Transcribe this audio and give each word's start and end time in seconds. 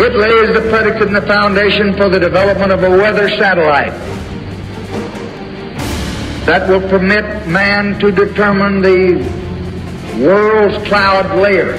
It 0.00 0.14
lays 0.14 0.54
the 0.54 0.68
predicate 0.70 1.08
and 1.08 1.16
the 1.16 1.22
foundation 1.22 1.92
for 1.96 2.08
the 2.08 2.20
development 2.20 2.70
of 2.70 2.82
a 2.84 2.90
weather 2.90 3.28
satellite 3.28 3.92
that 6.46 6.68
will 6.68 6.80
permit 6.88 7.48
man 7.48 7.98
to 7.98 8.12
determine 8.12 8.80
the 8.80 9.16
world's 10.24 10.78
cloud 10.86 11.36
layer 11.38 11.74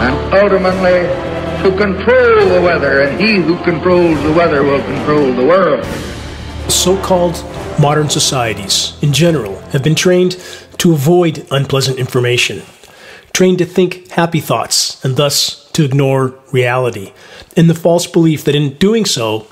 and 0.00 0.34
ultimately 0.34 1.06
to 1.62 1.76
control 1.76 2.48
the 2.48 2.60
weather, 2.60 3.02
and 3.02 3.20
he 3.20 3.36
who 3.36 3.56
controls 3.62 4.20
the 4.24 4.32
weather 4.32 4.64
will 4.64 4.82
control 4.82 5.32
the 5.32 5.46
world. 5.46 5.84
So 6.68 7.00
called 7.02 7.44
modern 7.78 8.08
societies, 8.10 8.98
in 9.00 9.12
general, 9.12 9.60
have 9.70 9.84
been 9.84 9.94
trained 9.94 10.42
to 10.78 10.92
avoid 10.92 11.46
unpleasant 11.52 11.98
information, 11.98 12.62
trained 13.32 13.58
to 13.58 13.64
think 13.64 14.08
happy 14.08 14.40
thoughts, 14.40 15.02
and 15.04 15.16
thus 15.16 15.61
to 15.74 15.84
ignore 15.84 16.34
reality, 16.52 17.12
in 17.56 17.66
the 17.66 17.74
false 17.74 18.06
belief 18.06 18.44
that 18.44 18.54
in 18.54 18.74
doing 18.74 19.04
so, 19.04 19.46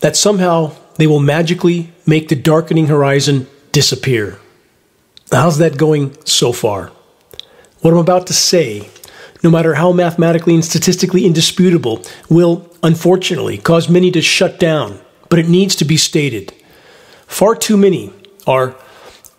that 0.00 0.16
somehow 0.16 0.72
they 0.96 1.06
will 1.06 1.20
magically 1.20 1.92
make 2.06 2.28
the 2.28 2.36
darkening 2.36 2.86
horizon 2.86 3.46
disappear. 3.72 4.38
How's 5.30 5.58
that 5.58 5.76
going 5.76 6.16
so 6.24 6.52
far? 6.52 6.92
What 7.80 7.92
I'm 7.92 7.98
about 7.98 8.26
to 8.28 8.32
say, 8.32 8.88
no 9.42 9.50
matter 9.50 9.74
how 9.74 9.92
mathematically 9.92 10.54
and 10.54 10.64
statistically 10.64 11.26
indisputable, 11.26 12.02
will 12.28 12.68
unfortunately 12.82 13.58
cause 13.58 13.88
many 13.88 14.10
to 14.12 14.22
shut 14.22 14.58
down, 14.58 15.00
but 15.28 15.38
it 15.38 15.48
needs 15.48 15.76
to 15.76 15.84
be 15.84 15.96
stated. 15.96 16.52
Far 17.26 17.54
too 17.54 17.76
many 17.76 18.12
are 18.46 18.76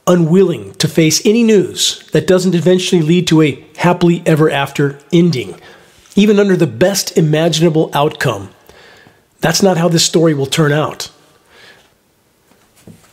unwilling 0.07 0.73
to 0.75 0.87
face 0.87 1.25
any 1.25 1.43
news 1.43 2.07
that 2.13 2.25
doesn't 2.25 2.55
eventually 2.55 3.01
lead 3.01 3.27
to 3.27 3.41
a 3.41 3.63
happily 3.77 4.23
ever 4.25 4.49
after 4.49 4.99
ending, 5.11 5.59
even 6.15 6.39
under 6.39 6.55
the 6.55 6.65
best 6.65 7.17
imaginable 7.17 7.91
outcome. 7.93 8.49
That's 9.41 9.61
not 9.61 9.77
how 9.77 9.89
this 9.89 10.05
story 10.05 10.33
will 10.33 10.45
turn 10.45 10.71
out. 10.71 11.11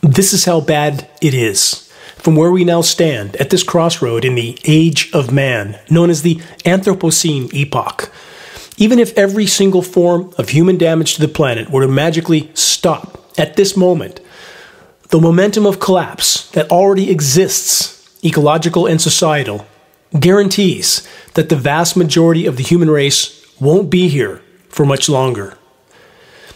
This 0.01 0.33
is 0.33 0.45
how 0.45 0.61
bad 0.61 1.09
it 1.21 1.33
is. 1.33 1.81
From 2.17 2.35
where 2.35 2.51
we 2.51 2.63
now 2.63 2.81
stand 2.81 3.35
at 3.35 3.51
this 3.51 3.61
crossroad 3.61 4.25
in 4.25 4.33
the 4.33 4.57
age 4.65 5.11
of 5.13 5.31
man, 5.31 5.79
known 5.91 6.09
as 6.09 6.23
the 6.23 6.35
Anthropocene 6.63 7.53
epoch, 7.53 8.11
even 8.77 8.97
if 8.99 9.15
every 9.17 9.45
single 9.45 9.81
form 9.81 10.33
of 10.37 10.49
human 10.49 10.77
damage 10.77 11.15
to 11.15 11.21
the 11.21 11.27
planet 11.27 11.69
were 11.69 11.81
to 11.81 11.87
magically 11.87 12.49
stop 12.55 13.31
at 13.37 13.55
this 13.55 13.77
moment, 13.77 14.19
the 15.09 15.19
momentum 15.19 15.65
of 15.65 15.79
collapse 15.79 16.49
that 16.51 16.69
already 16.71 17.11
exists, 17.11 18.19
ecological 18.23 18.87
and 18.87 19.01
societal, 19.01 19.65
guarantees 20.19 21.07
that 21.33 21.49
the 21.49 21.55
vast 21.55 21.95
majority 21.95 22.45
of 22.45 22.57
the 22.57 22.63
human 22.63 22.89
race 22.89 23.45
won't 23.59 23.89
be 23.89 24.07
here 24.07 24.41
for 24.69 24.85
much 24.85 25.07
longer. 25.07 25.57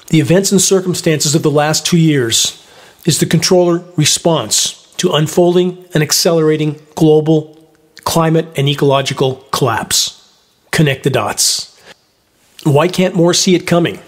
The 0.08 0.20
events 0.20 0.52
and 0.52 0.62
circumstances 0.62 1.36
of 1.36 1.44
the 1.44 1.52
last 1.52 1.86
two 1.86 1.98
years 1.98 2.66
is 3.06 3.20
the 3.20 3.26
controller 3.26 3.84
response 3.96 4.94
to 4.98 5.14
unfolding 5.14 5.86
and 5.94 6.04
accelerating 6.04 6.80
global 6.96 7.56
climate 8.04 8.48
and 8.58 8.68
ecological 8.68 9.36
collapse. 9.52 10.16
Connect 10.72 11.04
the 11.04 11.10
dots. 11.10 11.80
Why 12.64 12.88
can't 12.88 13.16
more 13.16 13.34
see 13.34 13.56
it 13.56 13.68
coming? 13.68 14.00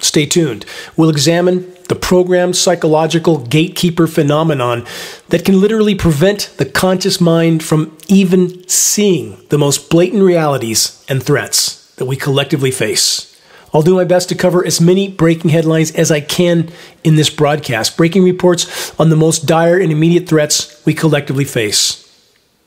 Stay 0.00 0.26
tuned. 0.26 0.64
We'll 0.96 1.10
examine 1.10 1.72
the 1.88 1.94
programmed 1.94 2.56
psychological 2.56 3.38
gatekeeper 3.38 4.06
phenomenon 4.06 4.86
that 5.28 5.44
can 5.44 5.60
literally 5.60 5.94
prevent 5.94 6.54
the 6.56 6.64
conscious 6.64 7.20
mind 7.20 7.62
from 7.62 7.96
even 8.08 8.66
seeing 8.68 9.36
the 9.48 9.58
most 9.58 9.90
blatant 9.90 10.22
realities 10.22 11.04
and 11.08 11.22
threats 11.22 11.92
that 11.96 12.06
we 12.06 12.16
collectively 12.16 12.70
face. 12.70 13.26
I'll 13.72 13.82
do 13.82 13.94
my 13.94 14.04
best 14.04 14.28
to 14.30 14.34
cover 14.34 14.66
as 14.66 14.80
many 14.80 15.08
breaking 15.08 15.50
headlines 15.50 15.92
as 15.92 16.10
I 16.10 16.20
can 16.20 16.70
in 17.04 17.14
this 17.14 17.30
broadcast, 17.30 17.96
breaking 17.96 18.24
reports 18.24 18.98
on 18.98 19.10
the 19.10 19.16
most 19.16 19.46
dire 19.46 19.78
and 19.78 19.92
immediate 19.92 20.28
threats 20.28 20.84
we 20.84 20.94
collectively 20.94 21.44
face. 21.44 22.09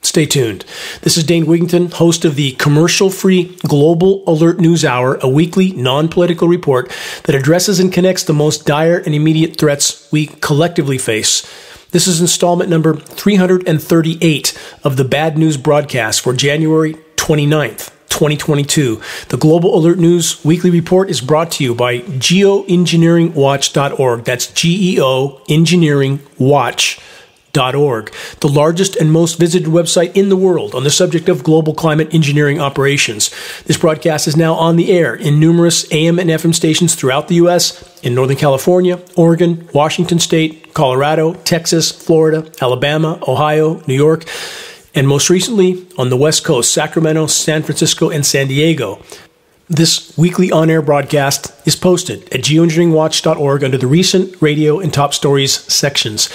Stay 0.04 0.26
tuned. 0.26 0.66
This 1.02 1.18
is 1.18 1.24
Dane 1.24 1.46
Wigington, 1.46 1.94
host 1.94 2.26
of 2.26 2.36
the 2.36 2.52
commercial 2.54 3.10
free 3.10 3.56
Global 3.66 4.22
Alert 4.28 4.60
News 4.60 4.84
Hour, 4.84 5.16
a 5.22 5.30
weekly 5.30 5.72
non 5.72 6.10
political 6.10 6.50
report 6.50 6.92
that 7.24 7.36
addresses 7.36 7.80
and 7.80 7.92
connects 7.92 8.24
the 8.24 8.34
most 8.34 8.66
dire 8.66 8.98
and 8.98 9.16
immediate 9.16 9.58
threats 9.58 10.12
we 10.12 10.28
collectively 10.28 10.98
face. 10.98 11.42
This 11.92 12.06
is 12.06 12.20
installment 12.20 12.70
number 12.70 12.96
338 12.96 14.60
of 14.84 14.98
the 14.98 15.06
Bad 15.06 15.38
News 15.38 15.56
broadcast 15.58 16.20
for 16.22 16.34
January 16.34 16.96
29th. 17.16 17.92
2022. 18.10 19.02
The 19.30 19.38
Global 19.38 19.76
Alert 19.76 19.98
News 19.98 20.46
weekly 20.46 20.70
report 20.70 21.10
is 21.10 21.20
brought 21.20 21.50
to 21.54 21.64
you 21.64 21.74
by 21.74 22.02
geoengineeringwatch.org. 22.02 24.24
That's 24.24 24.54
G 24.54 24.94
E 24.94 25.02
O 25.02 25.42
Engineering 25.50 26.20
Watch 26.38 27.00
Org, 27.56 28.12
the 28.40 28.48
largest 28.48 28.96
and 28.96 29.12
most 29.12 29.38
visited 29.38 29.68
website 29.68 30.16
in 30.16 30.30
the 30.30 30.36
world 30.36 30.74
on 30.74 30.84
the 30.84 30.90
subject 30.90 31.30
of 31.30 31.44
global 31.44 31.76
climate 31.76 32.12
engineering 32.12 32.60
operations. 32.60 33.30
This 33.66 33.78
broadcast 33.78 34.28
is 34.28 34.36
now 34.36 34.56
on 34.56 34.76
the 34.76 34.92
air 34.92 35.14
in 35.14 35.40
numerous 35.40 35.86
AM 35.92 36.18
and 36.18 36.32
FM 36.32 36.56
stations 36.56 36.96
throughout 36.96 37.28
the 37.28 37.36
U.S., 37.36 37.88
in 38.02 38.16
Northern 38.16 38.38
California, 38.38 39.00
Oregon, 39.16 39.70
Washington 39.72 40.18
State, 40.18 40.74
Colorado, 40.74 41.36
Texas, 41.36 41.92
Florida, 41.92 42.52
Alabama, 42.60 43.20
Ohio, 43.28 43.84
New 43.86 43.94
York, 43.94 44.26
and 44.96 45.08
most 45.08 45.30
recently 45.30 45.86
on 45.98 46.10
the 46.10 46.18
West 46.18 46.44
Coast, 46.44 46.74
Sacramento, 46.74 47.28
San 47.28 47.62
Francisco, 47.62 48.10
and 48.10 48.26
San 48.26 48.48
Diego. 48.48 49.00
This 49.74 50.16
weekly 50.16 50.52
on 50.52 50.70
air 50.70 50.84
broadcast 50.84 51.52
is 51.66 51.76
posted 51.76 52.32
at 52.32 52.42
geoengineeringwatch.org 52.42 53.64
under 53.64 53.78
the 53.80 53.88
recent 53.88 54.40
radio 54.40 54.80
and 54.80 54.94
top 54.94 55.16
stories 55.16 55.52
sections. 55.52 56.28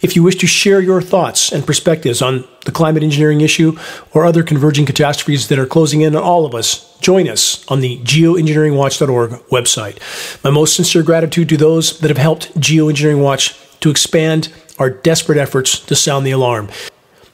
If 0.00 0.14
you 0.14 0.22
wish 0.22 0.36
to 0.36 0.46
share 0.46 0.80
your 0.80 1.02
thoughts 1.02 1.50
and 1.50 1.66
perspectives 1.66 2.22
on 2.22 2.44
the 2.66 2.70
climate 2.70 3.02
engineering 3.02 3.40
issue 3.40 3.76
or 4.12 4.24
other 4.24 4.44
converging 4.44 4.86
catastrophes 4.86 5.48
that 5.48 5.58
are 5.58 5.66
closing 5.66 6.02
in 6.02 6.14
on 6.14 6.22
all 6.22 6.46
of 6.46 6.54
us, 6.54 6.96
join 7.00 7.26
us 7.26 7.66
on 7.66 7.80
the 7.80 7.98
geoengineeringwatch.org 8.04 9.30
website. 9.50 10.44
My 10.44 10.50
most 10.50 10.76
sincere 10.76 11.02
gratitude 11.02 11.48
to 11.48 11.56
those 11.56 11.98
that 11.98 12.10
have 12.10 12.18
helped 12.18 12.56
Geoengineering 12.60 13.20
Watch 13.20 13.56
to 13.80 13.90
expand 13.90 14.52
our 14.78 14.90
desperate 14.90 15.38
efforts 15.38 15.80
to 15.80 15.96
sound 15.96 16.24
the 16.24 16.30
alarm. 16.30 16.68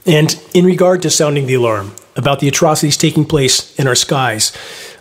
And 0.06 0.42
in 0.54 0.64
regard 0.64 1.02
to 1.02 1.10
sounding 1.10 1.46
the 1.46 1.54
alarm 1.54 1.94
about 2.16 2.40
the 2.40 2.48
atrocities 2.48 2.96
taking 2.96 3.26
place 3.26 3.78
in 3.78 3.86
our 3.86 3.94
skies, 3.94 4.52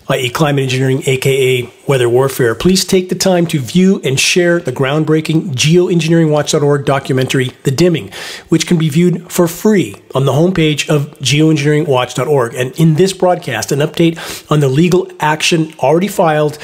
i.e., 0.10 0.30
climate 0.30 0.64
engineering, 0.64 1.04
aka 1.06 1.70
weather 1.88 2.10
warfare, 2.10 2.56
please 2.56 2.84
take 2.84 3.10
the 3.10 3.16
time 3.16 3.46
to 3.46 3.60
view 3.60 4.02
and 4.04 4.20
share 4.20 4.60
the 4.60 4.72
groundbreaking 4.72 5.52
geoengineeringwatch.org 5.54 6.86
documentary, 6.86 7.52
The 7.64 7.72
Dimming, 7.72 8.12
which 8.50 8.66
can 8.66 8.78
be 8.78 8.90
viewed 8.90 9.32
for 9.32 9.48
free 9.48 9.96
on 10.16 10.26
the 10.26 10.32
homepage 10.32 10.90
of 10.90 11.12
geoengineeringwatch.org. 11.20 12.56
And 12.56 12.72
in 12.80 12.96
this 12.96 13.14
broadcast, 13.14 13.72
an 13.72 13.80
update 13.80 14.52
on 14.52 14.60
the 14.60 14.68
legal 14.68 15.12
action 15.20 15.74
already 15.80 16.08
filed 16.08 16.58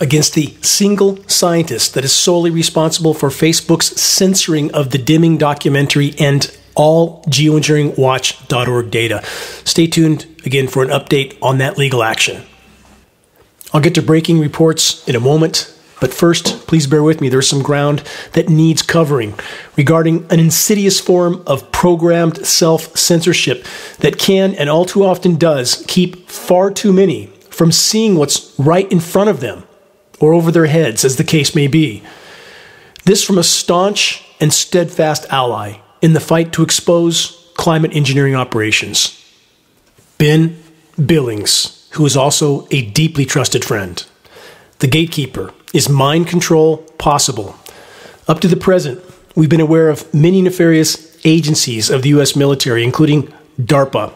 against 0.00 0.34
the 0.34 0.56
single 0.62 1.16
scientist 1.28 1.94
that 1.94 2.04
is 2.04 2.12
solely 2.12 2.50
responsible 2.50 3.14
for 3.14 3.28
Facebook's 3.28 4.00
censoring 4.00 4.74
of 4.74 4.90
the 4.90 4.98
dimming 4.98 5.38
documentary 5.38 6.14
and 6.18 6.56
all 6.74 7.22
geoengineeringwatch.org 7.24 8.90
data. 8.90 9.22
Stay 9.64 9.86
tuned 9.86 10.26
again 10.44 10.66
for 10.66 10.82
an 10.82 10.88
update 10.88 11.38
on 11.40 11.58
that 11.58 11.78
legal 11.78 12.02
action. 12.02 12.42
I'll 13.72 13.80
get 13.80 13.94
to 13.94 14.02
breaking 14.02 14.38
reports 14.38 15.06
in 15.08 15.16
a 15.16 15.20
moment, 15.20 15.74
but 16.00 16.12
first, 16.12 16.66
please 16.66 16.86
bear 16.86 17.02
with 17.02 17.20
me. 17.20 17.28
There's 17.28 17.48
some 17.48 17.62
ground 17.62 18.02
that 18.32 18.48
needs 18.48 18.82
covering 18.82 19.34
regarding 19.76 20.26
an 20.30 20.40
insidious 20.40 21.00
form 21.00 21.42
of 21.46 21.70
programmed 21.72 22.44
self 22.44 22.96
censorship 22.96 23.64
that 24.00 24.18
can 24.18 24.54
and 24.54 24.68
all 24.68 24.84
too 24.84 25.04
often 25.04 25.36
does 25.36 25.84
keep 25.86 26.28
far 26.28 26.70
too 26.70 26.92
many 26.92 27.26
from 27.50 27.72
seeing 27.72 28.16
what's 28.16 28.54
right 28.58 28.90
in 28.90 29.00
front 29.00 29.30
of 29.30 29.40
them 29.40 29.64
or 30.20 30.34
over 30.34 30.50
their 30.50 30.66
heads, 30.66 31.04
as 31.04 31.16
the 31.16 31.24
case 31.24 31.54
may 31.54 31.66
be. 31.66 32.02
This 33.04 33.24
from 33.24 33.38
a 33.38 33.44
staunch 33.44 34.24
and 34.40 34.52
steadfast 34.52 35.26
ally 35.30 35.78
in 36.00 36.12
the 36.12 36.20
fight 36.20 36.52
to 36.52 36.62
expose 36.62 37.50
climate 37.54 37.94
engineering 37.94 38.34
operations. 38.34 39.18
Ben 40.18 40.62
Billings 41.06 41.81
who 41.92 42.06
is 42.06 42.16
also 42.16 42.66
a 42.70 42.82
deeply 42.90 43.24
trusted 43.24 43.64
friend. 43.64 44.04
The 44.78 44.86
gatekeeper 44.86 45.52
is 45.72 45.88
mind 45.88 46.26
control 46.26 46.78
possible. 46.98 47.56
Up 48.28 48.40
to 48.40 48.48
the 48.48 48.56
present, 48.56 49.02
we've 49.34 49.48
been 49.48 49.60
aware 49.60 49.88
of 49.88 50.12
many 50.12 50.42
nefarious 50.42 51.18
agencies 51.24 51.90
of 51.90 52.02
the 52.02 52.10
U.S. 52.10 52.34
military, 52.34 52.84
including 52.84 53.32
DARPA, 53.60 54.12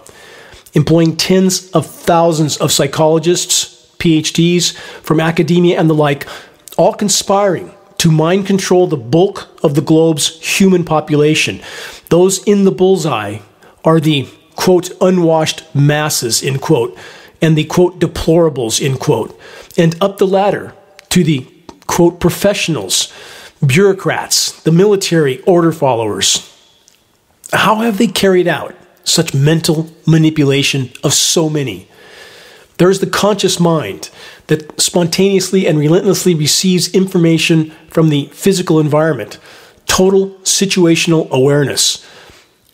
employing 0.75 1.17
tens 1.17 1.70
of 1.70 1.87
thousands 1.87 2.56
of 2.56 2.73
psychologists, 2.73 3.75
PhDs 3.99 4.76
from 5.02 5.20
academia 5.20 5.78
and 5.78 5.88
the 5.88 5.94
like, 5.94 6.26
all 6.76 6.94
conspiring 6.94 7.73
to 7.99 8.11
mind 8.11 8.46
control 8.46 8.87
the 8.87 8.96
bulk 8.96 9.49
of 9.62 9.75
the 9.75 9.81
globe's 9.81 10.38
human 10.58 10.84
population. 10.84 11.61
Those 12.11 12.43
in 12.44 12.64
the 12.64 12.70
bullseye 12.70 13.38
are 13.84 14.00
the 14.00 14.28
quote 14.55 14.90
unwashed 15.00 15.62
masses, 15.75 16.43
end 16.43 16.61
quote, 16.61 16.96
and 17.41 17.56
the 17.56 17.65
quote 17.65 17.99
deplorables, 17.99 18.85
end 18.85 19.00
quote, 19.00 19.38
and 19.77 20.00
up 20.03 20.19
the 20.19 20.27
ladder 20.27 20.75
to 21.11 21.25
the 21.25 21.47
quote 21.87 22.21
professionals, 22.21 23.12
bureaucrats, 23.65 24.62
the 24.62 24.73
military 24.73 25.41
order 25.43 25.73
followers. 25.73 26.53
How 27.53 27.77
have 27.77 27.99
they 27.99 28.06
carried 28.06 28.49
out 28.49 28.75
such 29.05 29.35
mental 29.35 29.88
manipulation 30.06 30.91
of 31.05 31.15
so 31.15 31.49
many? 31.49 31.88
There 32.79 32.91
is 32.91 33.00
the 33.00 33.06
conscious 33.06 33.59
mind 33.59 34.11
that 34.49 34.79
spontaneously 34.81 35.67
and 35.67 35.79
relentlessly 35.79 36.35
receives 36.35 36.93
information 36.93 37.71
from 37.88 38.11
the 38.11 38.27
physical 38.33 38.79
environment, 38.79 39.38
total 39.87 40.31
situational 40.43 41.31
awareness. 41.31 42.06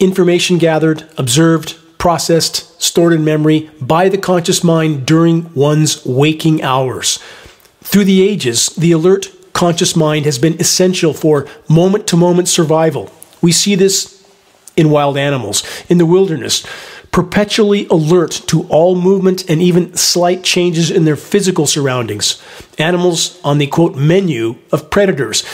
Information 0.01 0.59
gathered, 0.59 1.09
observed, 1.17 1.77
processed, 2.03 2.83
stored 2.83 3.13
in 3.13 3.25
memory 3.25 3.71
by 3.81 4.09
the 4.09 4.19
conscious 4.19 4.65
mind 4.65 5.07
during 5.07 5.55
one's 5.55 6.05
waking 6.05 6.61
hours. 6.61 7.21
Through 7.85 8.07
the 8.07 8.29
ages, 8.29 8.71
the 8.71 8.91
alert 8.91 9.31
conscious 9.53 9.95
mind 9.95 10.25
has 10.25 10.37
been 10.37 10.61
essential 10.61 11.15
for 11.15 11.47
moment 11.69 12.09
to 12.09 12.17
moment 12.17 12.49
survival. 12.49 13.09
We 13.41 13.53
see 13.53 13.77
this 13.77 14.21
in 14.77 14.91
wild 14.91 15.17
animals, 15.17 15.63
in 15.89 15.99
the 15.99 16.05
wilderness, 16.05 16.67
perpetually 17.13 17.87
alert 17.87 18.33
to 18.49 18.67
all 18.69 18.97
movement 18.97 19.49
and 19.49 19.63
even 19.63 19.95
slight 19.95 20.43
changes 20.43 20.91
in 20.91 21.05
their 21.05 21.15
physical 21.15 21.69
surroundings. 21.69 22.43
Animals 22.79 23.41
on 23.45 23.59
the 23.59 23.69
quote 23.69 23.95
menu 23.95 24.57
of 24.73 24.91
predators. 24.91 25.47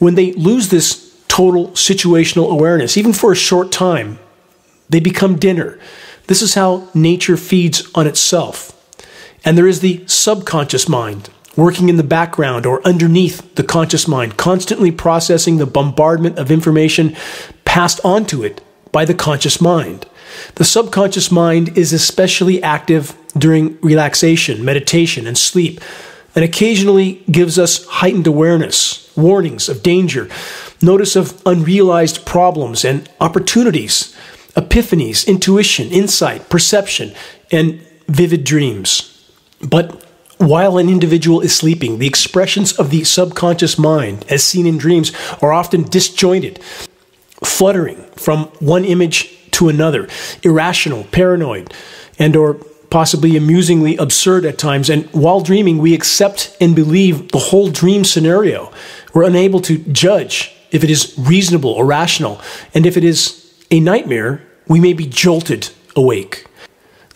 When 0.00 0.16
they 0.16 0.34
lose 0.34 0.68
this 0.68 1.16
total 1.28 1.68
situational 1.68 2.50
awareness, 2.50 2.98
even 2.98 3.14
for 3.14 3.32
a 3.32 3.46
short 3.48 3.72
time, 3.72 4.18
they 4.88 5.00
become 5.00 5.38
dinner. 5.38 5.78
This 6.26 6.42
is 6.42 6.54
how 6.54 6.88
nature 6.94 7.36
feeds 7.36 7.90
on 7.94 8.06
itself. 8.06 8.70
And 9.44 9.58
there 9.58 9.66
is 9.66 9.80
the 9.80 10.04
subconscious 10.06 10.88
mind, 10.88 11.28
working 11.56 11.88
in 11.88 11.96
the 11.96 12.02
background 12.02 12.64
or 12.64 12.86
underneath 12.86 13.54
the 13.56 13.62
conscious 13.62 14.08
mind, 14.08 14.36
constantly 14.36 14.90
processing 14.90 15.58
the 15.58 15.66
bombardment 15.66 16.38
of 16.38 16.50
information 16.50 17.14
passed 17.64 18.00
on 18.04 18.24
to 18.26 18.42
it 18.42 18.62
by 18.90 19.04
the 19.04 19.14
conscious 19.14 19.60
mind. 19.60 20.06
The 20.54 20.64
subconscious 20.64 21.30
mind 21.30 21.76
is 21.76 21.92
especially 21.92 22.62
active 22.62 23.16
during 23.36 23.78
relaxation, 23.80 24.64
meditation, 24.64 25.26
and 25.26 25.36
sleep, 25.36 25.80
and 26.34 26.44
occasionally 26.44 27.22
gives 27.30 27.58
us 27.58 27.84
heightened 27.86 28.26
awareness, 28.26 29.14
warnings 29.16 29.68
of 29.68 29.82
danger, 29.82 30.28
notice 30.82 31.16
of 31.16 31.40
unrealized 31.46 32.24
problems 32.26 32.84
and 32.84 33.08
opportunities, 33.20 34.16
epiphanies, 34.56 35.26
intuition, 35.26 35.90
insight, 35.90 36.48
perception, 36.48 37.12
and 37.50 37.80
vivid 38.08 38.44
dreams. 38.44 39.10
But 39.60 40.04
while 40.38 40.78
an 40.78 40.88
individual 40.88 41.40
is 41.40 41.54
sleeping, 41.54 41.98
the 41.98 42.06
expressions 42.06 42.72
of 42.72 42.90
the 42.90 43.04
subconscious 43.04 43.78
mind, 43.78 44.24
as 44.28 44.44
seen 44.44 44.66
in 44.66 44.78
dreams, 44.78 45.12
are 45.40 45.52
often 45.52 45.84
disjointed, 45.84 46.62
fluttering 47.42 48.02
from 48.16 48.46
one 48.60 48.84
image 48.84 49.30
to 49.52 49.68
another, 49.68 50.08
irrational, 50.42 51.04
paranoid, 51.04 51.72
and 52.18 52.36
or 52.36 52.54
possibly 52.90 53.36
amusingly 53.36 53.96
absurd 53.96 54.44
at 54.44 54.58
times. 54.58 54.88
And 54.88 55.06
while 55.12 55.40
dreaming, 55.40 55.78
we 55.78 55.94
accept 55.94 56.56
and 56.60 56.76
believe 56.76 57.32
the 57.32 57.38
whole 57.38 57.70
dream 57.70 58.04
scenario. 58.04 58.72
We're 59.12 59.24
unable 59.24 59.60
to 59.62 59.78
judge 59.78 60.54
if 60.70 60.84
it 60.84 60.90
is 60.90 61.14
reasonable 61.18 61.70
or 61.70 61.84
rational. 61.86 62.40
And 62.72 62.86
if 62.86 62.96
it 62.96 63.04
is 63.04 63.43
a 63.70 63.80
nightmare, 63.80 64.42
we 64.68 64.80
may 64.80 64.92
be 64.92 65.06
jolted 65.06 65.70
awake. 65.96 66.46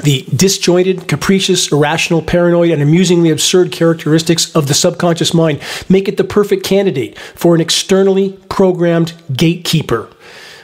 The 0.03 0.25
disjointed, 0.35 1.09
capricious, 1.09 1.73
irrational, 1.73 2.23
paranoid, 2.23 2.71
and 2.71 2.81
amusingly 2.81 3.31
absurd 3.31 3.73
characteristics 3.73 4.55
of 4.55 4.69
the 4.69 4.75
subconscious 4.75 5.35
mind 5.35 5.61
make 5.89 6.09
it 6.09 6.17
the 6.17 6.25
perfect 6.25 6.65
candidate 6.65 7.19
for 7.19 7.55
an 7.55 7.61
externally 7.61 8.39
programmed 8.49 9.13
gatekeeper 9.35 10.09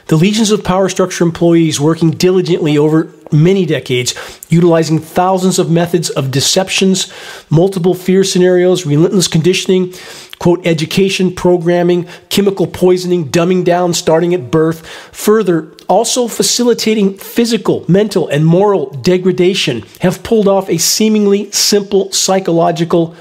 the 0.07 0.15
legions 0.17 0.51
of 0.51 0.63
power 0.63 0.87
structure 0.87 1.23
employees 1.23 1.79
working 1.79 2.11
diligently 2.11 2.77
over 2.77 3.11
many 3.31 3.65
decades, 3.65 4.13
utilizing 4.49 4.99
thousands 4.99 5.57
of 5.57 5.71
methods 5.71 6.11
of 6.11 6.29
deceptions, 6.29 7.11
multiple 7.49 7.95
fear 7.95 8.23
scenarios, 8.23 8.85
relentless 8.85 9.27
conditioning, 9.27 9.93
quote, 10.37 10.65
education, 10.65 11.33
programming, 11.33 12.07
chemical 12.29 12.67
poisoning, 12.67 13.29
dumbing 13.29 13.63
down 13.63 13.93
starting 13.93 14.33
at 14.35 14.51
birth, 14.51 14.85
further, 15.11 15.63
also 15.87 16.27
facilitating 16.27 17.17
physical, 17.17 17.85
mental, 17.87 18.27
and 18.27 18.45
moral 18.45 18.89
degradation, 18.91 19.83
have 20.01 20.23
pulled 20.23 20.47
off 20.47 20.69
a 20.69 20.77
seemingly 20.77 21.51
simple 21.51 22.11
psychological 22.11 23.15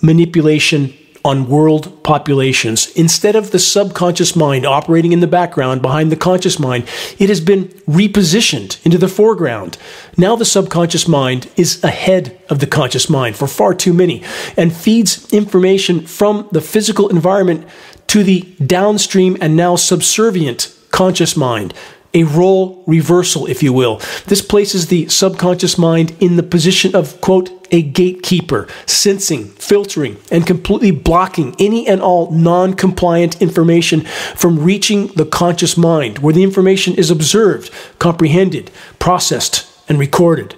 manipulation 0.00 0.94
on 1.26 1.48
world 1.48 2.04
populations. 2.04 2.88
Instead 2.92 3.34
of 3.34 3.50
the 3.50 3.58
subconscious 3.58 4.36
mind 4.36 4.64
operating 4.64 5.10
in 5.10 5.18
the 5.18 5.26
background 5.26 5.82
behind 5.82 6.12
the 6.12 6.16
conscious 6.16 6.56
mind, 6.56 6.84
it 7.18 7.28
has 7.28 7.40
been 7.40 7.64
repositioned 7.88 8.84
into 8.86 8.96
the 8.96 9.08
foreground. 9.08 9.76
Now 10.16 10.36
the 10.36 10.44
subconscious 10.44 11.08
mind 11.08 11.50
is 11.56 11.82
ahead 11.82 12.40
of 12.48 12.60
the 12.60 12.66
conscious 12.68 13.10
mind 13.10 13.34
for 13.34 13.48
far 13.48 13.74
too 13.74 13.92
many 13.92 14.22
and 14.56 14.72
feeds 14.72 15.32
information 15.32 16.06
from 16.06 16.48
the 16.52 16.60
physical 16.60 17.08
environment 17.08 17.66
to 18.06 18.22
the 18.22 18.42
downstream 18.64 19.36
and 19.40 19.56
now 19.56 19.74
subservient 19.74 20.72
conscious 20.92 21.36
mind 21.36 21.74
a 22.16 22.24
role 22.24 22.82
reversal, 22.86 23.46
if 23.46 23.62
you 23.62 23.74
will. 23.74 24.00
This 24.26 24.40
places 24.40 24.86
the 24.86 25.06
subconscious 25.08 25.76
mind 25.76 26.16
in 26.18 26.36
the 26.36 26.42
position 26.42 26.96
of, 26.96 27.20
quote, 27.20 27.50
a 27.70 27.82
gatekeeper, 27.82 28.68
sensing, 28.86 29.48
filtering, 29.50 30.16
and 30.30 30.46
completely 30.46 30.90
blocking 30.92 31.54
any 31.58 31.86
and 31.86 32.00
all 32.00 32.30
non 32.30 32.72
compliant 32.72 33.42
information 33.42 34.00
from 34.34 34.58
reaching 34.58 35.08
the 35.08 35.26
conscious 35.26 35.76
mind, 35.76 36.20
where 36.20 36.32
the 36.32 36.42
information 36.42 36.94
is 36.94 37.10
observed, 37.10 37.70
comprehended, 37.98 38.70
processed, 38.98 39.66
and 39.86 39.98
recorded. 39.98 40.54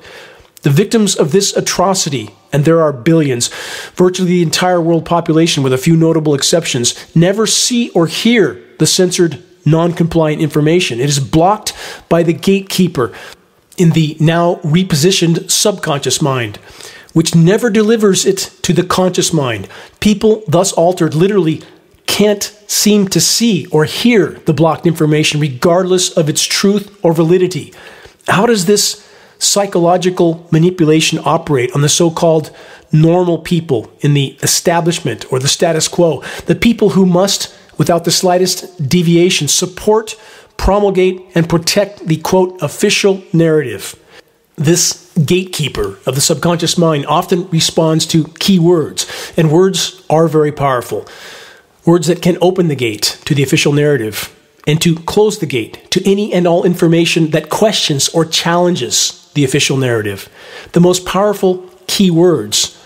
The 0.63 0.71
victims 0.71 1.17
of 1.17 1.33
this 1.33 1.57
atrocity, 1.57 2.31
and 2.53 2.65
there 2.65 2.81
are 2.81 2.93
billions, 2.93 3.49
virtually 3.95 4.29
the 4.29 4.43
entire 4.43 4.81
world 4.81 5.05
population, 5.05 5.65
with 5.65 5.73
a 5.73 5.79
few 5.79 5.97
notable 5.97 6.35
exceptions, 6.35 6.95
never 7.17 7.49
see 7.49 7.91
or 7.91 8.07
hear 8.07 8.63
the 8.79 8.87
censored 8.87 9.43
non 9.71 9.93
compliant 9.93 10.43
information. 10.43 11.01
It 11.01 11.09
is 11.09 11.21
blocked 11.21 11.73
by 12.09 12.23
the 12.23 12.33
gatekeeper 12.33 13.13
in 13.77 13.91
the 13.91 14.17
now 14.21 14.57
repositioned 14.57 15.51
subconscious 15.51 16.21
mind, 16.21 16.57
which 17.13 17.35
never 17.35 17.71
delivers 17.71 18.27
it 18.27 18.53
to 18.63 18.73
the 18.73 18.83
conscious 18.83 19.33
mind. 19.33 19.69
People, 20.01 20.43
thus 20.49 20.73
altered, 20.73 21.15
literally 21.15 21.63
can't 22.07 22.43
seem 22.67 23.07
to 23.09 23.21
see 23.21 23.67
or 23.67 23.85
hear 23.85 24.41
the 24.47 24.53
blocked 24.53 24.87
information, 24.87 25.41
regardless 25.41 26.11
of 26.11 26.29
its 26.29 26.43
truth 26.45 26.99
or 27.05 27.13
validity. 27.13 27.73
How 28.27 28.45
does 28.47 28.67
this 28.67 29.07
psychological 29.39 30.49
manipulation 30.51 31.21
operate 31.25 31.73
on 31.75 31.83
the 31.83 31.89
so 31.89 32.11
called 32.11 32.51
normal 32.91 33.39
people 33.39 33.93
in 34.01 34.15
the 34.15 34.37
establishment 34.43 35.31
or 35.33 35.39
the 35.39 35.49
status 35.49 35.87
quo? 35.87 36.23
The 36.47 36.57
people 36.57 36.91
who 36.91 37.07
must 37.07 37.55
without 37.79 38.05
the 38.05 38.11
slightest 38.11 38.89
deviation, 38.89 39.49
support, 39.49 40.17
promulgate, 40.57 41.23
and 41.35 41.49
protect 41.49 42.07
the 42.07 42.19
quote 42.19 42.61
official 42.61 43.23
narrative. 43.33 43.95
This 44.57 45.11
gatekeeper 45.25 45.99
of 46.05 46.15
the 46.17 46.21
subconscious 46.21 46.77
mind 46.77 47.07
often 47.07 47.49
responds 47.51 48.05
to 48.07 48.25
key 48.41 48.59
words, 48.59 49.33
and 49.37 49.51
words 49.51 50.05
are 50.11 50.29
very 50.29 50.53
powerful. 50.53 51.07
Words 51.87 52.09
that 52.09 52.21
can 52.21 52.37
open 52.43 52.69
the 52.69 52.75
gate 52.75 53.19
to 53.25 53.35
the 53.35 53.43
official 53.43 53.73
narrative 53.73 54.35
and 54.67 54.83
to 54.83 54.97
close 54.97 55.39
the 55.39 55.47
gate 55.47 55.91
to 55.91 56.11
any 56.11 56.33
and 56.35 56.47
all 56.47 56.65
information 56.65 57.31
that 57.31 57.49
questions 57.49 58.09
or 58.11 58.25
challenges 58.25 59.31
the 59.35 59.45
official 59.45 59.77
narrative. 59.77 60.29
The 60.73 60.81
most 60.81 61.07
powerful 61.07 61.71
key 61.87 62.11
words 62.11 62.77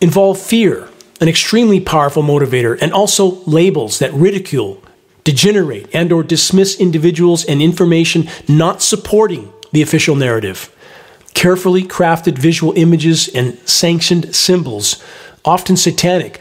involve 0.00 0.40
fear, 0.40 0.88
an 1.20 1.28
extremely 1.28 1.80
powerful 1.80 2.22
motivator, 2.22 2.78
and 2.80 2.92
also 2.92 3.42
labels 3.44 3.98
that 3.98 4.12
ridicule, 4.12 4.82
degenerate, 5.22 5.88
and 5.94 6.12
or 6.12 6.22
dismiss 6.22 6.78
individuals 6.80 7.44
and 7.44 7.62
information 7.62 8.28
not 8.48 8.82
supporting 8.82 9.52
the 9.72 9.82
official 9.82 10.16
narrative. 10.16 10.70
Carefully 11.34 11.82
crafted 11.82 12.38
visual 12.38 12.72
images 12.76 13.28
and 13.28 13.58
sanctioned 13.68 14.34
symbols, 14.34 15.02
often 15.44 15.76
satanic, 15.76 16.40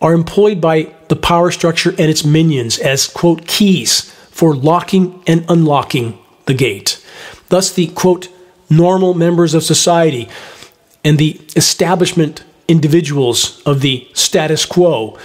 are 0.00 0.14
employed 0.14 0.60
by 0.60 0.94
the 1.08 1.16
power 1.16 1.50
structure 1.50 1.90
and 1.90 2.10
its 2.10 2.24
minions 2.24 2.78
as, 2.78 3.06
quote, 3.06 3.46
keys 3.46 4.02
for 4.30 4.54
locking 4.54 5.22
and 5.26 5.44
unlocking 5.48 6.18
the 6.46 6.54
gate. 6.54 7.04
Thus, 7.48 7.72
the, 7.72 7.88
quote, 7.88 8.28
normal 8.70 9.12
members 9.12 9.54
of 9.54 9.62
society 9.62 10.28
and 11.04 11.18
the 11.18 11.40
establishment 11.56 12.44
individuals 12.70 13.60
of 13.66 13.80
the 13.80 14.08
status 14.14 14.64
quo 14.64 15.18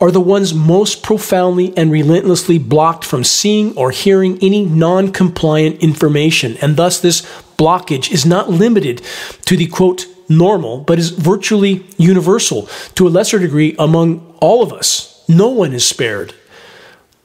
are 0.00 0.10
the 0.10 0.20
ones 0.20 0.54
most 0.54 1.02
profoundly 1.02 1.76
and 1.76 1.90
relentlessly 1.90 2.58
blocked 2.58 3.04
from 3.04 3.24
seeing 3.24 3.76
or 3.76 3.90
hearing 3.90 4.38
any 4.42 4.64
non 4.64 5.12
compliant 5.12 5.82
information. 5.82 6.56
And 6.60 6.76
thus, 6.76 7.00
this 7.00 7.22
blockage 7.56 8.12
is 8.12 8.26
not 8.26 8.50
limited 8.50 9.02
to 9.46 9.56
the 9.56 9.66
quote 9.66 10.06
normal, 10.28 10.78
but 10.78 10.98
is 10.98 11.10
virtually 11.10 11.86
universal 11.96 12.66
to 12.94 13.06
a 13.06 13.10
lesser 13.10 13.38
degree 13.38 13.74
among 13.78 14.34
all 14.40 14.62
of 14.62 14.72
us. 14.72 15.24
No 15.28 15.48
one 15.48 15.72
is 15.72 15.84
spared. 15.84 16.34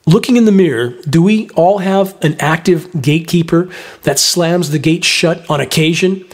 Looking 0.06 0.38
in 0.38 0.46
the 0.46 0.52
mirror, 0.52 0.96
do 1.08 1.22
we 1.22 1.50
all 1.52 1.80
have 1.80 2.18
an 2.24 2.36
active 2.40 3.02
gatekeeper 3.02 3.70
that 4.04 4.18
slams 4.18 4.72
the 4.72 4.80
gate 4.80 5.04
shut 5.04 5.48
on 5.50 5.62
occasion? 5.62 6.26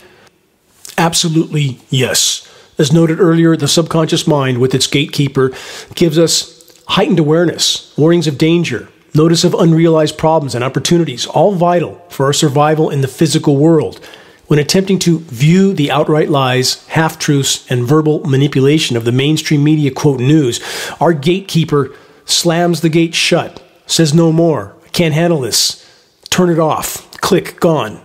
Absolutely 0.98 1.80
yes. 1.90 2.45
As 2.78 2.92
noted 2.92 3.20
earlier, 3.20 3.56
the 3.56 3.68
subconscious 3.68 4.28
mind, 4.28 4.60
with 4.60 4.76
its 4.76 4.88
gatekeeper, 4.88 5.54
gives 5.94 6.20
us 6.20 6.82
heightened 6.88 7.20
awareness, 7.20 7.94
warnings 7.98 8.28
of 8.28 8.38
danger, 8.38 8.90
notice 9.14 9.44
of 9.44 9.54
unrealized 9.54 10.18
problems 10.18 10.56
and 10.56 10.64
opportunities, 10.64 11.26
all 11.26 11.54
vital 11.54 12.04
for 12.10 12.26
our 12.26 12.34
survival 12.34 12.90
in 12.90 13.02
the 13.02 13.08
physical 13.08 13.56
world. 13.56 14.06
When 14.48 14.60
attempting 14.60 15.00
to 15.00 15.20
view 15.20 15.74
the 15.74 15.90
outright 15.90 16.30
lies, 16.30 16.86
half 16.88 17.18
truths, 17.18 17.66
and 17.72 17.86
verbal 17.86 18.24
manipulation 18.26 18.96
of 18.96 19.06
the 19.06 19.12
mainstream 19.12 19.64
media 19.64 19.90
quote 19.90 20.20
news, 20.20 20.60
our 21.00 21.14
gatekeeper 21.14 21.96
slams 22.26 22.82
the 22.82 22.90
gate 22.90 23.16
shut, 23.16 23.64
says 23.88 24.14
no 24.14 24.32
more, 24.32 24.76
can't 24.92 25.14
handle 25.14 25.42
this, 25.42 25.84
turn 26.30 26.50
it 26.50 26.60
off, 26.60 27.10
click, 27.22 27.60
gone. 27.60 28.02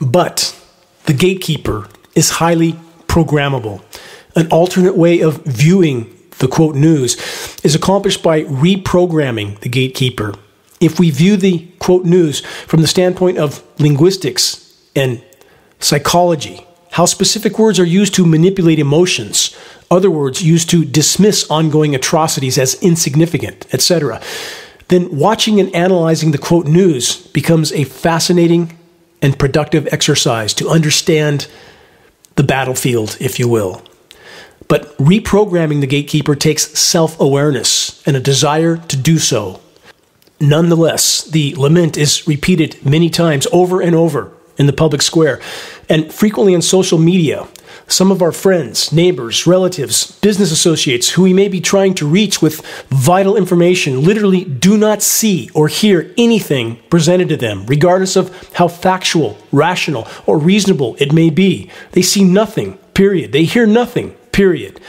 But 0.00 0.56
the 1.06 1.12
gatekeeper 1.12 1.88
is 2.14 2.30
highly 2.30 2.76
programmable. 3.12 3.82
An 4.34 4.48
alternate 4.48 4.96
way 4.96 5.20
of 5.20 5.44
viewing 5.44 6.10
the 6.38 6.48
quote 6.48 6.74
news 6.74 7.16
is 7.62 7.74
accomplished 7.74 8.22
by 8.22 8.44
reprogramming 8.44 9.60
the 9.60 9.68
gatekeeper. 9.68 10.34
If 10.80 10.98
we 10.98 11.10
view 11.10 11.36
the 11.36 11.68
quote 11.78 12.06
news 12.06 12.40
from 12.40 12.80
the 12.80 12.86
standpoint 12.86 13.36
of 13.36 13.62
linguistics 13.78 14.74
and 14.96 15.22
psychology, 15.78 16.66
how 16.92 17.04
specific 17.04 17.58
words 17.58 17.78
are 17.78 17.84
used 17.84 18.14
to 18.14 18.24
manipulate 18.24 18.78
emotions, 18.78 19.54
other 19.90 20.10
words 20.10 20.42
used 20.42 20.70
to 20.70 20.82
dismiss 20.82 21.48
ongoing 21.50 21.94
atrocities 21.94 22.56
as 22.56 22.82
insignificant, 22.82 23.66
etc., 23.74 24.22
then 24.88 25.14
watching 25.16 25.60
and 25.60 25.74
analyzing 25.74 26.32
the 26.32 26.38
quote 26.38 26.66
news 26.66 27.26
becomes 27.28 27.72
a 27.72 27.84
fascinating 27.84 28.78
and 29.20 29.38
productive 29.38 29.86
exercise 29.92 30.54
to 30.54 30.68
understand 30.68 31.46
the 32.36 32.42
battlefield, 32.42 33.16
if 33.20 33.38
you 33.38 33.48
will. 33.48 33.82
But 34.68 34.96
reprogramming 34.96 35.80
the 35.80 35.86
gatekeeper 35.86 36.34
takes 36.34 36.78
self 36.78 37.20
awareness 37.20 38.02
and 38.06 38.16
a 38.16 38.20
desire 38.20 38.76
to 38.76 38.96
do 38.96 39.18
so. 39.18 39.60
Nonetheless, 40.40 41.24
the 41.24 41.54
lament 41.56 41.96
is 41.96 42.26
repeated 42.26 42.84
many 42.84 43.10
times 43.10 43.46
over 43.52 43.80
and 43.80 43.94
over 43.94 44.32
in 44.56 44.66
the 44.66 44.72
public 44.72 45.02
square 45.02 45.40
and 45.88 46.12
frequently 46.12 46.54
on 46.54 46.62
social 46.62 46.98
media. 46.98 47.46
Some 47.86 48.10
of 48.10 48.22
our 48.22 48.32
friends, 48.32 48.92
neighbors, 48.92 49.46
relatives, 49.46 50.18
business 50.20 50.50
associates 50.50 51.10
who 51.10 51.22
we 51.22 51.32
may 51.32 51.48
be 51.48 51.60
trying 51.60 51.94
to 51.94 52.06
reach 52.06 52.40
with 52.40 52.60
vital 52.88 53.36
information 53.36 54.02
literally 54.02 54.44
do 54.44 54.78
not 54.78 55.02
see 55.02 55.50
or 55.52 55.68
hear 55.68 56.12
anything 56.16 56.76
presented 56.88 57.28
to 57.28 57.36
them, 57.36 57.66
regardless 57.66 58.16
of 58.16 58.52
how 58.54 58.68
factual, 58.68 59.36
rational, 59.50 60.06
or 60.26 60.38
reasonable 60.38 60.96
it 60.98 61.12
may 61.12 61.28
be. 61.28 61.70
They 61.92 62.02
see 62.02 62.24
nothing, 62.24 62.74
period. 62.94 63.32
They 63.32 63.44
hear 63.44 63.66
nothing, 63.66 64.10
period. 64.32 64.80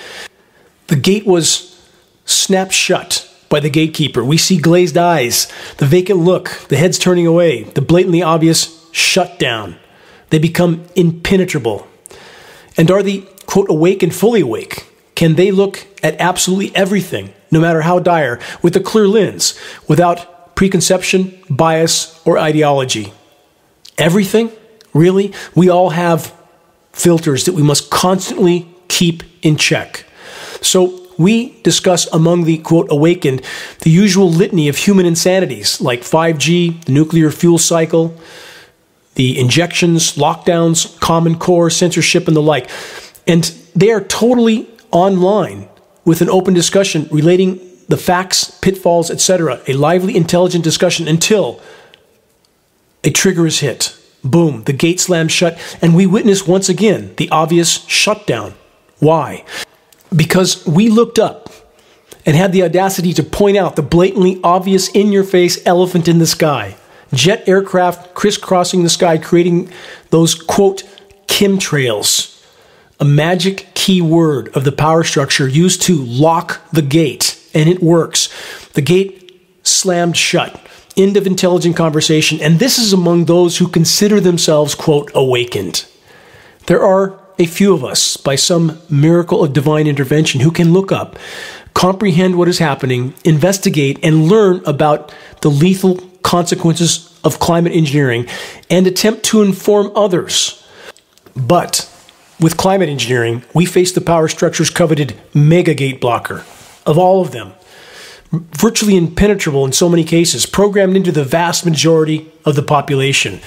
The 0.88 0.96
gate 0.96 1.26
was 1.26 1.82
snapped 2.26 2.74
shut 2.74 3.30
by 3.50 3.60
the 3.60 3.70
gatekeeper. 3.70 4.24
We 4.24 4.38
see 4.38 4.58
glazed 4.58 4.98
eyes, 4.98 5.52
the 5.78 5.86
vacant 5.86 6.20
look, 6.20 6.50
the 6.70 6.78
heads 6.78 6.98
turning 6.98 7.28
away, 7.28 7.64
the 7.64 7.82
blatantly 7.82 8.22
obvious 8.22 8.88
shut 8.92 9.40
down. 9.40 9.76
They 10.30 10.40
become 10.40 10.86
impenetrable. 10.96 11.88
And 12.78 12.90
are 12.90 13.04
the, 13.04 13.28
quote, 13.46 13.70
awake 13.70 14.04
and 14.04 14.14
fully 14.14 14.42
awake? 14.42 14.86
Can 15.16 15.36
they 15.36 15.52
look 15.52 15.86
at 16.02 16.20
absolutely 16.20 16.76
everything, 16.76 17.34
no 17.52 17.60
matter 17.60 17.82
how 17.82 18.00
dire, 18.00 18.40
with 18.62 18.76
a 18.76 18.80
clear 18.80 19.08
lens, 19.08 19.60
without 19.88 20.56
preconception, 20.56 21.38
bias, 21.50 22.20
or 22.26 22.38
ideology? 22.38 23.14
Everything? 23.98 24.52
Really? 24.94 25.34
We 25.56 25.70
all 25.70 25.92
have 25.92 26.34
filters 26.92 27.46
that 27.46 27.54
we 27.54 27.64
must 27.64 27.90
constantly 27.90 28.68
keep 28.88 29.24
in 29.42 29.56
check. 29.56 30.06
So, 30.62 31.00
we 31.18 31.62
discuss 31.62 32.12
among 32.12 32.46
the 32.46 32.58
quote 32.58 32.88
awakened 32.90 33.44
the 33.82 33.92
usual 33.92 34.32
litany 34.32 34.68
of 34.68 34.78
human 34.78 35.06
insanities 35.06 35.80
like 35.80 36.02
5G, 36.02 36.86
the 36.86 36.92
nuclear 36.92 37.30
fuel 37.30 37.60
cycle, 37.60 38.20
the 39.16 39.40
injections, 39.40 40.14
lockdowns, 40.14 41.00
Common 41.00 41.38
Core, 41.38 41.70
censorship, 41.70 42.28
and 42.28 42.36
the 42.36 42.42
like. 42.42 42.70
And 43.28 43.44
they 43.76 43.92
are 43.92 44.02
totally 44.02 44.68
online 44.92 45.70
with 46.06 46.22
an 46.22 46.30
open 46.30 46.54
discussion 46.54 47.08
relating 47.12 47.60
the 47.88 47.98
facts, 47.98 48.50
pitfalls, 48.62 49.12
etc. 49.12 49.62
A 49.68 49.74
lively, 49.74 50.16
intelligent 50.16 50.64
discussion 50.64 51.08
until 51.08 51.62
a 53.04 53.12
trigger 53.12 53.46
is 53.46 53.60
hit. 53.60 53.98
Boom, 54.24 54.64
the 54.64 54.74
gate 54.74 55.00
slams 55.00 55.32
shut, 55.32 55.60
and 55.82 55.96
we 55.96 56.06
witness 56.06 56.48
once 56.48 56.70
again 56.70 57.14
the 57.18 57.30
obvious 57.30 57.86
shutdown. 57.88 58.54
Why? 59.00 59.44
Because 60.16 60.66
we 60.66 60.88
looked 60.88 61.20
up 61.20 61.50
and 62.26 62.36
had 62.38 62.54
the 62.54 62.64
audacity 62.64 63.14
to 63.14 63.24
point 63.24 63.58
out 63.58 63.76
the 63.76 63.82
blatantly 63.82 64.40
obvious 64.44 64.88
in 64.90 65.12
your 65.12 65.26
face 65.26 65.62
elephant 65.66 66.08
in 66.08 66.20
the 66.20 66.28
sky 66.28 66.78
jet 67.14 67.48
aircraft 67.48 68.14
crisscrossing 68.14 68.84
the 68.84 68.90
sky, 68.90 69.18
creating 69.18 69.72
those, 70.10 70.36
quote, 70.36 70.84
chemtrails, 71.28 72.44
a 73.00 73.06
magic 73.06 73.68
key 73.74 74.02
word 74.02 74.50
of 74.56 74.64
the 74.64 74.72
power 74.72 75.04
structure 75.04 75.48
used 75.48 75.82
to 75.84 75.96
lock 75.96 76.62
the 76.72 76.82
gate, 76.82 77.40
and 77.54 77.70
it 77.70 77.82
works. 77.82 78.30
The 78.74 78.82
gate 78.82 79.42
slammed 79.64 80.18
shut. 80.18 80.60
End 80.96 81.18
of 81.18 81.26
intelligent 81.26 81.76
conversation, 81.76 82.40
and 82.40 82.60
this 82.60 82.78
is 82.78 82.94
among 82.94 83.26
those 83.26 83.58
who 83.58 83.68
consider 83.68 84.20
themselves, 84.20 84.76
quote, 84.76 85.12
awakened. 85.16 85.86
There 86.68 86.84
are 86.84 87.20
a 87.40 87.48
few 87.48 87.74
of 87.74 87.84
us, 87.84 88.16
by 88.16 88.36
some 88.36 88.80
miracle 88.90 89.44
of 89.44 89.54
divine 89.54 89.88
intervention, 89.88 90.42
who 90.42 90.52
can 90.52 90.72
look 90.72 90.92
up, 90.92 91.18
comprehend 91.74 92.38
what 92.38 92.48
is 92.48 92.60
happening, 92.60 93.16
investigate, 93.26 93.98
and 94.04 94.28
learn 94.28 94.62
about 94.66 95.12
the 95.42 95.50
lethal 95.50 96.00
consequences 96.24 97.18
of 97.24 97.40
climate 97.40 97.74
engineering 97.74 98.28
and 98.70 98.88
attempt 98.88 99.24
to 99.24 99.42
inform 99.42 99.92
others. 99.96 100.66
But 101.36 101.90
with 102.40 102.58
climate 102.58 102.90
engineering, 102.90 103.44
we 103.54 103.66
face 103.66 103.92
the 103.92 104.02
power 104.02 104.28
structure's 104.28 104.70
coveted 104.70 105.16
mega 105.34 105.74
gate 105.74 106.02
blocker 106.02 106.44
of 106.86 106.98
all 106.98 107.22
of 107.22 107.32
them. 107.32 107.54
Virtually 108.32 108.98
impenetrable 108.98 109.66
in 109.66 109.72
so 109.72 109.88
many 109.88 110.04
cases, 110.04 110.46
programmed 110.46 110.96
into 110.96 111.12
the 111.12 111.24
vast 111.24 111.66
majority 111.66 112.32
of 112.46 112.56
the 112.56 112.64
population. 112.64 113.40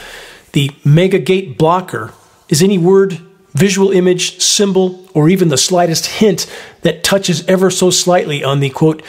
The 0.53 0.71
mega 0.85 1.19
gate 1.19 1.59
blocker 1.59 2.13
is 2.49 2.63
any 2.63 2.79
word, 2.79 3.19
visual 3.53 3.91
image, 3.91 4.41
symbol, 4.41 5.09
or 5.13 5.29
even 5.29 5.49
the 5.49 5.59
slightest 5.59 6.07
hint 6.07 6.51
that 6.83 7.03
touches 7.03 7.47
ever 7.49 7.71
so 7.71 7.91
slightly 7.91 8.45
on 8.45 8.61
the 8.61 8.71
quote 8.71 9.03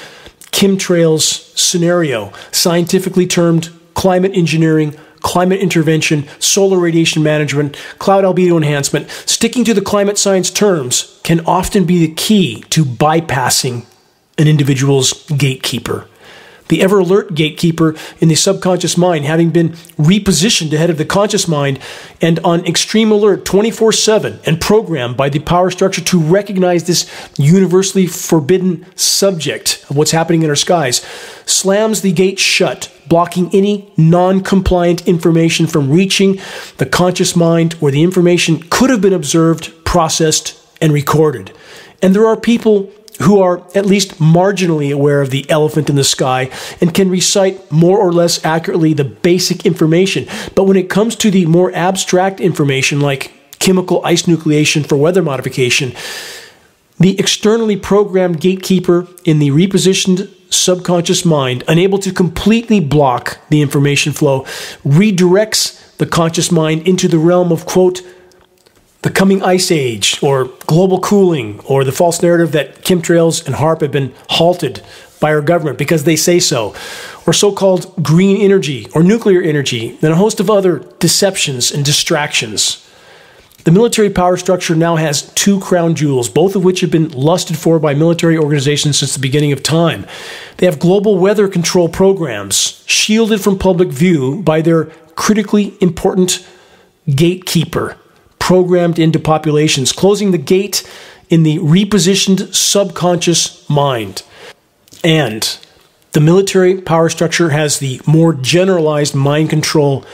chemtrails 0.52 1.56
scenario, 1.58 2.32
scientifically 2.52 3.28
termed 3.28 3.70
climate 3.94 4.32
engineering, 4.36 4.96
climate 5.22 5.60
intervention, 5.60 6.28
solar 6.40 6.78
radiation 6.78 7.24
management, 7.24 7.76
cloud 8.00 8.24
albedo 8.24 8.56
enhancement, 8.58 9.10
sticking 9.26 9.64
to 9.66 9.74
the 9.74 9.82
climate 9.82 10.18
science 10.18 10.50
terms 10.50 11.20
can 11.24 11.40
often 11.46 11.86
be 11.86 12.06
the 12.06 12.14
key 12.14 12.62
to 12.70 12.86
bypassing 12.86 13.86
an 14.38 14.48
individual's 14.48 15.14
gatekeeper 15.32 16.08
the 16.70 16.82
ever 16.82 17.00
alert 17.00 17.34
gatekeeper 17.36 17.96
in 18.20 18.28
the 18.28 18.36
subconscious 18.36 18.98
mind, 18.98 19.26
having 19.26 19.50
been 19.50 19.70
repositioned 19.98 20.74
ahead 20.74 20.90
of 20.90 20.98
the 20.98 21.06
conscious 21.06 21.48
mind 21.48 21.80
and 22.22 22.40
on 22.40 22.66
extreme 22.66 23.12
alert 23.12 23.46
24 23.46 23.92
7 23.92 24.40
and 24.46 24.62
programmed 24.62 25.18
by 25.18 25.30
the 25.30 25.40
power 25.40 25.70
structure 25.70 26.02
to 26.02 26.20
recognize 26.20 26.86
this 26.86 27.10
universally 27.38 28.08
forbidden 28.08 28.86
subject 28.96 29.86
of 29.90 29.98
what's 29.98 30.12
happening 30.12 30.44
in 30.44 30.50
our 30.50 30.56
skies, 30.56 30.98
slams 31.46 32.02
the 32.02 32.12
gate 32.12 32.40
shut, 32.40 32.92
blocking 33.08 33.50
any 33.54 33.92
non 33.98 34.42
compliant 34.42 35.08
information 35.08 35.68
from 35.68 35.92
reaching 35.92 36.40
the 36.78 36.86
conscious 36.86 37.36
mind 37.36 37.74
where 37.74 37.92
the 37.92 38.04
information 38.04 38.60
could 38.70 38.90
have 38.90 39.02
been 39.02 39.14
observed, 39.14 39.74
processed, 39.86 40.56
and 40.82 40.94
recorded. 40.94 41.52
And 42.02 42.14
there 42.14 42.28
are 42.28 42.38
people 42.38 42.92
who 43.22 43.42
are 43.42 43.64
at 43.76 43.86
least 43.86 44.20
marginally 44.20 44.94
aware 44.94 45.22
of 45.22 45.32
the 45.32 45.50
elephant 45.50 45.90
in 45.90 45.96
the 45.96 46.04
sky 46.04 46.50
and 46.82 46.94
can 46.94 47.10
recite 47.10 47.72
more 47.72 48.00
or 48.00 48.12
less 48.12 48.44
accurately 48.46 48.94
the 48.94 49.04
basic 49.04 49.66
information. 49.66 50.28
But 50.56 50.66
when 50.66 50.78
it 50.78 50.90
comes 50.90 51.16
to 51.18 51.32
the 51.32 51.46
more 51.46 51.74
abstract 51.74 52.40
information, 52.40 53.02
like 53.02 53.32
chemical 53.60 54.06
ice 54.06 54.24
nucleation 54.24 54.88
for 54.88 54.98
weather 54.98 55.24
modification, 55.24 55.94
the 57.00 57.20
externally 57.20 57.78
programmed 57.78 58.40
gatekeeper 58.40 59.08
in 59.24 59.40
the 59.40 59.50
repositioned 59.50 60.34
subconscious 60.50 61.26
mind, 61.26 61.64
unable 61.68 62.00
to 62.00 62.12
completely 62.12 62.80
block 62.80 63.40
the 63.50 63.62
information 63.62 64.14
flow, 64.14 64.42
redirects 64.86 65.96
the 65.98 66.06
conscious 66.06 66.52
mind 66.52 66.88
into 66.88 67.08
the 67.08 67.18
realm 67.18 67.52
of, 67.52 67.66
quote, 67.66 68.02
the 69.08 69.14
coming 69.14 69.42
ice 69.42 69.72
age 69.72 70.22
or 70.22 70.52
global 70.66 71.00
cooling 71.00 71.62
or 71.62 71.86
the 71.86 71.94
false 71.94 72.22
narrative 72.22 72.52
that 72.52 72.82
chemtrails 72.82 73.46
and 73.46 73.56
HAARP 73.56 73.80
have 73.80 73.92
been 73.94 74.14
halted 74.32 74.84
by 75.22 75.34
our 75.34 75.42
government 75.42 75.78
because 75.78 76.04
they 76.04 76.18
say 76.18 76.40
so, 76.40 76.76
or 77.26 77.32
so 77.32 77.54
called 77.54 78.04
green 78.04 78.42
energy 78.42 78.86
or 78.94 79.02
nuclear 79.02 79.42
energy, 79.42 79.98
and 80.02 80.12
a 80.12 80.16
host 80.18 80.42
of 80.42 80.50
other 80.50 80.80
deceptions 81.00 81.72
and 81.72 81.86
distractions. 81.86 82.86
The 83.64 83.72
military 83.72 84.10
power 84.10 84.36
structure 84.36 84.76
now 84.76 84.98
has 84.98 85.32
two 85.36 85.62
crown 85.62 85.96
jewels, 85.96 86.28
both 86.28 86.58
of 86.58 86.66
which 86.66 86.82
have 86.82 86.92
been 86.92 87.10
lusted 87.12 87.58
for 87.58 87.80
by 87.80 87.94
military 87.94 88.38
organizations 88.38 89.00
since 89.00 89.14
the 89.14 89.22
beginning 89.22 89.54
of 89.54 89.64
time. 89.64 90.06
They 90.58 90.66
have 90.66 90.80
global 90.80 91.18
weather 91.18 91.48
control 91.48 91.88
programs, 91.88 92.84
shielded 92.86 93.40
from 93.40 93.58
public 93.58 93.88
view 93.88 94.44
by 94.44 94.60
their 94.60 94.86
critically 95.16 95.78
important 95.80 96.46
gatekeeper, 97.10 97.96
programmed 98.48 98.98
into 98.98 99.20
populations, 99.20 99.92
closing 99.92 100.32
the 100.32 100.38
gate 100.38 100.90
in 101.30 101.44
the 101.44 101.58
repositioned 101.58 102.56
subconscious 102.56 103.70
mind. 103.70 104.24
And 105.04 105.44
the 106.14 106.22
military 106.22 106.80
power 106.80 107.10
structure 107.10 107.50
has 107.50 107.80
the 107.80 108.00
more 108.08 108.34
generalized 108.34 109.14
mind 109.14 109.50
control 109.50 110.06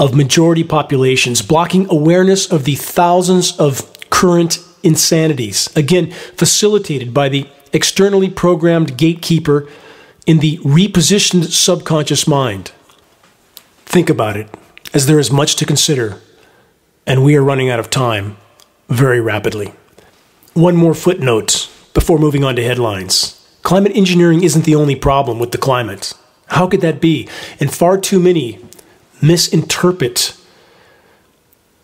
of 0.00 0.16
majority 0.16 0.64
populations, 0.64 1.40
blocking 1.40 1.88
awareness 1.88 2.50
of 2.50 2.64
the 2.64 2.74
thousands 2.74 3.56
of 3.56 3.88
current 4.10 4.58
insanities, 4.82 5.68
again, 5.76 6.10
facilitated 6.10 7.14
by 7.14 7.28
the 7.28 7.46
externally 7.72 8.28
programmed 8.28 8.98
gatekeeper 8.98 9.68
in 10.26 10.40
the 10.40 10.58
repositioned 10.58 11.52
subconscious 11.52 12.26
mind. 12.26 12.72
Think 13.86 14.10
about 14.10 14.36
it, 14.36 14.52
as 14.92 15.06
there 15.06 15.20
is 15.20 15.30
much 15.30 15.54
to 15.54 15.64
consider, 15.64 16.20
and 17.08 17.24
we 17.24 17.34
are 17.34 17.42
running 17.42 17.70
out 17.70 17.80
of 17.80 17.88
time 17.88 18.36
very 18.90 19.20
rapidly. 19.20 19.72
One 20.52 20.76
more 20.76 20.94
footnote 20.94 21.70
before 21.94 22.18
moving 22.18 22.44
on 22.44 22.54
to 22.56 22.62
headlines. 22.62 23.34
Climate 23.62 23.92
engineering 23.96 24.44
isn't 24.44 24.66
the 24.66 24.74
only 24.74 24.94
problem 24.94 25.38
with 25.38 25.50
the 25.50 25.58
climate. 25.58 26.12
How 26.48 26.68
could 26.68 26.82
that 26.82 27.00
be? 27.00 27.26
And 27.58 27.74
far 27.74 27.98
too 27.98 28.20
many 28.20 28.60
misinterpret 29.22 30.36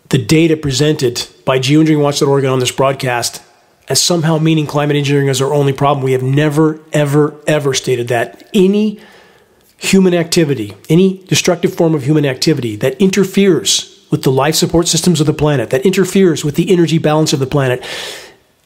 the 0.09 0.23
data 0.23 0.55
presented 0.55 1.27
by 1.43 1.57
geoengineeringwatch.org 1.57 2.45
on 2.45 2.59
this 2.59 2.71
broadcast 2.71 3.41
as 3.89 3.99
somehow 3.99 4.37
meaning 4.37 4.67
climate 4.67 4.95
engineering 4.95 5.27
is 5.27 5.41
our 5.41 5.53
only 5.53 5.73
problem. 5.73 6.03
We 6.03 6.11
have 6.11 6.23
never, 6.23 6.79
ever, 6.93 7.35
ever 7.47 7.73
stated 7.73 8.07
that. 8.09 8.47
Any 8.53 8.99
human 9.77 10.13
activity, 10.13 10.75
any 10.87 11.23
destructive 11.25 11.73
form 11.73 11.95
of 11.95 12.03
human 12.03 12.25
activity 12.25 12.75
that 12.77 12.99
interferes 13.01 13.94
with 14.15 14.23
the 14.23 14.31
life 14.31 14.55
support 14.55 14.87
systems 14.87 15.19
of 15.19 15.27
the 15.27 15.33
planet, 15.33 15.71
that 15.71 15.85
interferes 15.85 16.45
with 16.45 16.55
the 16.55 16.71
energy 16.71 16.97
balance 16.97 17.33
of 17.33 17.39
the 17.41 17.45
planet, 17.45 17.85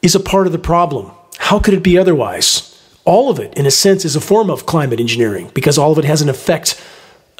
is 0.00 0.14
a 0.14 0.20
part 0.20 0.46
of 0.46 0.52
the 0.52 0.60
problem. 0.60 1.10
How 1.38 1.58
could 1.58 1.74
it 1.74 1.82
be 1.82 1.98
otherwise? 1.98 2.80
All 3.04 3.30
of 3.30 3.40
it, 3.40 3.52
in 3.54 3.66
a 3.66 3.70
sense, 3.72 4.04
is 4.04 4.14
a 4.14 4.20
form 4.20 4.48
of 4.48 4.64
climate 4.64 5.00
engineering 5.00 5.50
because 5.52 5.76
all 5.76 5.90
of 5.90 5.98
it 5.98 6.04
has 6.04 6.22
an 6.22 6.28
effect 6.28 6.80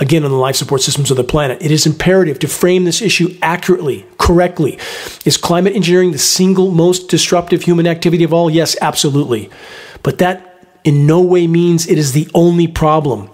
again 0.00 0.24
on 0.24 0.32
the 0.32 0.36
life 0.36 0.56
support 0.56 0.80
systems 0.80 1.12
of 1.12 1.16
the 1.16 1.22
planet. 1.22 1.62
It 1.62 1.70
is 1.70 1.86
imperative 1.86 2.40
to 2.40 2.48
frame 2.48 2.84
this 2.84 3.00
issue 3.00 3.38
accurately, 3.42 4.04
correctly. 4.18 4.76
Is 5.24 5.36
climate 5.36 5.76
engineering 5.76 6.10
the 6.10 6.18
single 6.18 6.72
most 6.72 7.08
disruptive 7.08 7.62
human 7.62 7.86
activity 7.86 8.24
of 8.24 8.32
all? 8.32 8.50
Yes, 8.50 8.76
absolutely. 8.82 9.50
But 10.02 10.18
that 10.18 10.66
in 10.82 11.06
no 11.06 11.20
way 11.20 11.46
means 11.46 11.86
it 11.86 11.96
is 11.96 12.10
the 12.10 12.28
only 12.34 12.66
problem. 12.66 13.30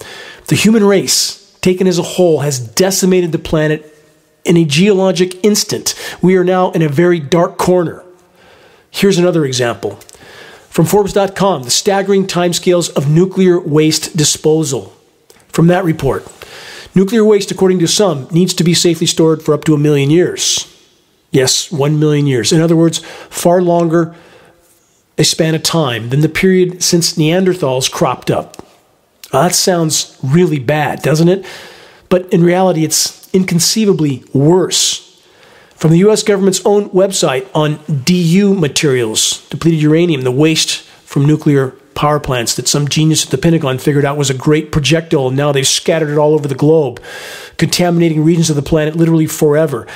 The 0.49 0.55
human 0.55 0.83
race, 0.83 1.57
taken 1.61 1.87
as 1.87 1.97
a 1.97 2.03
whole, 2.03 2.41
has 2.41 2.59
decimated 2.59 3.31
the 3.31 3.39
planet 3.39 3.95
in 4.47 4.57
a 4.57 4.65
geologic 4.65 5.43
instant. 5.43 5.93
We 6.21 6.35
are 6.37 6.43
now 6.43 6.71
in 6.71 6.81
a 6.81 6.89
very 6.89 7.19
dark 7.19 7.57
corner. 7.57 8.03
Here's 8.89 9.17
another 9.17 9.45
example. 9.45 9.99
From 10.69 10.85
Forbes.com, 10.85 11.63
the 11.63 11.71
staggering 11.71 12.27
timescales 12.27 12.95
of 12.95 13.09
nuclear 13.09 13.59
waste 13.59 14.15
disposal. 14.15 14.93
From 15.49 15.67
that 15.67 15.83
report, 15.83 16.27
Nuclear 16.97 17.23
waste, 17.23 17.51
according 17.51 17.77
to 17.77 17.87
some, 17.87 18.27
needs 18.31 18.55
to 18.55 18.63
be 18.63 18.73
safely 18.73 19.05
stored 19.05 19.43
for 19.43 19.53
up 19.53 19.63
to 19.65 19.75
a 19.75 19.77
million 19.77 20.09
years. 20.09 20.65
Yes, 21.29 21.71
one 21.71 21.99
million 21.99 22.25
years. 22.25 22.51
In 22.51 22.59
other 22.59 22.75
words, 22.75 22.97
far 23.29 23.61
longer 23.61 24.15
a 25.15 25.23
span 25.23 25.53
of 25.53 25.61
time 25.61 26.09
than 26.09 26.21
the 26.21 26.27
period 26.27 26.81
since 26.81 27.13
Neanderthals 27.13 27.91
cropped 27.91 28.31
up. 28.31 28.65
That 29.31 29.53
sounds 29.53 30.17
really 30.23 30.57
bad, 30.57 31.03
doesn't 31.03 31.27
it? 31.27 31.45
But 32.09 32.31
in 32.33 32.43
reality, 32.43 32.83
it's 32.83 33.33
inconceivably 33.33 34.23
worse. 34.33 35.03
From 35.75 35.91
the 35.91 35.99
US 35.99 36.23
government's 36.23 36.65
own 36.65 36.89
website 36.89 37.47
on 37.53 37.79
DU 38.03 38.55
materials, 38.55 39.47
depleted 39.49 39.81
uranium, 39.81 40.21
the 40.21 40.31
waste 40.31 40.81
from 40.81 41.25
nuclear 41.25 41.75
power 41.93 42.19
plants 42.19 42.55
that 42.55 42.67
some 42.67 42.87
genius 42.87 43.25
at 43.25 43.31
the 43.31 43.37
Pentagon 43.37 43.77
figured 43.77 44.05
out 44.05 44.17
was 44.17 44.29
a 44.29 44.33
great 44.33 44.71
projectile, 44.71 45.27
and 45.27 45.37
now 45.37 45.51
they've 45.51 45.67
scattered 45.67 46.09
it 46.09 46.17
all 46.17 46.33
over 46.33 46.47
the 46.47 46.55
globe, 46.55 47.01
contaminating 47.57 48.23
regions 48.23 48.49
of 48.49 48.55
the 48.55 48.61
planet 48.61 48.95
literally 48.95 49.25
forever. 49.25 49.87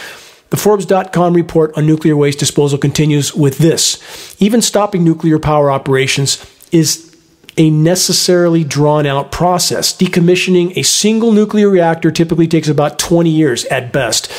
The 0.50 0.58
Forbes.com 0.58 1.34
report 1.34 1.78
on 1.78 1.86
nuclear 1.86 2.18
waste 2.18 2.40
disposal 2.40 2.78
continues 2.78 3.34
with 3.34 3.60
this 3.60 4.36
Even 4.40 4.62
stopping 4.62 5.04
nuclear 5.04 5.40
power 5.40 5.72
operations 5.72 6.46
is 6.72 7.11
a 7.58 7.70
necessarily 7.70 8.64
drawn 8.64 9.06
out 9.06 9.32
process. 9.32 9.96
Decommissioning 9.96 10.76
a 10.78 10.84
single 10.84 11.32
nuclear 11.32 11.70
reactor 11.70 12.12
typically 12.12 12.48
takes 12.48 12.68
about 12.68 13.00
20 13.00 13.30
years 13.30 13.66
at 13.66 13.92
best. 13.92 14.32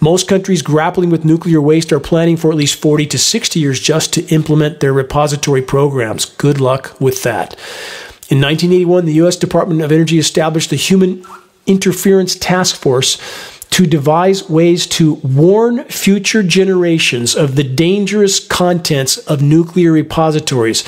Most 0.00 0.28
countries 0.28 0.62
grappling 0.62 1.10
with 1.10 1.24
nuclear 1.24 1.60
waste 1.60 1.92
are 1.92 2.00
planning 2.00 2.36
for 2.36 2.50
at 2.50 2.56
least 2.56 2.80
40 2.80 3.06
to 3.06 3.18
60 3.18 3.60
years 3.60 3.80
just 3.80 4.12
to 4.14 4.26
implement 4.28 4.80
their 4.80 4.92
repository 4.92 5.62
programs. 5.62 6.24
Good 6.24 6.60
luck 6.60 6.98
with 7.00 7.22
that. 7.22 7.54
In 8.28 8.40
1981, 8.40 9.06
the 9.06 9.14
U.S. 9.14 9.36
Department 9.36 9.82
of 9.82 9.90
Energy 9.90 10.18
established 10.18 10.70
the 10.70 10.76
Human 10.76 11.24
Interference 11.66 12.36
Task 12.36 12.76
Force 12.76 13.18
to 13.70 13.86
devise 13.86 14.48
ways 14.48 14.86
to 14.86 15.14
warn 15.14 15.84
future 15.84 16.42
generations 16.42 17.34
of 17.34 17.56
the 17.56 17.64
dangerous 17.64 18.44
contents 18.44 19.18
of 19.18 19.42
nuclear 19.42 19.92
repositories. 19.92 20.84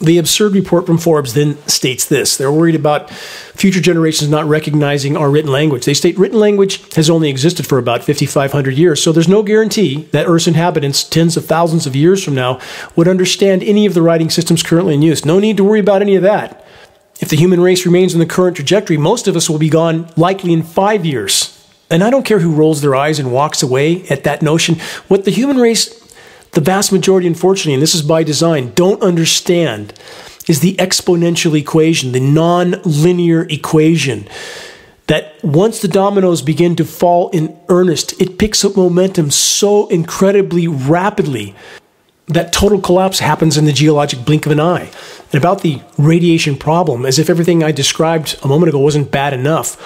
The 0.00 0.18
absurd 0.18 0.54
report 0.54 0.86
from 0.86 0.98
Forbes 0.98 1.34
then 1.34 1.56
states 1.68 2.04
this 2.04 2.36
they're 2.36 2.50
worried 2.50 2.74
about 2.74 3.10
future 3.10 3.80
generations 3.80 4.28
not 4.28 4.44
recognizing 4.44 5.16
our 5.16 5.30
written 5.30 5.52
language. 5.52 5.84
They 5.84 5.94
state 5.94 6.18
written 6.18 6.38
language 6.38 6.94
has 6.94 7.08
only 7.08 7.30
existed 7.30 7.66
for 7.66 7.78
about 7.78 8.02
5,500 8.02 8.74
years, 8.74 9.00
so 9.00 9.12
there's 9.12 9.28
no 9.28 9.42
guarantee 9.42 10.08
that 10.10 10.26
Earth's 10.26 10.48
inhabitants, 10.48 11.04
tens 11.04 11.36
of 11.36 11.46
thousands 11.46 11.86
of 11.86 11.94
years 11.94 12.24
from 12.24 12.34
now, 12.34 12.60
would 12.96 13.06
understand 13.06 13.62
any 13.62 13.86
of 13.86 13.94
the 13.94 14.02
writing 14.02 14.30
systems 14.30 14.62
currently 14.62 14.94
in 14.94 15.02
use. 15.02 15.24
No 15.24 15.38
need 15.38 15.56
to 15.58 15.64
worry 15.64 15.80
about 15.80 16.02
any 16.02 16.16
of 16.16 16.22
that. 16.22 16.64
If 17.20 17.28
the 17.28 17.36
human 17.36 17.60
race 17.60 17.86
remains 17.86 18.12
in 18.12 18.20
the 18.20 18.26
current 18.26 18.56
trajectory, 18.56 18.96
most 18.96 19.28
of 19.28 19.36
us 19.36 19.48
will 19.48 19.58
be 19.58 19.68
gone 19.68 20.10
likely 20.16 20.52
in 20.52 20.64
five 20.64 21.06
years. 21.06 21.50
And 21.88 22.02
I 22.02 22.10
don't 22.10 22.26
care 22.26 22.40
who 22.40 22.54
rolls 22.54 22.80
their 22.80 22.96
eyes 22.96 23.20
and 23.20 23.32
walks 23.32 23.62
away 23.62 24.04
at 24.08 24.24
that 24.24 24.42
notion. 24.42 24.76
What 25.06 25.24
the 25.24 25.30
human 25.30 25.58
race 25.58 26.03
the 26.54 26.60
vast 26.60 26.92
majority, 26.92 27.26
unfortunately, 27.26 27.74
and 27.74 27.82
this 27.82 27.94
is 27.94 28.02
by 28.02 28.22
design, 28.22 28.72
don't 28.74 29.02
understand 29.02 29.92
is 30.48 30.60
the 30.60 30.74
exponential 30.76 31.58
equation, 31.58 32.12
the 32.12 32.20
non 32.20 32.76
linear 32.84 33.46
equation. 33.48 34.28
That 35.06 35.34
once 35.44 35.80
the 35.82 35.88
dominoes 35.88 36.40
begin 36.40 36.76
to 36.76 36.84
fall 36.84 37.28
in 37.30 37.54
earnest, 37.68 38.18
it 38.20 38.38
picks 38.38 38.64
up 38.64 38.74
momentum 38.74 39.30
so 39.30 39.86
incredibly 39.88 40.66
rapidly 40.66 41.54
that 42.26 42.54
total 42.54 42.80
collapse 42.80 43.18
happens 43.18 43.58
in 43.58 43.66
the 43.66 43.72
geologic 43.72 44.24
blink 44.24 44.46
of 44.46 44.52
an 44.52 44.60
eye. 44.60 44.90
And 45.32 45.34
about 45.34 45.60
the 45.60 45.82
radiation 45.98 46.56
problem, 46.56 47.04
as 47.04 47.18
if 47.18 47.28
everything 47.28 47.62
I 47.62 47.70
described 47.70 48.38
a 48.42 48.48
moment 48.48 48.70
ago 48.70 48.78
wasn't 48.78 49.10
bad 49.10 49.34
enough, 49.34 49.76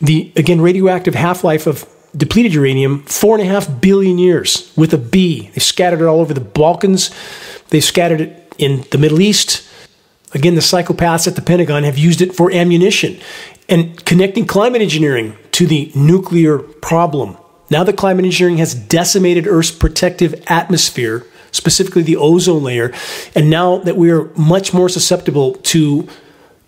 the 0.00 0.32
again 0.36 0.60
radioactive 0.60 1.14
half 1.14 1.42
life 1.42 1.66
of 1.66 1.88
depleted 2.16 2.54
uranium 2.54 3.02
four 3.04 3.38
and 3.38 3.46
a 3.46 3.50
half 3.50 3.80
billion 3.80 4.18
years 4.18 4.72
with 4.76 4.92
a 4.92 4.98
B. 4.98 5.50
They 5.54 5.60
scattered 5.60 6.00
it 6.00 6.06
all 6.06 6.20
over 6.20 6.34
the 6.34 6.40
Balkans. 6.40 7.10
They 7.68 7.80
scattered 7.80 8.20
it 8.20 8.54
in 8.58 8.84
the 8.90 8.98
Middle 8.98 9.20
East. 9.20 9.66
Again, 10.34 10.54
the 10.54 10.60
psychopaths 10.60 11.26
at 11.26 11.36
the 11.36 11.42
Pentagon 11.42 11.84
have 11.84 11.98
used 11.98 12.22
it 12.22 12.34
for 12.34 12.50
ammunition 12.52 13.20
and 13.68 14.02
connecting 14.04 14.46
climate 14.46 14.82
engineering 14.82 15.36
to 15.52 15.66
the 15.66 15.92
nuclear 15.94 16.58
problem. 16.58 17.36
Now 17.70 17.84
that 17.84 17.96
climate 17.96 18.24
engineering 18.24 18.58
has 18.58 18.74
decimated 18.74 19.46
Earth's 19.46 19.70
protective 19.70 20.42
atmosphere, 20.46 21.26
specifically 21.52 22.02
the 22.02 22.16
ozone 22.16 22.62
layer, 22.62 22.92
and 23.34 23.48
now 23.48 23.78
that 23.78 23.96
we 23.96 24.10
are 24.10 24.24
much 24.34 24.74
more 24.74 24.88
susceptible 24.88 25.54
to 25.54 26.08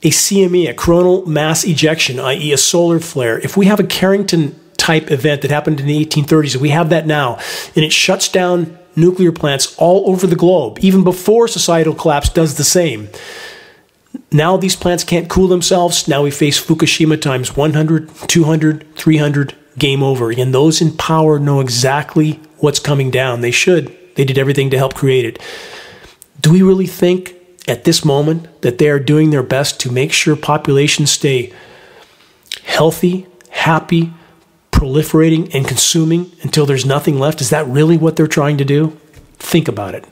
a 0.03 0.11
CME, 0.11 0.69
a 0.69 0.75
coronal 0.75 1.27
mass 1.27 1.65
ejection, 1.65 2.21
i.e., 2.21 2.53
a 2.53 2.59
solar 2.59 3.01
flare, 3.01 3.39
if 3.39 3.57
we 3.57 3.67
have 3.67 3.81
a 3.81 3.85
Carrington 3.85 4.59
type 4.85 5.11
event 5.11 5.41
that 5.41 5.51
happened 5.51 5.81
in 5.81 5.87
the 5.87 6.05
1830s. 6.05 6.57
We 6.57 6.69
have 6.69 6.91
that 6.91 7.07
now, 7.07 7.39
and 7.75 7.85
it 7.85 7.93
shuts 7.93 8.29
down 8.29 8.79
nuclear 8.95 9.33
plants 9.33 9.75
all 9.79 10.11
over 10.11 10.27
the 10.27 10.37
globe, 10.37 10.79
even 10.83 11.03
before 11.03 11.49
societal 11.49 11.95
collapse 11.95 12.29
does 12.29 12.57
the 12.57 12.65
same. 12.65 13.09
Now 14.31 14.59
these 14.59 14.77
plants 14.77 15.03
can't 15.03 15.31
cool 15.31 15.49
themselves. 15.49 16.07
Now 16.07 16.23
we 16.23 16.31
face 16.31 16.61
Fukushima 16.61 17.21
times 17.21 17.57
100, 17.57 18.11
200, 18.29 18.95
300, 18.95 19.55
game 19.79 20.03
over. 20.03 20.31
And 20.31 20.55
those 20.55 20.81
in 20.81 20.97
power 20.97 21.39
know 21.39 21.61
exactly 21.61 22.41
what's 22.59 22.79
coming 22.79 23.11
down. 23.11 23.41
They 23.41 23.51
should. 23.51 23.97
They 24.17 24.25
did 24.25 24.39
everything 24.39 24.71
to 24.71 24.79
help 24.79 24.95
create 24.95 25.25
it. 25.25 25.43
Do 26.41 26.53
we 26.53 26.63
really 26.63 26.87
think 26.87 27.35
at 27.67 27.85
this 27.85 28.05
moment 28.05 28.61
that 28.61 28.79
they 28.79 28.89
are 28.89 29.01
doing 29.01 29.31
their 29.31 29.43
best 29.43 29.81
to 29.81 29.91
make 29.91 30.13
sure 30.13 30.37
populations 30.37 31.11
stay 31.11 31.53
healthy, 32.63 33.27
happy, 33.51 34.13
proliferating, 34.85 35.53
and 35.55 35.67
consuming 35.67 36.31
until 36.43 36.67
there's 36.67 36.85
nothing 36.85 37.19
left? 37.19 37.41
Is 37.41 37.51
that 37.51 37.67
really 37.67 37.97
what 37.97 38.17
they're 38.17 38.27
trying 38.27 38.59
to 38.59 38.65
do? 38.65 38.91
Think 39.39 39.67
about 39.67 39.95
it. 39.95 40.05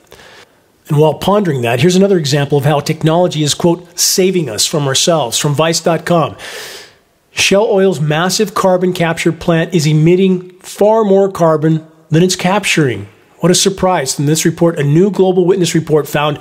And 0.87 0.97
while 0.97 1.13
pondering 1.13 1.61
that, 1.61 1.79
here's 1.79 1.95
another 1.95 2.17
example 2.17 2.57
of 2.57 2.65
how 2.65 2.79
technology 2.79 3.43
is, 3.43 3.53
quote, 3.53 3.97
saving 3.97 4.49
us 4.49 4.65
from 4.65 4.87
ourselves 4.87 5.37
from 5.37 5.53
Vice.com. 5.53 6.35
Shell 7.31 7.65
Oil's 7.65 8.01
massive 8.01 8.53
carbon 8.53 8.93
capture 8.93 9.31
plant 9.31 9.73
is 9.73 9.87
emitting 9.87 10.49
far 10.59 11.03
more 11.03 11.31
carbon 11.31 11.85
than 12.09 12.23
it's 12.23 12.35
capturing. 12.35 13.07
What 13.37 13.51
a 13.51 13.55
surprise. 13.55 14.19
In 14.19 14.25
this 14.25 14.45
report, 14.45 14.79
a 14.79 14.83
new 14.83 15.11
Global 15.11 15.45
Witness 15.45 15.75
report 15.75 16.07
found 16.07 16.39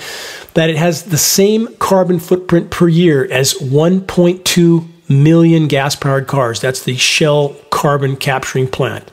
that 0.55 0.71
it 0.71 0.77
has 0.77 1.05
the 1.05 1.19
same 1.19 1.75
carbon 1.77 2.19
footprint 2.19 2.71
per 2.71 2.89
year 2.89 3.27
as 3.31 3.55
1.2 3.55 4.89
million 5.09 5.69
gas 5.69 5.95
powered 5.97 6.27
cars. 6.27 6.61
That's 6.61 6.85
the 6.85 6.97
Shell 6.97 7.57
carbon 7.83 8.15
capturing 8.15 8.69
plant. 8.69 9.11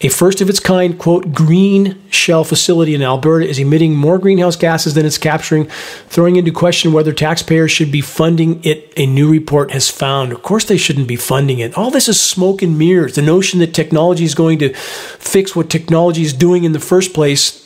A 0.00 0.08
first 0.08 0.40
of 0.40 0.48
its 0.48 0.60
kind, 0.60 0.98
quote, 0.98 1.32
green 1.32 2.02
shell 2.10 2.42
facility 2.42 2.94
in 2.94 3.02
Alberta 3.02 3.46
is 3.46 3.58
emitting 3.58 3.94
more 3.94 4.18
greenhouse 4.18 4.56
gases 4.56 4.94
than 4.94 5.04
it's 5.04 5.18
capturing, 5.18 5.66
throwing 6.08 6.36
into 6.36 6.52
question 6.52 6.94
whether 6.94 7.12
taxpayers 7.12 7.70
should 7.70 7.92
be 7.92 8.00
funding 8.00 8.62
it, 8.64 8.92
a 8.96 9.04
new 9.04 9.30
report 9.30 9.72
has 9.72 9.90
found. 9.90 10.32
Of 10.32 10.42
course, 10.42 10.64
they 10.64 10.78
shouldn't 10.78 11.06
be 11.06 11.16
funding 11.16 11.58
it. 11.58 11.76
All 11.76 11.90
this 11.90 12.08
is 12.08 12.18
smoke 12.18 12.62
and 12.62 12.78
mirrors. 12.78 13.14
The 13.14 13.22
notion 13.22 13.60
that 13.60 13.74
technology 13.74 14.24
is 14.24 14.34
going 14.34 14.58
to 14.60 14.72
fix 14.74 15.54
what 15.54 15.68
technology 15.68 16.22
is 16.22 16.32
doing 16.32 16.64
in 16.64 16.72
the 16.72 16.80
first 16.80 17.12
place, 17.12 17.62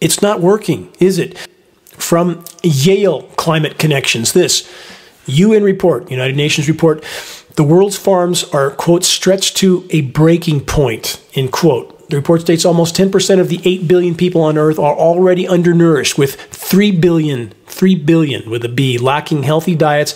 it's 0.00 0.20
not 0.20 0.40
working, 0.40 0.92
is 0.98 1.18
it? 1.18 1.38
From 1.90 2.44
Yale 2.64 3.22
Climate 3.36 3.78
Connections, 3.78 4.32
this 4.32 4.68
UN 5.26 5.62
report, 5.62 6.10
United 6.10 6.36
Nations 6.36 6.68
report, 6.68 7.04
the 7.56 7.64
world's 7.64 7.96
farms 7.96 8.44
are, 8.44 8.70
quote, 8.70 9.04
stretched 9.04 9.56
to 9.58 9.86
a 9.90 10.00
breaking 10.00 10.64
point, 10.64 11.22
end 11.34 11.52
quote. 11.52 12.08
The 12.10 12.16
report 12.16 12.42
states 12.42 12.64
almost 12.64 12.96
10% 12.96 13.40
of 13.40 13.48
the 13.48 13.60
8 13.64 13.88
billion 13.88 14.14
people 14.14 14.42
on 14.42 14.58
Earth 14.58 14.78
are 14.78 14.94
already 14.94 15.46
undernourished, 15.48 16.18
with 16.18 16.34
3 16.34 16.90
billion, 16.92 17.52
3 17.66 17.94
billion 17.94 18.50
with 18.50 18.64
a 18.64 18.68
B, 18.68 18.98
lacking 18.98 19.44
healthy 19.44 19.74
diets, 19.74 20.14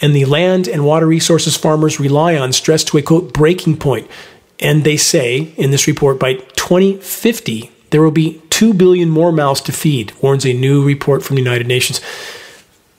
and 0.00 0.16
the 0.16 0.24
land 0.24 0.66
and 0.66 0.84
water 0.84 1.06
resources 1.06 1.56
farmers 1.56 2.00
rely 2.00 2.36
on 2.36 2.52
stressed 2.52 2.88
to 2.88 2.98
a, 2.98 3.02
quote, 3.02 3.32
breaking 3.32 3.76
point. 3.76 4.10
And 4.58 4.84
they 4.84 4.96
say 4.96 5.52
in 5.56 5.70
this 5.70 5.86
report 5.86 6.18
by 6.18 6.34
2050, 6.34 7.70
there 7.90 8.02
will 8.02 8.10
be 8.10 8.40
2 8.50 8.74
billion 8.74 9.10
more 9.10 9.30
mouths 9.30 9.60
to 9.62 9.72
feed, 9.72 10.12
warns 10.22 10.46
a 10.46 10.52
new 10.52 10.84
report 10.84 11.22
from 11.22 11.36
the 11.36 11.42
United 11.42 11.66
Nations. 11.66 12.00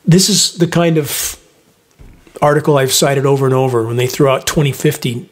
This 0.06 0.30
is 0.30 0.56
the 0.56 0.68
kind 0.68 0.98
of 0.98 1.40
article 2.44 2.78
I've 2.78 2.92
cited 2.92 3.26
over 3.26 3.46
and 3.46 3.56
over 3.56 3.88
when 3.88 3.96
they 3.96 4.06
throw 4.06 4.34
out 4.34 4.46
2050. 4.46 5.30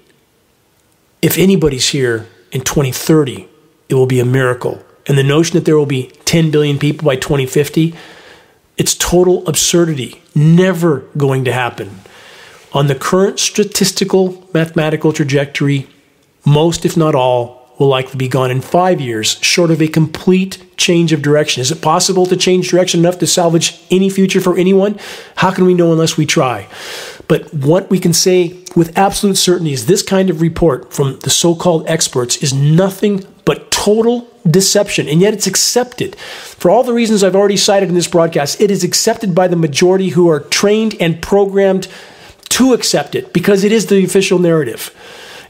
If 1.21 1.38
anybody's 1.38 1.89
here 1.89 2.28
in 2.52 2.62
2030, 2.62 3.47
it 3.89 3.95
will 3.95 4.08
be 4.08 4.21
a 4.21 4.26
miracle. 4.26 4.82
And 5.06 5.17
the 5.17 5.24
notion 5.24 5.56
that 5.56 5.65
there 5.65 5.78
will 5.78 5.86
be 5.86 6.08
10 6.26 6.52
billion 6.52 6.80
people 6.80 7.06
by 7.06 7.17
2050, 7.17 7.93
it's 8.78 8.95
total 8.95 9.45
absurdity. 9.47 10.21
Never 10.34 11.02
going 11.17 11.43
to 11.45 11.52
happen. 11.52 12.00
On 12.71 12.88
the 12.88 12.95
current 12.95 13.39
statistical 13.39 14.47
mathematical 14.54 15.12
trajectory, 15.12 15.88
most, 16.45 16.86
if 16.86 16.95
not 16.95 17.13
all, 17.13 17.61
will 17.81 17.87
likely 17.87 18.15
be 18.15 18.27
gone 18.27 18.51
in 18.51 18.61
five 18.61 19.01
years, 19.01 19.39
short 19.41 19.71
of 19.71 19.81
a 19.81 19.87
complete 19.87 20.63
change 20.77 21.11
of 21.11 21.23
direction. 21.23 21.61
Is 21.61 21.71
it 21.71 21.81
possible 21.81 22.27
to 22.27 22.37
change 22.37 22.69
direction 22.69 22.99
enough 22.99 23.17
to 23.17 23.25
salvage 23.25 23.81
any 23.89 24.07
future 24.07 24.39
for 24.39 24.55
anyone? 24.55 24.99
How 25.37 25.49
can 25.49 25.65
we 25.65 25.73
know 25.73 25.91
unless 25.91 26.15
we 26.15 26.27
try? 26.27 26.67
But 27.27 27.51
what 27.51 27.89
we 27.89 27.97
can 27.97 28.13
say 28.13 28.59
with 28.75 28.95
absolute 28.95 29.37
certainty 29.37 29.73
is 29.73 29.87
this 29.87 30.03
kind 30.03 30.29
of 30.29 30.41
report 30.41 30.93
from 30.93 31.17
the 31.21 31.31
so 31.31 31.55
called 31.55 31.87
experts 31.87 32.37
is 32.37 32.53
nothing 32.53 33.25
but 33.45 33.71
total 33.71 34.27
deception, 34.47 35.07
and 35.07 35.19
yet 35.19 35.33
it's 35.33 35.47
accepted. 35.47 36.15
For 36.15 36.69
all 36.69 36.83
the 36.83 36.93
reasons 36.93 37.23
I've 37.23 37.35
already 37.35 37.57
cited 37.57 37.89
in 37.89 37.95
this 37.95 38.07
broadcast, 38.07 38.61
it 38.61 38.69
is 38.69 38.83
accepted 38.83 39.33
by 39.33 39.47
the 39.47 39.55
majority 39.55 40.09
who 40.09 40.29
are 40.29 40.39
trained 40.39 40.95
and 40.99 41.19
programmed 41.19 41.87
to 42.49 42.73
accept 42.73 43.15
it 43.15 43.33
because 43.33 43.63
it 43.63 43.71
is 43.71 43.87
the 43.87 44.03
official 44.03 44.37
narrative. 44.37 44.93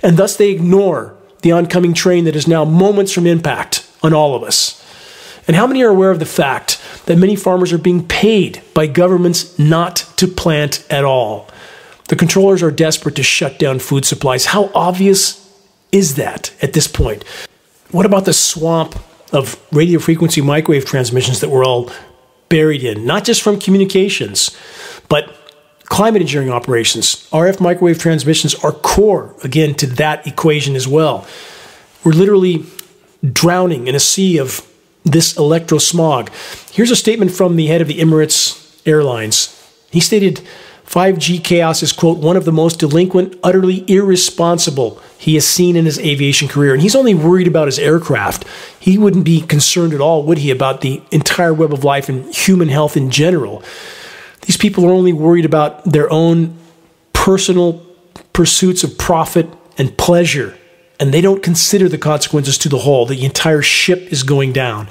And 0.01 0.15
thus 0.15 0.37
they 0.37 0.49
ignore 0.49 1.17
the 1.41 1.51
oncoming 1.51 1.93
train 1.93 2.25
that 2.25 2.35
is 2.35 2.47
now 2.47 2.65
moments 2.65 3.11
from 3.11 3.27
impact 3.27 3.89
on 4.03 4.13
all 4.13 4.35
of 4.35 4.43
us. 4.43 4.77
And 5.47 5.55
how 5.55 5.67
many 5.67 5.83
are 5.83 5.89
aware 5.89 6.11
of 6.11 6.19
the 6.19 6.25
fact 6.25 6.81
that 7.05 7.17
many 7.17 7.35
farmers 7.35 7.73
are 7.73 7.77
being 7.77 8.07
paid 8.07 8.61
by 8.73 8.87
governments 8.87 9.57
not 9.57 9.97
to 10.17 10.27
plant 10.27 10.85
at 10.89 11.03
all? 11.03 11.49
The 12.07 12.15
controllers 12.15 12.61
are 12.61 12.71
desperate 12.71 13.15
to 13.15 13.23
shut 13.23 13.57
down 13.57 13.79
food 13.79 14.05
supplies. 14.05 14.47
How 14.47 14.69
obvious 14.75 15.37
is 15.91 16.15
that 16.15 16.53
at 16.61 16.73
this 16.73 16.87
point? 16.87 17.23
What 17.91 18.05
about 18.05 18.25
the 18.25 18.33
swamp 18.33 18.95
of 19.33 19.59
radio 19.71 19.99
frequency 19.99 20.41
microwave 20.41 20.85
transmissions 20.85 21.39
that 21.39 21.49
we're 21.49 21.65
all 21.65 21.91
buried 22.49 22.83
in, 22.83 23.05
not 23.05 23.23
just 23.23 23.41
from 23.41 23.59
communications, 23.59 24.55
but 25.09 25.40
Climate 25.91 26.21
engineering 26.21 26.49
operations, 26.49 27.27
RF 27.31 27.59
microwave 27.59 27.99
transmissions 27.99 28.55
are 28.55 28.71
core, 28.71 29.35
again, 29.43 29.75
to 29.75 29.85
that 29.85 30.25
equation 30.25 30.73
as 30.73 30.87
well. 30.87 31.27
We're 32.05 32.13
literally 32.13 32.63
drowning 33.21 33.87
in 33.87 33.95
a 33.95 33.99
sea 33.99 34.37
of 34.37 34.65
this 35.03 35.33
electrosmog. 35.33 36.29
Here's 36.71 36.91
a 36.91 36.95
statement 36.95 37.31
from 37.31 37.57
the 37.57 37.67
head 37.67 37.81
of 37.81 37.89
the 37.89 37.99
Emirates 37.99 38.81
Airlines. 38.87 39.53
He 39.91 39.99
stated 39.99 40.39
5G 40.85 41.43
chaos 41.43 41.83
is, 41.83 41.91
quote, 41.91 42.19
one 42.19 42.37
of 42.37 42.45
the 42.45 42.53
most 42.53 42.79
delinquent, 42.79 43.37
utterly 43.43 43.83
irresponsible 43.89 45.01
he 45.17 45.33
has 45.33 45.45
seen 45.45 45.75
in 45.75 45.83
his 45.83 45.99
aviation 45.99 46.47
career. 46.47 46.71
And 46.71 46.81
he's 46.81 46.95
only 46.95 47.15
worried 47.15 47.47
about 47.47 47.67
his 47.67 47.77
aircraft. 47.77 48.45
He 48.79 48.97
wouldn't 48.97 49.25
be 49.25 49.41
concerned 49.41 49.93
at 49.93 49.99
all, 49.99 50.23
would 50.23 50.37
he, 50.37 50.51
about 50.51 50.79
the 50.79 51.01
entire 51.11 51.53
web 51.53 51.73
of 51.73 51.83
life 51.83 52.07
and 52.07 52.33
human 52.33 52.69
health 52.69 52.95
in 52.95 53.11
general. 53.11 53.61
These 54.41 54.57
people 54.57 54.85
are 54.85 54.91
only 54.91 55.13
worried 55.13 55.45
about 55.45 55.83
their 55.85 56.11
own 56.11 56.57
personal 57.13 57.85
pursuits 58.33 58.83
of 58.83 58.97
profit 58.97 59.47
and 59.77 59.95
pleasure, 59.97 60.57
and 60.99 61.13
they 61.13 61.21
don't 61.21 61.43
consider 61.43 61.87
the 61.87 61.97
consequences 61.97 62.57
to 62.59 62.69
the 62.69 62.79
whole. 62.79 63.05
The 63.05 63.23
entire 63.23 63.61
ship 63.61 64.11
is 64.11 64.23
going 64.23 64.53
down. 64.53 64.87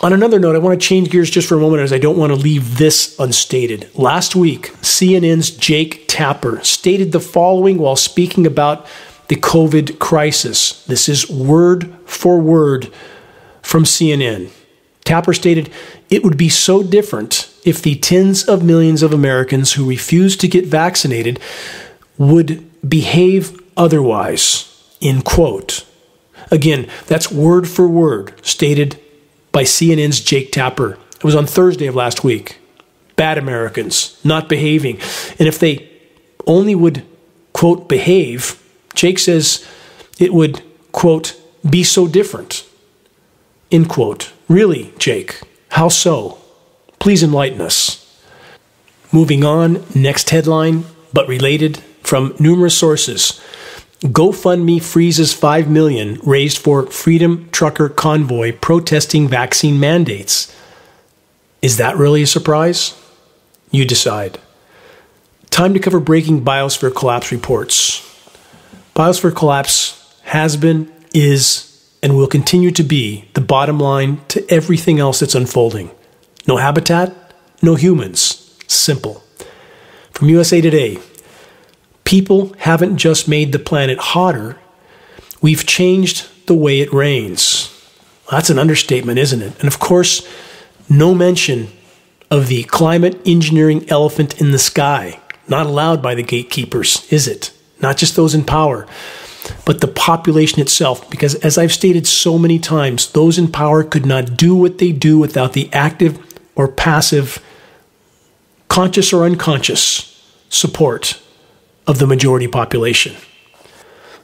On 0.00 0.12
another 0.12 0.38
note, 0.38 0.56
I 0.56 0.58
want 0.58 0.80
to 0.80 0.86
change 0.86 1.10
gears 1.10 1.30
just 1.30 1.48
for 1.48 1.56
a 1.56 1.60
moment 1.60 1.82
as 1.82 1.92
I 1.92 1.98
don't 1.98 2.16
want 2.16 2.32
to 2.32 2.36
leave 2.36 2.78
this 2.78 3.16
unstated. 3.18 3.90
Last 3.94 4.34
week, 4.34 4.72
CNN's 4.78 5.50
Jake 5.50 6.08
Tapper 6.08 6.62
stated 6.64 7.12
the 7.12 7.20
following 7.20 7.78
while 7.78 7.96
speaking 7.96 8.46
about 8.46 8.86
the 9.28 9.36
COVID 9.36 9.98
crisis. 9.98 10.84
This 10.86 11.08
is 11.08 11.30
word 11.30 11.94
for 12.06 12.40
word 12.40 12.92
from 13.62 13.84
CNN. 13.84 14.50
Tapper 15.04 15.34
stated, 15.34 15.70
It 16.10 16.24
would 16.24 16.36
be 16.36 16.48
so 16.48 16.82
different 16.82 17.51
if 17.64 17.80
the 17.80 17.94
tens 17.96 18.44
of 18.44 18.62
millions 18.62 19.02
of 19.02 19.12
Americans 19.12 19.72
who 19.72 19.88
refuse 19.88 20.36
to 20.36 20.48
get 20.48 20.66
vaccinated 20.66 21.38
would 22.18 22.88
behave 22.88 23.60
otherwise. 23.76 24.68
In 25.00 25.22
quote. 25.22 25.84
Again, 26.50 26.88
that's 27.06 27.30
word 27.30 27.68
for 27.68 27.88
word 27.88 28.34
stated 28.46 29.00
by 29.52 29.64
CNN's 29.64 30.20
Jake 30.20 30.52
Tapper. 30.52 30.98
It 31.16 31.24
was 31.24 31.34
on 31.34 31.46
Thursday 31.46 31.86
of 31.86 31.94
last 31.94 32.24
week. 32.24 32.58
Bad 33.16 33.38
Americans, 33.38 34.18
not 34.24 34.48
behaving. 34.48 34.98
And 35.38 35.48
if 35.48 35.58
they 35.58 35.88
only 36.46 36.74
would, 36.74 37.04
quote, 37.52 37.88
behave, 37.88 38.60
Jake 38.94 39.18
says 39.18 39.66
it 40.18 40.32
would, 40.32 40.62
quote, 40.92 41.40
be 41.68 41.84
so 41.84 42.08
different, 42.08 42.64
end 43.70 43.88
quote. 43.88 44.32
Really, 44.48 44.92
Jake, 44.98 45.40
how 45.70 45.88
so? 45.88 46.38
Please 47.02 47.24
enlighten 47.24 47.60
us. 47.60 47.98
Moving 49.10 49.42
on, 49.42 49.84
next 49.92 50.30
headline, 50.30 50.84
but 51.12 51.26
related 51.26 51.78
from 52.04 52.32
numerous 52.38 52.78
sources. 52.78 53.40
GoFundMe 54.02 54.80
freezes 54.80 55.32
5 55.32 55.68
million 55.68 56.20
raised 56.22 56.58
for 56.58 56.86
Freedom 56.86 57.48
Trucker 57.50 57.88
Convoy 57.88 58.52
protesting 58.52 59.26
vaccine 59.26 59.80
mandates. 59.80 60.56
Is 61.60 61.76
that 61.76 61.96
really 61.96 62.22
a 62.22 62.26
surprise? 62.28 62.96
You 63.72 63.84
decide. 63.84 64.38
Time 65.50 65.74
to 65.74 65.80
cover 65.80 65.98
breaking 65.98 66.44
biosphere 66.44 66.94
collapse 66.94 67.32
reports. 67.32 67.98
Biosphere 68.94 69.34
collapse 69.34 70.16
has 70.22 70.56
been, 70.56 70.88
is, 71.12 71.84
and 72.00 72.16
will 72.16 72.28
continue 72.28 72.70
to 72.70 72.84
be 72.84 73.28
the 73.34 73.40
bottom 73.40 73.80
line 73.80 74.20
to 74.28 74.48
everything 74.48 75.00
else 75.00 75.18
that's 75.18 75.34
unfolding. 75.34 75.90
No 76.46 76.56
habitat, 76.56 77.14
no 77.62 77.74
humans. 77.74 78.56
Simple. 78.66 79.22
From 80.12 80.28
USA 80.28 80.60
Today 80.60 80.98
People 82.04 82.52
haven't 82.58 82.98
just 82.98 83.26
made 83.26 83.52
the 83.52 83.58
planet 83.58 83.98
hotter, 83.98 84.58
we've 85.40 85.64
changed 85.64 86.28
the 86.46 86.54
way 86.54 86.80
it 86.80 86.92
rains. 86.92 87.70
That's 88.30 88.50
an 88.50 88.58
understatement, 88.58 89.18
isn't 89.18 89.40
it? 89.40 89.58
And 89.60 89.66
of 89.66 89.78
course, 89.78 90.28
no 90.90 91.14
mention 91.14 91.68
of 92.30 92.48
the 92.48 92.64
climate 92.64 93.18
engineering 93.24 93.88
elephant 93.88 94.42
in 94.42 94.50
the 94.50 94.58
sky. 94.58 95.20
Not 95.48 95.64
allowed 95.64 96.02
by 96.02 96.14
the 96.14 96.22
gatekeepers, 96.22 97.10
is 97.10 97.26
it? 97.26 97.50
Not 97.80 97.96
just 97.96 98.14
those 98.14 98.34
in 98.34 98.44
power, 98.44 98.86
but 99.64 99.80
the 99.80 99.88
population 99.88 100.60
itself. 100.60 101.08
Because 101.10 101.34
as 101.36 101.56
I've 101.56 101.72
stated 101.72 102.06
so 102.06 102.38
many 102.38 102.58
times, 102.58 103.10
those 103.12 103.38
in 103.38 103.50
power 103.50 103.82
could 103.82 104.04
not 104.04 104.36
do 104.36 104.54
what 104.54 104.76
they 104.76 104.92
do 104.92 105.18
without 105.18 105.54
the 105.54 105.70
active 105.72 106.18
or 106.54 106.68
passive, 106.68 107.42
conscious 108.68 109.12
or 109.12 109.24
unconscious 109.24 110.08
support 110.48 111.20
of 111.86 111.98
the 111.98 112.06
majority 112.06 112.46
population. 112.46 113.16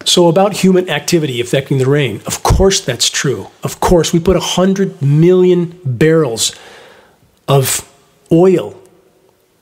So, 0.05 0.29
about 0.29 0.55
human 0.55 0.89
activity 0.89 1.41
affecting 1.41 1.79
the 1.79 1.89
rain, 1.89 2.23
of 2.27 2.43
course 2.43 2.81
that's 2.81 3.11
true. 3.11 3.49
Of 3.63 3.81
course, 3.81 4.13
we 4.13 4.21
put 4.21 4.37
100 4.37 5.03
million 5.03 5.79
barrels 5.85 6.55
of 7.47 7.91
oil 8.31 8.81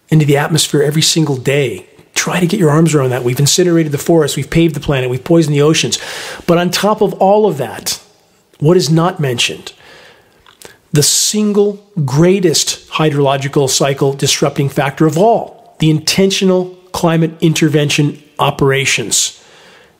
into 0.08 0.24
the 0.24 0.36
atmosphere 0.36 0.82
every 0.82 1.02
single 1.02 1.36
day. 1.36 1.86
Try 2.14 2.40
to 2.40 2.46
get 2.46 2.60
your 2.60 2.70
arms 2.70 2.94
around 2.94 3.10
that. 3.10 3.24
We've 3.24 3.40
incinerated 3.40 3.92
the 3.92 3.98
forests, 3.98 4.36
we've 4.36 4.50
paved 4.50 4.74
the 4.74 4.80
planet, 4.80 5.10
we've 5.10 5.24
poisoned 5.24 5.54
the 5.54 5.62
oceans. 5.62 5.98
But 6.46 6.58
on 6.58 6.70
top 6.70 7.00
of 7.00 7.14
all 7.14 7.46
of 7.46 7.58
that, 7.58 8.02
what 8.58 8.76
is 8.76 8.90
not 8.90 9.20
mentioned? 9.20 9.72
The 10.92 11.02
single 11.02 11.84
greatest 12.04 12.88
hydrological 12.90 13.68
cycle 13.68 14.12
disrupting 14.12 14.68
factor 14.68 15.06
of 15.06 15.18
all 15.18 15.76
the 15.78 15.90
intentional 15.90 16.74
climate 16.92 17.32
intervention 17.42 18.22
operations, 18.38 19.42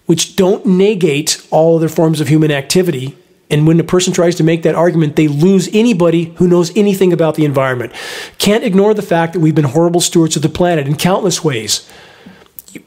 which 0.07 0.37
don't 0.37 0.65
negate 0.65 1.47
all 1.51 1.77
other 1.77 1.89
forms 1.89 2.21
of 2.21 2.29
human 2.29 2.51
activity 2.51 3.15
and 3.51 3.67
when 3.67 3.79
a 3.79 3.85
person 3.85 4.13
tries 4.13 4.35
to 4.37 4.45
make 4.45 4.63
that 4.63 4.75
argument, 4.75 5.17
they 5.17 5.29
lose 5.29 5.69
anybody 5.73 6.35
who 6.37 6.49
knows 6.49 6.77
anything 6.77 7.13
about 7.13 7.37
the 7.37 7.45
environment. 7.45 7.93
Can't 8.39 8.65
ignore 8.65 8.93
the 8.93 9.03
fact 9.03 9.33
that 9.33 9.41
we've 9.41 9.55
been 9.55 9.65
horrible 9.65 10.01
stewards 10.01 10.37
of 10.37 10.43
the 10.43 10.49
planet 10.49 10.87
in 10.87 10.97
countless 10.97 11.45
ways. 11.45 11.89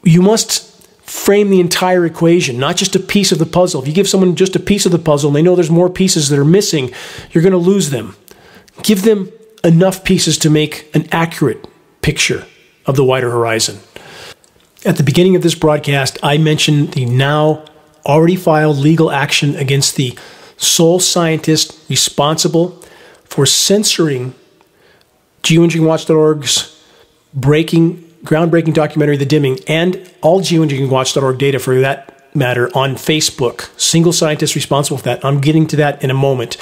You 0.02 0.22
must 0.22 0.69
frame 1.02 1.50
the 1.50 1.60
entire 1.60 2.04
equation, 2.06 2.58
not 2.58 2.76
just 2.76 2.94
a 2.94 3.00
piece 3.00 3.32
of 3.32 3.38
the 3.38 3.46
puzzle. 3.46 3.82
If 3.82 3.88
you 3.88 3.94
give 3.94 4.08
someone 4.08 4.36
just 4.36 4.56
a 4.56 4.60
piece 4.60 4.86
of 4.86 4.92
the 4.92 4.98
puzzle 4.98 5.28
and 5.28 5.36
they 5.36 5.42
know 5.42 5.54
there's 5.54 5.70
more 5.70 5.90
pieces 5.90 6.28
that 6.28 6.38
are 6.38 6.44
missing, 6.44 6.92
you're 7.32 7.42
going 7.42 7.52
to 7.52 7.58
lose 7.58 7.90
them. 7.90 8.16
Give 8.82 9.02
them 9.02 9.30
enough 9.64 10.04
pieces 10.04 10.38
to 10.38 10.50
make 10.50 10.94
an 10.94 11.06
accurate 11.12 11.66
picture 12.02 12.46
of 12.86 12.96
the 12.96 13.04
wider 13.04 13.30
horizon. 13.30 13.78
At 14.84 14.96
the 14.96 15.02
beginning 15.02 15.36
of 15.36 15.42
this 15.42 15.54
broadcast, 15.54 16.18
I 16.22 16.38
mentioned 16.38 16.92
the 16.92 17.04
now 17.04 17.64
already 18.06 18.36
filed 18.36 18.78
legal 18.78 19.10
action 19.10 19.54
against 19.56 19.96
the 19.96 20.18
sole 20.56 21.00
scientist 21.00 21.88
responsible 21.88 22.82
for 23.24 23.46
censoring 23.46 24.34
geoengineeringwatch.org's 25.42 26.84
breaking 27.32 28.09
groundbreaking 28.24 28.74
documentary 28.74 29.16
The 29.16 29.26
Dimming 29.26 29.58
and 29.66 30.10
all 30.20 30.40
geoengineeringwatch.org 30.40 31.38
data 31.38 31.58
for 31.58 31.80
that 31.80 32.34
matter 32.34 32.68
on 32.76 32.94
Facebook. 32.94 33.68
Single 33.80 34.12
scientist 34.12 34.54
responsible 34.54 34.98
for 34.98 35.04
that. 35.04 35.24
I'm 35.24 35.40
getting 35.40 35.66
to 35.68 35.76
that 35.76 36.02
in 36.02 36.10
a 36.10 36.14
moment. 36.14 36.56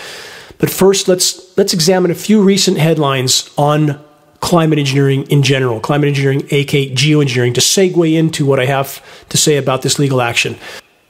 But 0.58 0.70
first 0.70 1.08
let's 1.08 1.56
let's 1.56 1.72
examine 1.72 2.10
a 2.10 2.14
few 2.14 2.42
recent 2.42 2.78
headlines 2.78 3.50
on 3.56 4.02
climate 4.40 4.78
engineering 4.78 5.24
in 5.30 5.42
general, 5.42 5.80
climate 5.80 6.08
engineering, 6.08 6.46
aka 6.50 6.90
geoengineering, 6.90 7.54
to 7.54 7.60
segue 7.60 8.16
into 8.16 8.46
what 8.46 8.60
I 8.60 8.66
have 8.66 9.02
to 9.28 9.36
say 9.36 9.56
about 9.56 9.82
this 9.82 9.98
legal 9.98 10.20
action. 10.20 10.56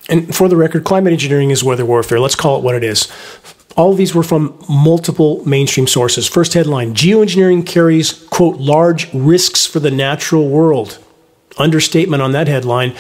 And 0.09 0.35
for 0.35 0.49
the 0.49 0.57
record, 0.57 0.85
climate 0.85 1.13
engineering 1.13 1.51
is 1.51 1.63
weather 1.63 1.85
warfare. 1.85 2.19
Let's 2.19 2.35
call 2.35 2.59
it 2.59 2.65
what 2.65 2.75
it 2.75 2.85
is. 2.85 3.09
All 3.79 3.95
these 3.95 4.13
were 4.13 4.25
from 4.25 4.59
multiple 4.69 5.41
mainstream 5.47 5.87
sources. 5.87 6.27
First 6.27 6.55
headline 6.55 6.95
Geoengineering 6.95 7.65
carries, 7.65 8.13
quote, 8.29 8.57
large 8.57 9.11
risks 9.15 9.67
for 9.67 9.79
the 9.79 9.93
natural 9.93 10.49
world. 10.49 10.99
Understatement 11.59 12.21
on 12.21 12.33
that 12.33 12.49
headline. 12.49 12.93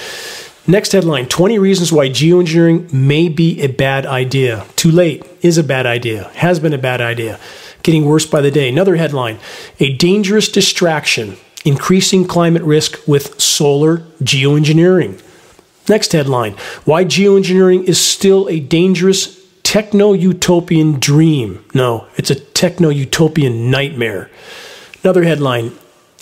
Next 0.68 0.92
headline 0.92 1.26
20 1.26 1.58
reasons 1.58 1.90
why 1.90 2.08
geoengineering 2.08 2.92
may 2.92 3.28
be 3.28 3.60
a 3.60 3.66
bad 3.66 4.06
idea. 4.06 4.66
Too 4.76 4.92
late 4.92 5.26
is 5.42 5.58
a 5.58 5.64
bad 5.64 5.84
idea, 5.84 6.30
has 6.34 6.60
been 6.60 6.72
a 6.72 6.78
bad 6.78 7.00
idea. 7.00 7.40
Getting 7.82 8.04
worse 8.04 8.26
by 8.26 8.40
the 8.40 8.50
day. 8.52 8.68
Another 8.68 8.94
headline 8.94 9.40
A 9.80 9.94
dangerous 9.94 10.48
distraction, 10.48 11.38
increasing 11.64 12.24
climate 12.24 12.62
risk 12.62 13.00
with 13.04 13.40
solar 13.40 13.98
geoengineering. 14.22 15.20
Next 15.88 16.12
headline 16.12 16.52
Why 16.84 17.04
geoengineering 17.04 17.82
is 17.84 18.00
still 18.00 18.48
a 18.48 18.60
dangerous 18.60 19.37
techno 19.68 20.14
utopian 20.14 20.98
dream. 20.98 21.62
No, 21.74 22.06
it's 22.16 22.30
a 22.30 22.34
techno 22.34 22.88
utopian 22.88 23.70
nightmare. 23.70 24.30
Another 25.04 25.24
headline 25.24 25.72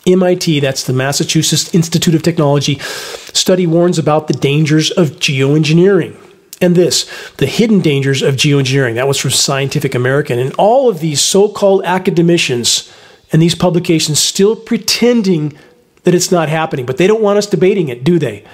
MIT, 0.05 0.59
that's 0.59 0.83
the 0.83 0.93
Massachusetts 0.93 1.73
Institute 1.73 2.17
of 2.17 2.25
Technology, 2.25 2.81
study 2.81 3.65
warns 3.65 4.01
about 4.01 4.27
the 4.27 4.35
dangers 4.35 4.91
of 4.91 5.11
geoengineering. 5.21 6.17
And 6.61 6.75
this, 6.75 7.09
the 7.37 7.47
hidden 7.47 7.81
dangers 7.81 8.21
of 8.21 8.35
geoengineering. 8.35 8.97
That 8.97 9.07
was 9.07 9.21
from 9.21 9.31
Scientific 9.31 9.95
American. 9.95 10.41
And 10.41 10.53
all 10.59 10.89
of 10.89 10.99
these 10.99 11.21
so 11.21 11.49
called 11.49 11.85
academicians 11.85 12.93
and 13.31 13.41
these 13.41 13.55
publications 13.55 14.19
still 14.19 14.57
pretending 14.57 15.57
that 16.03 16.17
it's 16.17 16.33
not 16.33 16.49
happening, 16.49 16.85
but 16.85 16.97
they 16.97 17.07
don't 17.07 17.23
want 17.23 17.39
us 17.39 17.47
debating 17.47 17.91
it, 17.91 18.03
do 18.03 18.19
they? 18.19 18.45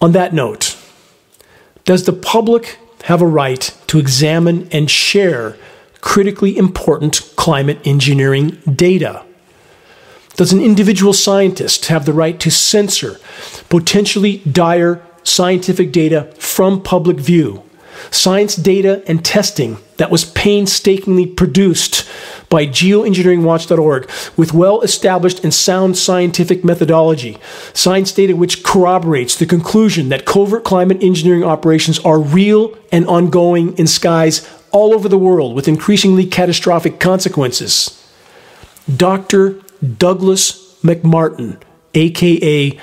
On 0.00 0.12
that 0.12 0.32
note, 0.32 0.76
does 1.84 2.04
the 2.04 2.12
public 2.12 2.78
have 3.04 3.20
a 3.20 3.26
right 3.26 3.76
to 3.94 4.00
examine 4.00 4.68
and 4.72 4.90
share 4.90 5.56
critically 6.00 6.58
important 6.58 7.30
climate 7.36 7.78
engineering 7.84 8.60
data? 8.74 9.24
Does 10.34 10.52
an 10.52 10.60
individual 10.60 11.12
scientist 11.12 11.86
have 11.86 12.04
the 12.04 12.12
right 12.12 12.40
to 12.40 12.50
censor 12.50 13.20
potentially 13.68 14.38
dire 14.38 15.00
scientific 15.22 15.92
data 15.92 16.24
from 16.40 16.82
public 16.82 17.18
view? 17.18 17.62
Science 18.10 18.56
data 18.56 19.04
and 19.06 19.24
testing 19.24 19.76
that 19.98 20.10
was 20.10 20.24
painstakingly 20.24 21.24
produced 21.24 22.04
by 22.54 22.68
geoengineeringwatch.org 22.68 24.08
with 24.36 24.54
well 24.54 24.80
established 24.82 25.42
and 25.42 25.52
sound 25.52 25.98
scientific 25.98 26.62
methodology. 26.62 27.36
Science 27.72 28.12
data 28.12 28.36
which 28.36 28.62
corroborates 28.62 29.34
the 29.34 29.44
conclusion 29.44 30.08
that 30.08 30.24
covert 30.24 30.62
climate 30.62 31.02
engineering 31.02 31.42
operations 31.42 31.98
are 31.98 32.20
real 32.20 32.72
and 32.92 33.08
ongoing 33.08 33.76
in 33.76 33.88
skies 33.88 34.48
all 34.70 34.94
over 34.94 35.08
the 35.08 35.18
world 35.18 35.56
with 35.56 35.66
increasingly 35.66 36.24
catastrophic 36.24 37.00
consequences. 37.00 38.00
Dr. 38.96 39.60
Douglas 39.98 40.78
MacMartin, 40.84 41.60
aka 41.94 42.78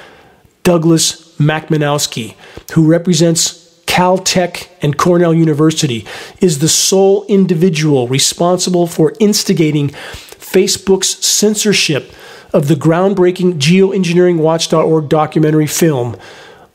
Douglas 0.64 1.38
McManowski, 1.38 2.36
who 2.74 2.86
represents 2.86 3.61
Caltech, 3.92 4.70
and 4.82 4.98
Cornell 4.98 5.34
University, 5.34 6.06
is 6.40 6.60
the 6.60 6.70
sole 6.70 7.26
individual 7.26 8.08
responsible 8.08 8.88
for 8.88 9.14
instigating 9.20 9.90
Facebook's 9.90 11.10
censorship 11.26 12.14
of 12.54 12.70
the 12.70 12.76
groundbreaking 12.76 13.56
geoengineeringwatch.org 13.56 15.10
documentary 15.10 15.68
film 15.68 16.16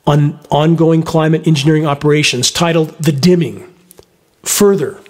on 0.07 0.39
ongoing 0.51 1.03
climate 1.03 1.47
engineering 1.47 1.87
operations 1.87 2.51
titled 2.51 2.91
The 2.99 3.13
Dimming. 3.13 3.75
Further, 4.43 5.01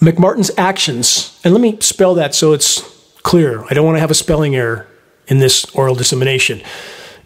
MacMartin's 0.00 0.50
actions, 0.56 1.38
and 1.44 1.52
let 1.52 1.60
me 1.60 1.78
spell 1.82 2.14
that 2.14 2.34
so 2.34 2.54
it's 2.54 2.80
clear. 3.18 3.62
I 3.64 3.74
don't 3.74 3.84
want 3.84 3.96
to 3.96 4.00
have 4.00 4.10
a 4.10 4.14
spelling 4.14 4.56
error 4.56 4.88
in 5.26 5.38
this 5.38 5.66
oral 5.74 5.94
dissemination. 5.94 6.62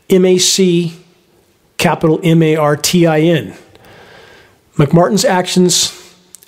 M 0.08 0.24
A 0.24 0.36
C, 0.38 0.96
capital 1.78 2.18
M 2.24 2.42
A 2.42 2.56
R 2.56 2.76
T 2.76 3.06
I 3.06 3.20
N. 3.20 3.56
MacMartin's 4.74 5.24
actions 5.24 5.96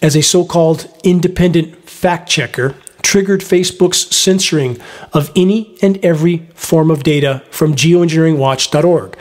as 0.02 0.16
a 0.16 0.22
so 0.22 0.44
called 0.44 0.88
independent 1.04 1.88
fact 1.88 2.28
checker 2.28 2.74
triggered 3.02 3.40
Facebook's 3.40 4.14
censoring 4.14 4.80
of 5.12 5.30
any 5.36 5.76
and 5.82 6.02
every 6.04 6.38
form 6.54 6.90
of 6.90 7.02
data 7.02 7.42
from 7.50 7.74
geoengineeringwatch.org. 7.74 9.18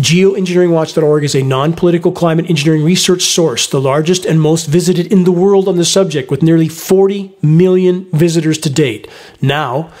Geoengineeringwatch.org 0.00 1.22
is 1.22 1.36
a 1.36 1.42
non 1.42 1.72
political 1.72 2.10
climate 2.10 2.50
engineering 2.50 2.82
research 2.82 3.22
source, 3.22 3.68
the 3.68 3.80
largest 3.80 4.24
and 4.24 4.40
most 4.40 4.66
visited 4.66 5.12
in 5.12 5.22
the 5.22 5.30
world 5.30 5.68
on 5.68 5.76
the 5.76 5.84
subject, 5.84 6.32
with 6.32 6.42
nearly 6.42 6.68
40 6.68 7.32
million 7.42 8.10
visitors 8.10 8.58
to 8.58 8.70
date. 8.70 9.08
Now, 9.40 9.92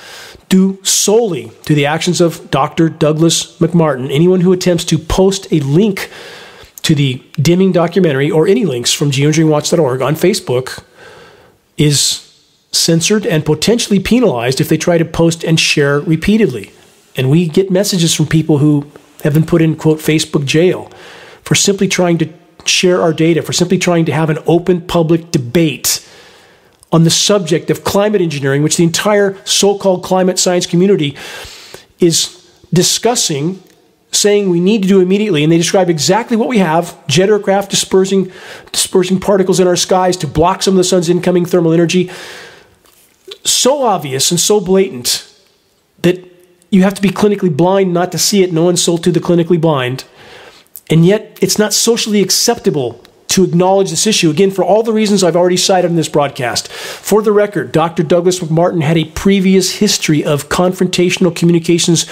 due 0.48 0.82
solely 0.82 1.52
to 1.66 1.74
the 1.76 1.86
actions 1.86 2.20
of 2.20 2.50
Dr. 2.50 2.88
Douglas 2.88 3.58
McMartin, 3.58 4.12
anyone 4.12 4.40
who 4.40 4.52
attempts 4.52 4.84
to 4.86 4.98
post 4.98 5.46
a 5.52 5.60
link 5.60 6.10
to 6.84 6.94
the 6.94 7.22
dimming 7.32 7.72
documentary 7.72 8.30
or 8.30 8.46
any 8.46 8.64
links 8.64 8.92
from 8.92 9.10
geoengineeringwatch.org 9.10 10.02
on 10.02 10.14
Facebook 10.14 10.84
is 11.76 12.20
censored 12.72 13.26
and 13.26 13.44
potentially 13.44 13.98
penalized 13.98 14.60
if 14.60 14.68
they 14.68 14.76
try 14.76 14.98
to 14.98 15.04
post 15.04 15.44
and 15.44 15.58
share 15.58 16.00
repeatedly. 16.00 16.72
And 17.16 17.30
we 17.30 17.48
get 17.48 17.70
messages 17.70 18.14
from 18.14 18.26
people 18.26 18.58
who 18.58 18.90
have 19.22 19.32
been 19.34 19.46
put 19.46 19.62
in, 19.62 19.76
quote, 19.76 19.98
Facebook 19.98 20.44
jail 20.44 20.90
for 21.42 21.54
simply 21.54 21.88
trying 21.88 22.18
to 22.18 22.32
share 22.66 23.00
our 23.00 23.12
data, 23.12 23.42
for 23.42 23.52
simply 23.52 23.78
trying 23.78 24.04
to 24.04 24.12
have 24.12 24.30
an 24.30 24.38
open 24.46 24.80
public 24.80 25.30
debate 25.30 26.06
on 26.92 27.04
the 27.04 27.10
subject 27.10 27.70
of 27.70 27.82
climate 27.84 28.20
engineering, 28.20 28.62
which 28.62 28.76
the 28.76 28.84
entire 28.84 29.36
so 29.44 29.78
called 29.78 30.04
climate 30.04 30.38
science 30.38 30.66
community 30.66 31.16
is 31.98 32.40
discussing, 32.72 33.62
saying 34.14 34.48
we 34.48 34.60
need 34.60 34.82
to 34.82 34.88
do 34.88 35.00
immediately. 35.00 35.42
And 35.42 35.52
they 35.52 35.58
describe 35.58 35.90
exactly 35.90 36.36
what 36.36 36.48
we 36.48 36.58
have 36.58 37.06
jet 37.06 37.28
aircraft 37.28 37.70
dispersing, 37.70 38.30
dispersing 38.72 39.20
particles 39.20 39.60
in 39.60 39.66
our 39.66 39.76
skies 39.76 40.16
to 40.18 40.26
block 40.26 40.62
some 40.62 40.74
of 40.74 40.78
the 40.78 40.84
sun's 40.84 41.08
incoming 41.08 41.46
thermal 41.46 41.72
energy. 41.72 42.10
So 43.44 43.82
obvious 43.82 44.30
and 44.30 44.40
so 44.40 44.60
blatant 44.60 45.28
that 46.02 46.24
you 46.70 46.82
have 46.82 46.94
to 46.94 47.02
be 47.02 47.10
clinically 47.10 47.54
blind 47.54 47.92
not 47.92 48.12
to 48.12 48.18
see 48.18 48.42
it. 48.42 48.52
No 48.52 48.68
insult 48.68 49.04
to 49.04 49.12
the 49.12 49.20
clinically 49.20 49.60
blind. 49.60 50.04
And 50.90 51.06
yet, 51.06 51.38
it's 51.40 51.58
not 51.58 51.72
socially 51.72 52.20
acceptable 52.20 53.02
to 53.28 53.42
acknowledge 53.42 53.90
this 53.90 54.06
issue, 54.06 54.30
again, 54.30 54.50
for 54.50 54.62
all 54.62 54.82
the 54.82 54.92
reasons 54.92 55.24
I've 55.24 55.34
already 55.34 55.56
cited 55.56 55.90
in 55.90 55.96
this 55.96 56.08
broadcast. 56.08 56.68
For 56.70 57.22
the 57.22 57.32
record, 57.32 57.72
Dr. 57.72 58.02
Douglas 58.02 58.38
MacMartin 58.38 58.82
had 58.82 58.96
a 58.96 59.06
previous 59.06 59.72
history 59.76 60.22
of 60.22 60.48
confrontational 60.48 61.34
communications 61.34 62.06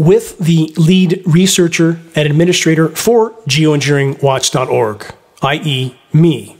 with 0.00 0.38
the 0.38 0.72
lead 0.78 1.22
researcher 1.26 2.00
and 2.14 2.26
administrator 2.26 2.88
for 2.88 3.32
geoengineeringwatch.org, 3.46 5.14
i.e., 5.42 5.94
me. 6.14 6.56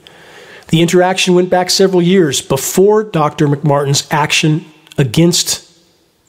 The 0.67 0.79
interaction 0.79 1.33
went 1.33 1.49
back 1.49 1.71
several 1.71 2.03
years 2.03 2.39
before 2.39 3.03
Dr. 3.03 3.47
MacMartin's 3.47 4.07
action 4.11 4.63
against 4.95 5.67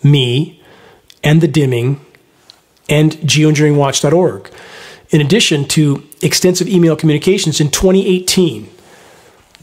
me 0.02 0.62
and 1.22 1.42
the 1.42 1.48
dimming 1.48 2.00
and 2.88 3.12
geoengineeringwatch.org. 3.12 4.50
In 5.10 5.20
addition 5.20 5.68
to 5.68 6.02
extensive 6.22 6.66
email 6.66 6.96
communications, 6.96 7.60
in 7.60 7.70
2018, 7.70 8.70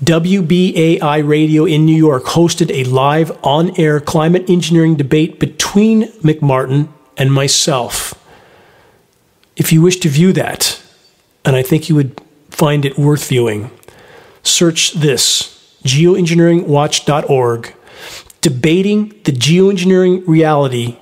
WBAI 0.04 1.28
Radio 1.28 1.66
in 1.66 1.88
New 1.88 1.98
York 1.98 2.26
hosted 2.26 2.70
a 2.70 2.84
live 2.84 3.36
on 3.44 3.72
air 3.80 4.00
climate 4.00 4.48
engineering 4.52 4.96
debate 4.96 5.40
between 5.40 6.12
MacMartin 6.22 6.90
and 7.20 7.32
myself. 7.32 8.16
If 9.56 9.72
you 9.74 9.82
wish 9.82 9.98
to 9.98 10.10
view 10.10 10.34
that, 10.34 10.82
and 11.46 11.56
I 11.56 11.62
think 11.62 11.90
you 11.90 11.96
would 11.96 12.20
find 12.50 12.86
it 12.86 12.98
worth 12.98 13.28
viewing, 13.28 13.70
search 14.42 14.94
this 14.94 15.78
geoengineeringwatch.org 15.84 17.76
debating 18.42 19.10
the 19.26 19.34
geoengineering 19.34 20.26
reality 20.26 20.98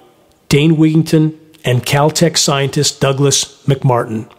Dane 0.50 0.76
Wigington 0.78 1.38
and 1.64 1.86
Caltech 1.86 2.38
scientist 2.38 3.00
Douglas 3.00 3.64
MacMartin. 3.66 4.32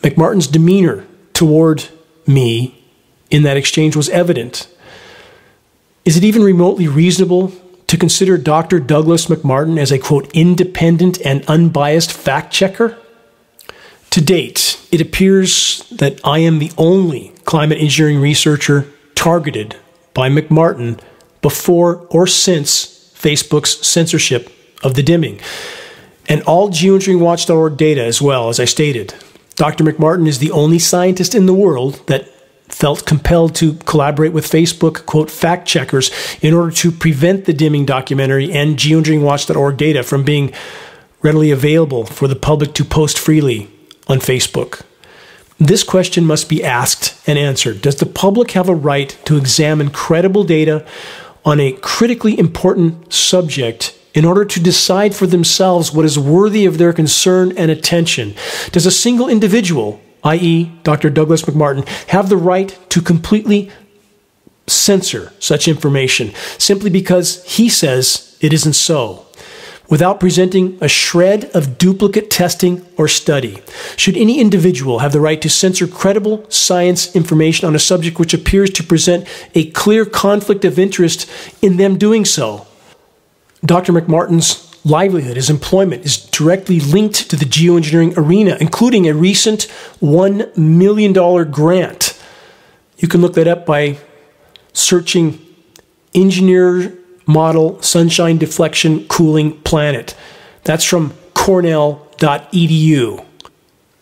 MacMartin's 0.00 0.48
demeanor 0.48 1.06
toward 1.32 1.88
me 2.26 2.82
in 3.30 3.42
that 3.42 3.56
exchange 3.56 3.94
was 3.94 4.08
evident. 4.08 4.68
Is 6.04 6.16
it 6.16 6.24
even 6.24 6.42
remotely 6.42 6.88
reasonable 6.88 7.52
to 7.92 7.98
consider 7.98 8.38
Dr. 8.38 8.80
Douglas 8.80 9.26
MacMartin 9.26 9.78
as 9.78 9.92
a 9.92 9.98
quote, 9.98 10.30
independent 10.32 11.20
and 11.26 11.44
unbiased 11.44 12.10
fact 12.10 12.50
checker? 12.50 12.96
To 14.12 14.20
date, 14.22 14.80
it 14.90 15.02
appears 15.02 15.86
that 15.90 16.18
I 16.24 16.38
am 16.38 16.58
the 16.58 16.72
only 16.78 17.34
climate 17.44 17.82
engineering 17.82 18.18
researcher 18.18 18.86
targeted 19.14 19.76
by 20.14 20.30
MacMartin 20.30 21.00
before 21.42 22.06
or 22.08 22.26
since 22.26 23.12
Facebook's 23.14 23.86
censorship 23.86 24.50
of 24.82 24.94
the 24.94 25.02
dimming. 25.02 25.38
And 26.30 26.42
all 26.44 26.70
geoengineeringwatch.org 26.70 27.76
data 27.76 28.02
as 28.02 28.22
well, 28.22 28.48
as 28.48 28.58
I 28.58 28.64
stated. 28.64 29.12
Dr. 29.56 29.84
MacMartin 29.84 30.28
is 30.28 30.38
the 30.38 30.52
only 30.52 30.78
scientist 30.78 31.34
in 31.34 31.44
the 31.44 31.52
world 31.52 32.00
that 32.06 32.31
felt 32.82 33.06
compelled 33.06 33.54
to 33.54 33.74
collaborate 33.74 34.32
with 34.32 34.44
Facebook, 34.44 35.06
quote, 35.06 35.30
fact 35.30 35.68
checkers 35.68 36.10
in 36.40 36.52
order 36.52 36.72
to 36.72 36.90
prevent 36.90 37.44
the 37.44 37.52
dimming 37.52 37.86
documentary 37.86 38.50
and 38.50 38.76
geoengineeringwatch.org 38.76 39.76
data 39.76 40.02
from 40.02 40.24
being 40.24 40.52
readily 41.20 41.52
available 41.52 42.04
for 42.04 42.26
the 42.26 42.34
public 42.34 42.74
to 42.74 42.84
post 42.84 43.20
freely 43.20 43.70
on 44.08 44.18
Facebook. 44.18 44.82
This 45.60 45.84
question 45.84 46.24
must 46.24 46.48
be 46.48 46.64
asked 46.64 47.16
and 47.24 47.38
answered. 47.38 47.82
Does 47.82 47.94
the 47.94 48.04
public 48.04 48.50
have 48.50 48.68
a 48.68 48.74
right 48.74 49.16
to 49.26 49.36
examine 49.36 49.90
credible 49.90 50.42
data 50.42 50.84
on 51.44 51.60
a 51.60 51.74
critically 51.82 52.36
important 52.36 53.12
subject 53.12 53.96
in 54.12 54.24
order 54.24 54.44
to 54.44 54.58
decide 54.58 55.14
for 55.14 55.28
themselves 55.28 55.92
what 55.92 56.04
is 56.04 56.18
worthy 56.18 56.66
of 56.66 56.78
their 56.78 56.92
concern 56.92 57.56
and 57.56 57.70
attention? 57.70 58.34
Does 58.72 58.86
a 58.86 58.90
single 58.90 59.28
individual, 59.28 60.00
i.e., 60.24 60.72
Dr. 60.82 61.10
Douglas 61.10 61.42
MacMartin, 61.42 61.86
have 62.08 62.28
the 62.28 62.36
right 62.36 62.78
to 62.90 63.00
completely 63.00 63.70
censor 64.66 65.32
such 65.38 65.68
information 65.68 66.32
simply 66.58 66.90
because 66.90 67.44
he 67.44 67.68
says 67.68 68.36
it 68.40 68.52
isn't 68.52 68.74
so? 68.74 69.26
Without 69.90 70.20
presenting 70.20 70.78
a 70.80 70.88
shred 70.88 71.44
of 71.52 71.76
duplicate 71.76 72.30
testing 72.30 72.86
or 72.96 73.08
study. 73.08 73.58
Should 73.96 74.16
any 74.16 74.40
individual 74.40 75.00
have 75.00 75.12
the 75.12 75.20
right 75.20 75.42
to 75.42 75.50
censor 75.50 75.86
credible 75.86 76.48
science 76.48 77.14
information 77.14 77.68
on 77.68 77.74
a 77.74 77.80
subject 77.80 78.18
which 78.18 78.32
appears 78.32 78.70
to 78.70 78.82
present 78.82 79.28
a 79.54 79.70
clear 79.72 80.06
conflict 80.06 80.64
of 80.64 80.78
interest 80.78 81.28
in 81.60 81.76
them 81.76 81.98
doing 81.98 82.24
so? 82.24 82.66
Dr. 83.64 83.92
MacMartin's 83.92 84.71
livelihood, 84.84 85.36
his 85.36 85.50
employment, 85.50 86.04
is 86.04 86.16
directly 86.16 86.80
linked 86.80 87.30
to 87.30 87.36
the 87.36 87.44
geoengineering 87.44 88.16
arena, 88.16 88.56
including 88.60 89.08
a 89.08 89.14
recent 89.14 89.68
$1 90.00 90.56
million 90.56 91.12
grant. 91.50 92.20
You 92.98 93.08
can 93.08 93.20
look 93.20 93.34
that 93.34 93.48
up 93.48 93.66
by 93.66 93.98
searching 94.72 95.40
engineer 96.14 96.96
model 97.26 97.80
sunshine 97.82 98.38
deflection 98.38 99.06
cooling 99.08 99.60
planet. 99.62 100.16
That's 100.64 100.84
from 100.84 101.14
cornell.edu. 101.34 103.24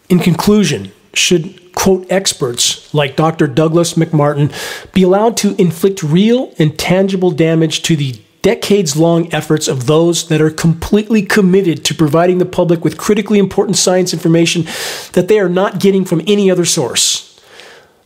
In 0.09 0.19
conclusion, 0.19 0.93
should 1.15 1.75
quote 1.75 2.07
experts 2.11 2.93
like 2.93 3.17
Dr. 3.17 3.47
Douglas 3.47 3.95
MacMartin 3.95 4.53
be 4.93 5.03
allowed 5.03 5.37
to 5.39 5.61
inflict 5.61 6.03
real 6.03 6.53
and 6.59 6.79
tangible 6.79 7.31
damage 7.31 7.83
to 7.83 7.97
the 7.97 8.21
decades 8.43 8.97
long 8.97 9.33
efforts 9.35 9.69
of 9.69 9.87
those 9.87 10.29
that 10.29 10.41
are 10.41 10.51
completely 10.51 11.23
committed 11.23 11.85
to 11.85 11.95
providing 11.95 12.39
the 12.39 12.47
public 12.47 12.83
with 12.83 12.99
critically 12.99 13.39
important 13.39 13.77
science 13.77 14.13
information 14.13 14.65
that 15.13 15.29
they 15.29 15.39
are 15.39 15.49
not 15.49 15.79
getting 15.79 16.05
from 16.05 16.23
any 16.27 16.51
other 16.51 16.65
source. 16.65 17.39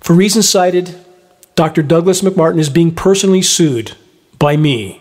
For 0.00 0.14
reasons 0.14 0.48
cited, 0.48 0.98
Dr. 1.54 1.82
Douglas 1.82 2.22
MacMartin 2.22 2.58
is 2.58 2.68
being 2.68 2.94
personally 2.94 3.42
sued 3.42 3.92
by 4.38 4.56
me. 4.56 5.00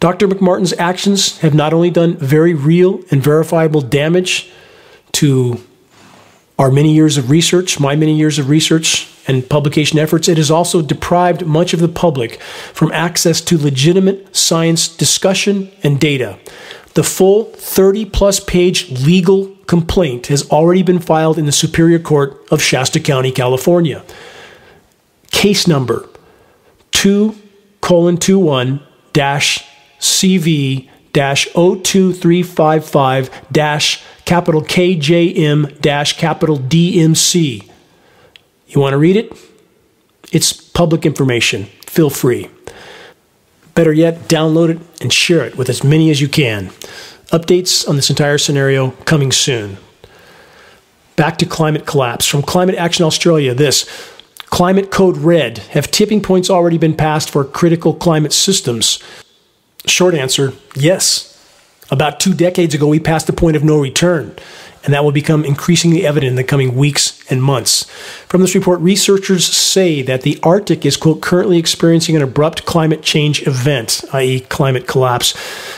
Dr. 0.00 0.28
MacMartin's 0.28 0.74
actions 0.78 1.38
have 1.38 1.54
not 1.54 1.72
only 1.72 1.90
done 1.90 2.16
very 2.16 2.54
real 2.54 3.00
and 3.10 3.22
verifiable 3.22 3.80
damage 3.80 4.50
to 5.12 5.60
our 6.58 6.70
many 6.70 6.94
years 6.94 7.18
of 7.18 7.30
research, 7.30 7.78
my 7.78 7.94
many 7.94 8.16
years 8.16 8.38
of 8.38 8.48
research 8.48 9.08
and 9.26 9.48
publication 9.48 9.98
efforts, 9.98 10.28
it 10.28 10.36
has 10.36 10.50
also 10.50 10.82
deprived 10.82 11.46
much 11.46 11.72
of 11.74 11.80
the 11.80 11.88
public 11.88 12.40
from 12.72 12.92
access 12.92 13.40
to 13.42 13.58
legitimate 13.58 14.34
science 14.34 14.88
discussion 14.88 15.70
and 15.82 16.00
data. 16.00 16.38
The 16.94 17.02
full 17.02 17.44
30 17.44 18.06
plus 18.06 18.40
page 18.40 18.90
legal 19.04 19.54
complaint 19.66 20.28
has 20.28 20.48
already 20.50 20.82
been 20.82 21.00
filed 21.00 21.38
in 21.38 21.46
the 21.46 21.52
Superior 21.52 21.98
Court 21.98 22.40
of 22.50 22.62
Shasta 22.62 23.00
County, 23.00 23.32
California. 23.32 24.02
Case 25.30 25.66
number 25.66 26.08
2 26.92 27.34
colon 27.80 28.16
21 28.16 28.80
dash 29.12 29.64
CV 30.00 30.88
dash 31.12 31.46
02355 31.52 33.30
dash 33.52 34.02
capital 34.24 34.62
KJM 34.62 35.80
dash 35.80 36.16
capital 36.16 36.58
DMC. 36.58 37.68
You 38.76 38.82
want 38.82 38.92
to 38.92 38.98
read 38.98 39.16
it? 39.16 39.32
It's 40.32 40.52
public 40.52 41.06
information. 41.06 41.64
Feel 41.86 42.10
free. 42.10 42.50
Better 43.74 43.92
yet, 43.92 44.28
download 44.28 44.68
it 44.68 44.78
and 45.00 45.10
share 45.10 45.46
it 45.46 45.56
with 45.56 45.70
as 45.70 45.82
many 45.82 46.10
as 46.10 46.20
you 46.20 46.28
can. 46.28 46.66
Updates 47.32 47.88
on 47.88 47.96
this 47.96 48.10
entire 48.10 48.36
scenario 48.36 48.90
coming 49.06 49.32
soon. 49.32 49.78
Back 51.16 51.38
to 51.38 51.46
climate 51.46 51.86
collapse. 51.86 52.26
From 52.26 52.42
Climate 52.42 52.74
Action 52.74 53.06
Australia, 53.06 53.54
this 53.54 53.88
Climate 54.44 54.90
Code 54.90 55.16
Red. 55.16 55.56
Have 55.70 55.90
tipping 55.90 56.20
points 56.20 56.50
already 56.50 56.76
been 56.76 56.94
passed 56.94 57.30
for 57.30 57.44
critical 57.44 57.94
climate 57.94 58.34
systems? 58.34 59.02
Short 59.86 60.14
answer 60.14 60.52
yes. 60.74 61.32
About 61.90 62.20
two 62.20 62.34
decades 62.34 62.74
ago, 62.74 62.88
we 62.88 63.00
passed 63.00 63.26
the 63.26 63.32
point 63.32 63.56
of 63.56 63.64
no 63.64 63.80
return, 63.80 64.36
and 64.86 64.94
that 64.94 65.04
will 65.04 65.12
become 65.12 65.44
increasingly 65.44 66.06
evident 66.06 66.30
in 66.30 66.36
the 66.36 66.44
coming 66.44 66.76
weeks 66.76 67.20
and 67.28 67.42
months. 67.42 67.84
From 68.28 68.40
this 68.40 68.54
report, 68.54 68.80
researchers 68.80 69.44
say 69.44 70.00
that 70.00 70.22
the 70.22 70.38
Arctic 70.44 70.86
is, 70.86 70.96
quote, 70.96 71.20
currently 71.20 71.58
experiencing 71.58 72.14
an 72.14 72.22
abrupt 72.22 72.64
climate 72.66 73.02
change 73.02 73.44
event, 73.48 74.04
i.e., 74.12 74.40
climate 74.40 74.86
collapse. 74.86 75.36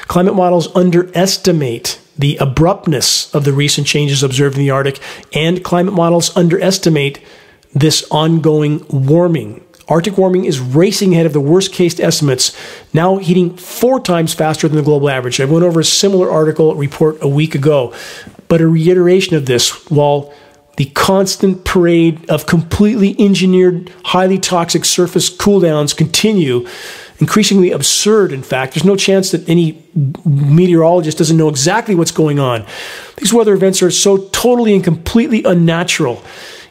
Climate 0.08 0.34
models 0.34 0.74
underestimate 0.76 1.98
the 2.18 2.36
abruptness 2.36 3.34
of 3.34 3.44
the 3.44 3.52
recent 3.52 3.86
changes 3.86 4.22
observed 4.22 4.56
in 4.56 4.62
the 4.62 4.70
Arctic, 4.70 5.00
and 5.32 5.64
climate 5.64 5.94
models 5.94 6.36
underestimate 6.36 7.18
this 7.72 8.06
ongoing 8.10 8.84
warming. 8.88 9.64
Arctic 9.88 10.18
warming 10.18 10.44
is 10.44 10.60
racing 10.60 11.14
ahead 11.14 11.24
of 11.24 11.32
the 11.32 11.40
worst 11.40 11.72
case 11.72 11.98
estimates, 11.98 12.54
now 12.92 13.16
heating 13.16 13.56
four 13.56 14.00
times 14.00 14.34
faster 14.34 14.68
than 14.68 14.76
the 14.76 14.82
global 14.82 15.08
average. 15.08 15.40
I 15.40 15.46
went 15.46 15.64
over 15.64 15.80
a 15.80 15.84
similar 15.84 16.30
article 16.30 16.74
report 16.74 17.16
a 17.22 17.28
week 17.28 17.54
ago, 17.54 17.94
but 18.48 18.60
a 18.60 18.66
reiteration 18.66 19.36
of 19.36 19.46
this 19.46 19.90
while 19.90 20.32
the 20.76 20.86
constant 20.86 21.64
parade 21.64 22.28
of 22.30 22.46
completely 22.46 23.16
engineered, 23.18 23.92
highly 24.04 24.38
toxic 24.38 24.84
surface 24.84 25.28
cooldowns 25.28 25.96
continue, 25.96 26.66
increasingly 27.18 27.72
absurd, 27.72 28.32
in 28.32 28.44
fact. 28.44 28.74
There's 28.74 28.84
no 28.84 28.94
chance 28.94 29.32
that 29.32 29.48
any 29.48 29.84
meteorologist 30.24 31.18
doesn't 31.18 31.36
know 31.36 31.48
exactly 31.48 31.96
what's 31.96 32.12
going 32.12 32.38
on. 32.38 32.64
These 33.16 33.32
weather 33.32 33.54
events 33.54 33.82
are 33.82 33.90
so 33.90 34.28
totally 34.28 34.72
and 34.72 34.84
completely 34.84 35.42
unnatural, 35.42 36.22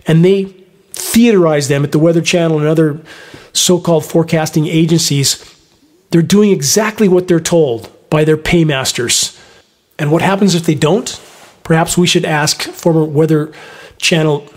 and 0.06 0.24
they 0.24 0.46
theaterize 0.94 1.68
them 1.68 1.84
at 1.84 1.92
the 1.92 2.00
Weather 2.00 2.22
Channel 2.22 2.60
and 2.60 2.68
other 2.68 3.02
so 3.52 3.78
called 3.78 4.06
forecasting 4.06 4.68
agencies. 4.68 5.54
They're 6.12 6.22
doing 6.22 6.52
exactly 6.52 7.10
what 7.10 7.28
they're 7.28 7.42
told 7.42 7.92
by 8.10 8.24
their 8.24 8.38
paymasters. 8.38 9.38
And 10.00 10.12
what 10.14 10.22
happens 10.22 10.56
if 10.56 10.66
they 10.66 10.76
don't? 10.76 11.20
Perhaps 11.68 11.98
we 11.98 12.08
should 12.08 12.24
ask 12.24 12.62
former 12.62 13.04
Weather 13.04 13.52
Channel 13.98 14.48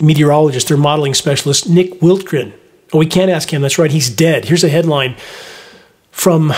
meteorologist 0.00 0.72
or 0.72 0.76
modeling 0.76 1.14
specialist 1.14 1.68
Nick 1.68 2.00
Wiltgren. 2.00 2.52
Oh, 2.92 2.98
we 2.98 3.06
can't 3.06 3.30
ask 3.30 3.52
him. 3.52 3.62
That's 3.62 3.78
right. 3.78 3.92
He's 3.92 4.10
dead. 4.10 4.46
Here's 4.46 4.64
a 4.64 4.68
headline 4.68 5.14
from 6.10 6.52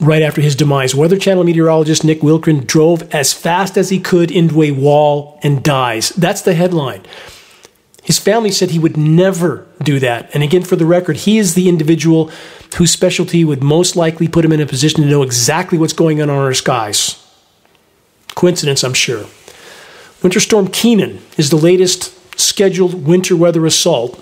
right 0.00 0.22
after 0.22 0.40
his 0.40 0.56
demise. 0.56 0.92
Weather 0.92 1.16
Channel 1.16 1.44
meteorologist 1.44 2.02
Nick 2.02 2.18
Wiltgren 2.18 2.66
drove 2.66 3.14
as 3.14 3.32
fast 3.32 3.78
as 3.78 3.90
he 3.90 4.00
could 4.00 4.32
into 4.32 4.60
a 4.60 4.72
wall 4.72 5.38
and 5.44 5.62
dies. 5.62 6.08
That's 6.10 6.42
the 6.42 6.54
headline. 6.54 7.02
His 8.02 8.18
family 8.18 8.50
said 8.50 8.70
he 8.70 8.80
would 8.80 8.96
never 8.96 9.68
do 9.80 10.00
that. 10.00 10.34
And 10.34 10.42
again, 10.42 10.64
for 10.64 10.74
the 10.74 10.84
record, 10.84 11.18
he 11.18 11.38
is 11.38 11.54
the 11.54 11.68
individual 11.68 12.28
whose 12.74 12.90
specialty 12.90 13.44
would 13.44 13.62
most 13.62 13.94
likely 13.94 14.26
put 14.26 14.44
him 14.44 14.50
in 14.50 14.60
a 14.60 14.66
position 14.66 15.04
to 15.04 15.08
know 15.08 15.22
exactly 15.22 15.78
what's 15.78 15.92
going 15.92 16.20
on 16.20 16.28
in 16.28 16.34
our 16.34 16.54
skies. 16.54 17.21
Coincidence, 18.34 18.82
I'm 18.82 18.94
sure. 18.94 19.26
Winter 20.22 20.40
Storm 20.40 20.68
Kenan 20.68 21.20
is 21.36 21.50
the 21.50 21.56
latest 21.56 22.18
scheduled 22.38 23.06
winter 23.06 23.36
weather 23.36 23.66
assault 23.66 24.18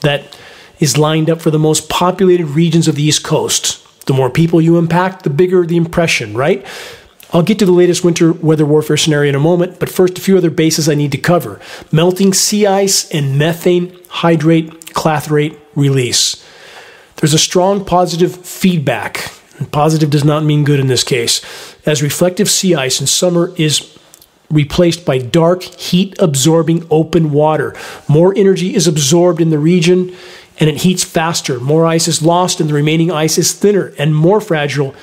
that 0.00 0.36
is 0.80 0.98
lined 0.98 1.30
up 1.30 1.40
for 1.40 1.50
the 1.50 1.58
most 1.58 1.88
populated 1.88 2.46
regions 2.46 2.88
of 2.88 2.96
the 2.96 3.02
East 3.02 3.22
Coast. 3.24 3.80
The 4.06 4.12
more 4.12 4.30
people 4.30 4.60
you 4.60 4.76
impact, 4.76 5.22
the 5.22 5.30
bigger 5.30 5.64
the 5.64 5.76
impression, 5.76 6.36
right? 6.36 6.66
I'll 7.32 7.42
get 7.42 7.58
to 7.58 7.66
the 7.66 7.72
latest 7.72 8.04
winter 8.04 8.32
weather 8.32 8.66
warfare 8.66 8.96
scenario 8.96 9.30
in 9.30 9.34
a 9.34 9.40
moment, 9.40 9.80
but 9.80 9.88
first, 9.88 10.18
a 10.18 10.20
few 10.20 10.36
other 10.36 10.50
bases 10.50 10.88
I 10.88 10.94
need 10.94 11.12
to 11.12 11.18
cover 11.18 11.60
melting 11.90 12.32
sea 12.32 12.66
ice 12.66 13.10
and 13.10 13.38
methane 13.38 13.96
hydrate 14.08 14.94
clathrate 14.94 15.58
release. 15.74 16.44
There's 17.16 17.34
a 17.34 17.38
strong 17.38 17.84
positive 17.84 18.36
feedback, 18.36 19.32
positive 19.72 20.10
does 20.10 20.24
not 20.24 20.44
mean 20.44 20.64
good 20.64 20.80
in 20.80 20.86
this 20.86 21.04
case, 21.04 21.40
as 21.86 22.02
reflective 22.02 22.50
sea 22.50 22.74
ice 22.74 23.00
in 23.00 23.06
summer 23.06 23.52
is 23.56 23.96
replaced 24.50 25.04
by 25.04 25.18
dark, 25.18 25.62
heat 25.62 26.14
absorbing 26.18 26.86
open 26.90 27.32
water. 27.32 27.74
More 28.08 28.32
energy 28.36 28.74
is 28.74 28.86
absorbed 28.86 29.40
in 29.40 29.50
the 29.50 29.58
region 29.58 30.14
and 30.60 30.70
it 30.70 30.78
heats 30.78 31.02
faster. 31.02 31.58
More 31.58 31.84
ice 31.84 32.06
is 32.06 32.22
lost, 32.22 32.60
and 32.60 32.70
the 32.70 32.74
remaining 32.74 33.10
ice 33.10 33.38
is 33.38 33.52
thinner 33.52 33.92
and 33.98 34.14
more 34.14 34.40
fragile 34.40 34.94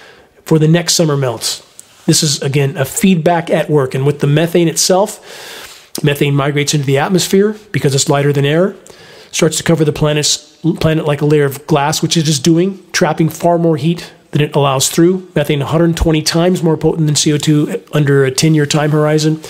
for 0.46 0.58
the 0.58 0.68
next 0.68 0.94
summer 0.94 1.18
melts. 1.18 1.68
This 2.06 2.24
is, 2.24 2.42
again, 2.42 2.78
a 2.78 2.86
feedback 2.86 3.50
at 3.50 3.70
work. 3.70 3.94
And 3.94 4.06
with 4.06 4.22
the 4.22 4.28
methane 4.28 4.70
itself, 4.70 6.00
methane 6.04 6.36
migrates 6.36 6.74
into 6.74 6.86
the 6.86 7.00
atmosphere 7.00 7.58
because 7.74 7.94
it's 7.94 8.08
lighter 8.08 8.32
than 8.32 8.46
air, 8.46 8.76
starts 9.32 9.58
to 9.58 9.64
cover 9.64 9.84
the 9.84 9.92
planet's, 9.92 10.58
planet 10.80 11.06
like 11.06 11.22
a 11.22 11.26
layer 11.26 11.46
of 11.46 11.68
glass, 11.68 12.02
which 12.02 12.16
it 12.16 12.30
is 12.30 12.40
doing, 12.40 12.82
trapping 12.94 13.28
far 13.28 13.58
more 13.58 13.76
heat 13.76 14.14
than 14.32 14.42
it 14.42 14.56
allows 14.56 14.90
through. 14.90 15.30
Methane 15.36 15.60
120 15.60 16.22
times 16.22 16.64
more 16.64 16.78
potent 16.78 17.08
than 17.08 17.16
CO2 17.16 17.90
under 17.94 18.26
a 18.26 18.32
10 18.32 18.54
year 18.56 18.66
time 18.66 18.92
horizon. 18.92 19.42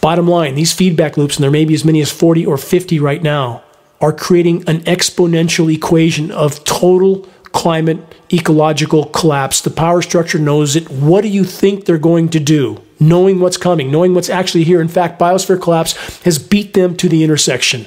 Bottom 0.00 0.28
line, 0.28 0.54
these 0.54 0.72
feedback 0.72 1.16
loops, 1.16 1.36
and 1.36 1.42
there 1.42 1.50
may 1.50 1.64
be 1.64 1.74
as 1.74 1.84
many 1.84 2.00
as 2.00 2.10
40 2.10 2.46
or 2.46 2.56
50 2.56 3.00
right 3.00 3.22
now, 3.22 3.62
are 4.00 4.12
creating 4.12 4.62
an 4.68 4.80
exponential 4.82 5.72
equation 5.74 6.30
of 6.30 6.62
total 6.64 7.28
climate 7.52 7.98
ecological 8.32 9.06
collapse. 9.06 9.60
The 9.60 9.70
power 9.70 10.02
structure 10.02 10.38
knows 10.38 10.76
it. 10.76 10.88
What 10.90 11.22
do 11.22 11.28
you 11.28 11.44
think 11.44 11.84
they're 11.84 11.98
going 11.98 12.28
to 12.30 12.40
do? 12.40 12.80
Knowing 13.00 13.40
what's 13.40 13.56
coming, 13.56 13.90
knowing 13.90 14.14
what's 14.14 14.30
actually 14.30 14.64
here. 14.64 14.80
In 14.80 14.88
fact, 14.88 15.18
biosphere 15.18 15.60
collapse 15.60 16.22
has 16.22 16.38
beat 16.38 16.74
them 16.74 16.96
to 16.96 17.08
the 17.08 17.24
intersection. 17.24 17.86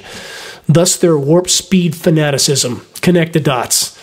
Thus, 0.68 0.96
their 0.96 1.18
warp 1.18 1.48
speed 1.48 1.94
fanaticism. 1.94 2.86
Connect 3.00 3.32
the 3.32 3.40
dots. 3.40 3.98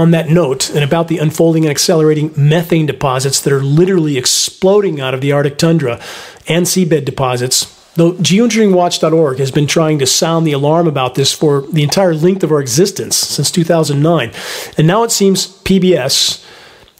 On 0.00 0.12
that 0.12 0.30
note, 0.30 0.70
and 0.70 0.82
about 0.82 1.08
the 1.08 1.18
unfolding 1.18 1.64
and 1.64 1.70
accelerating 1.70 2.32
methane 2.34 2.86
deposits 2.86 3.38
that 3.42 3.52
are 3.52 3.62
literally 3.62 4.16
exploding 4.16 4.98
out 4.98 5.12
of 5.12 5.20
the 5.20 5.30
Arctic 5.30 5.58
tundra 5.58 6.00
and 6.48 6.64
seabed 6.64 7.04
deposits, 7.04 7.76
Though 7.96 8.12
geoengineeringwatch.org 8.12 9.38
has 9.40 9.50
been 9.50 9.66
trying 9.66 9.98
to 9.98 10.06
sound 10.06 10.46
the 10.46 10.52
alarm 10.52 10.86
about 10.86 11.16
this 11.16 11.32
for 11.32 11.62
the 11.62 11.82
entire 11.82 12.14
length 12.14 12.42
of 12.42 12.50
our 12.50 12.60
existence 12.60 13.16
since 13.16 13.50
2009. 13.50 14.32
And 14.78 14.86
now 14.86 15.02
it 15.02 15.10
seems 15.10 15.48
PBS 15.64 16.42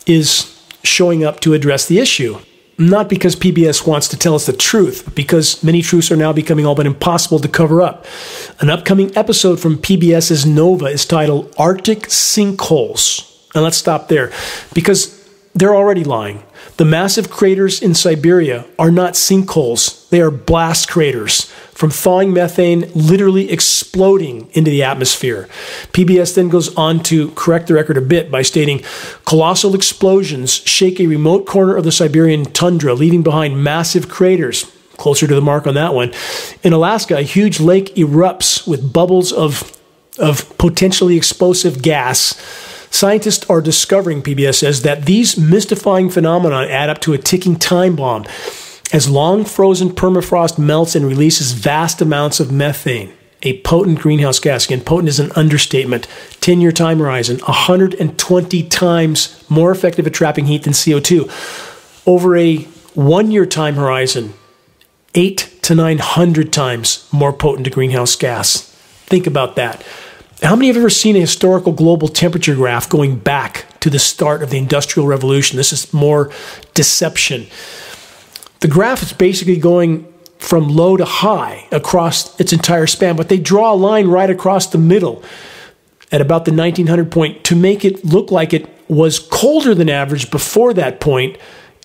is 0.07 0.61
showing 0.82 1.24
up 1.24 1.40
to 1.40 1.55
address 1.55 1.86
the 1.86 2.01
issue. 2.01 2.40
Not 2.81 3.11
because 3.11 3.37
PBS 3.37 3.87
wants 3.87 4.09
to 4.09 4.16
tell 4.16 4.35
us 4.35 4.47
the 4.47 4.55
truth, 4.55 5.05
but 5.05 5.14
because 5.14 5.62
many 5.62 5.83
truths 5.83 6.11
are 6.11 6.16
now 6.16 6.33
becoming 6.33 6.64
all 6.64 6.74
but 6.74 6.87
impossible 6.87 7.39
to 7.41 7.49
cover 7.49 7.83
up. 7.83 8.07
An 8.61 8.70
upcoming 8.70 9.14
episode 9.14 9.61
from 9.61 9.76
PBS's 9.76 10.47
Nova 10.47 10.87
is 10.87 11.05
titled 11.05 11.55
Arctic 11.59 12.05
Sinkholes. 12.09 13.26
And 13.55 13.62
let's 13.62 13.76
stop 13.76 14.09
there 14.09 14.33
because 14.72 15.20
they're 15.55 15.74
already 15.74 16.05
lying. 16.05 16.42
The 16.76 16.84
massive 16.84 17.30
craters 17.30 17.82
in 17.82 17.94
Siberia 17.94 18.66
are 18.78 18.90
not 18.90 19.14
sinkholes, 19.14 20.09
they 20.11 20.20
are 20.20 20.30
blast 20.30 20.88
craters 20.88 21.51
from 21.80 21.88
thawing 21.88 22.30
methane 22.30 22.90
literally 22.94 23.51
exploding 23.51 24.51
into 24.53 24.70
the 24.70 24.82
atmosphere. 24.82 25.48
PBS 25.92 26.34
then 26.34 26.51
goes 26.51 26.74
on 26.76 27.03
to 27.05 27.30
correct 27.30 27.68
the 27.68 27.74
record 27.74 27.96
a 27.96 28.03
bit 28.03 28.30
by 28.30 28.42
stating 28.42 28.82
colossal 29.24 29.74
explosions 29.74 30.53
shake 30.53 31.01
a 31.01 31.07
remote 31.07 31.46
corner 31.46 31.74
of 31.74 31.84
the 31.84 31.90
Siberian 31.90 32.44
tundra, 32.44 32.92
leaving 32.92 33.22
behind 33.22 33.64
massive 33.64 34.11
craters. 34.11 34.70
Closer 34.98 35.26
to 35.26 35.34
the 35.34 35.40
mark 35.40 35.66
on 35.66 35.72
that 35.72 35.94
one. 35.94 36.12
In 36.62 36.74
Alaska, 36.74 37.16
a 37.16 37.22
huge 37.22 37.61
lake 37.61 37.94
erupts 37.94 38.68
with 38.68 38.92
bubbles 38.92 39.32
of, 39.32 39.80
of 40.18 40.59
potentially 40.59 41.16
explosive 41.16 41.80
gas 41.80 42.34
Scientists 42.91 43.49
are 43.49 43.61
discovering, 43.61 44.22
PBS 44.22 44.57
says, 44.57 44.82
that 44.82 45.07
these 45.07 45.38
mystifying 45.38 46.11
phenomena 46.11 46.66
add 46.68 46.91
up 46.91 47.01
to 47.01 47.12
a 47.12 47.18
ticking 47.18 47.57
time 47.57 47.97
bomb 47.97 48.26
as 48.93 49.09
long 49.09 49.45
frozen 49.45 49.91
permafrost 49.91 50.59
melts 50.59 50.95
and 50.95 51.07
releases 51.07 51.53
vast 51.53 52.03
amounts 52.03 52.41
of 52.41 52.51
methane, 52.51 53.12
a 53.43 53.61
potent 53.61 54.01
greenhouse 54.01 54.41
gas. 54.41 54.66
Again, 54.66 54.80
potent 54.80 55.09
is 55.09 55.20
an 55.20 55.30
understatement. 55.32 56.09
10 56.41 56.61
year 56.61 56.72
time 56.72 56.99
horizon, 56.99 57.38
120 57.38 58.62
times 58.64 59.45
more 59.49 59.70
effective 59.70 60.07
at 60.07 60.14
trapping 60.14 60.47
heat 60.47 60.64
than 60.64 60.72
CO2. 60.72 61.30
Over 62.07 62.36
a 62.36 62.57
one 62.95 63.30
year 63.30 63.47
time 63.47 63.76
horizon, 63.76 64.34
eight 65.14 65.59
to 65.62 65.74
900 65.74 66.53
times 66.53 67.09
more 67.12 67.32
potent 67.32 67.64
to 67.64 67.70
greenhouse 67.70 68.16
gas. 68.16 68.62
Think 69.07 69.26
about 69.26 69.57
that. 69.57 69.84
How 70.43 70.57
many 70.57 70.68
have 70.68 70.78
ever 70.78 70.88
seen 70.88 71.16
a 71.16 71.20
historical 71.20 71.72
global 71.72 72.09
temperature 72.09 72.55
graph 72.55 72.88
going 72.88 73.18
back 73.18 73.66
to 73.80 73.91
the 73.91 73.99
start 73.99 74.43
of 74.43 74.49
the 74.49 74.57
Industrial 74.57 75.07
Revolution? 75.07 75.59
This 75.59 75.70
is 75.70 75.93
more 75.93 76.32
deception. 76.72 77.47
The 78.61 78.68
graph 78.68 79.03
is 79.03 79.12
basically 79.12 79.59
going 79.59 80.11
from 80.38 80.68
low 80.68 80.97
to 80.97 81.05
high 81.05 81.68
across 81.70 82.41
its 82.41 82.55
entire 82.55 82.86
span, 82.86 83.16
but 83.16 83.28
they 83.28 83.36
draw 83.36 83.74
a 83.74 83.76
line 83.76 84.09
right 84.09 84.30
across 84.30 84.66
the 84.66 84.78
middle 84.78 85.22
at 86.11 86.22
about 86.22 86.47
the 86.47 86.53
1900 86.53 87.12
point 87.12 87.45
to 87.45 87.55
make 87.55 87.84
it 87.84 88.03
look 88.03 88.30
like 88.30 88.55
it 88.55 88.66
was 88.88 89.18
colder 89.18 89.74
than 89.74 89.91
average 89.91 90.30
before 90.30 90.72
that 90.72 91.01
point, 91.01 91.36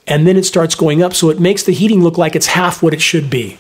and 0.08 0.26
then 0.26 0.38
it 0.38 0.46
starts 0.46 0.76
going 0.76 1.04
up, 1.04 1.14
so 1.14 1.30
it 1.30 1.42
makes 1.42 1.64
the 1.64 1.74
heating 1.74 2.02
look 2.02 2.18
like 2.18 2.38
it's 2.38 2.48
half 2.48 2.82
what 2.82 2.94
it 2.94 3.02
should 3.02 3.30
be 3.30 3.58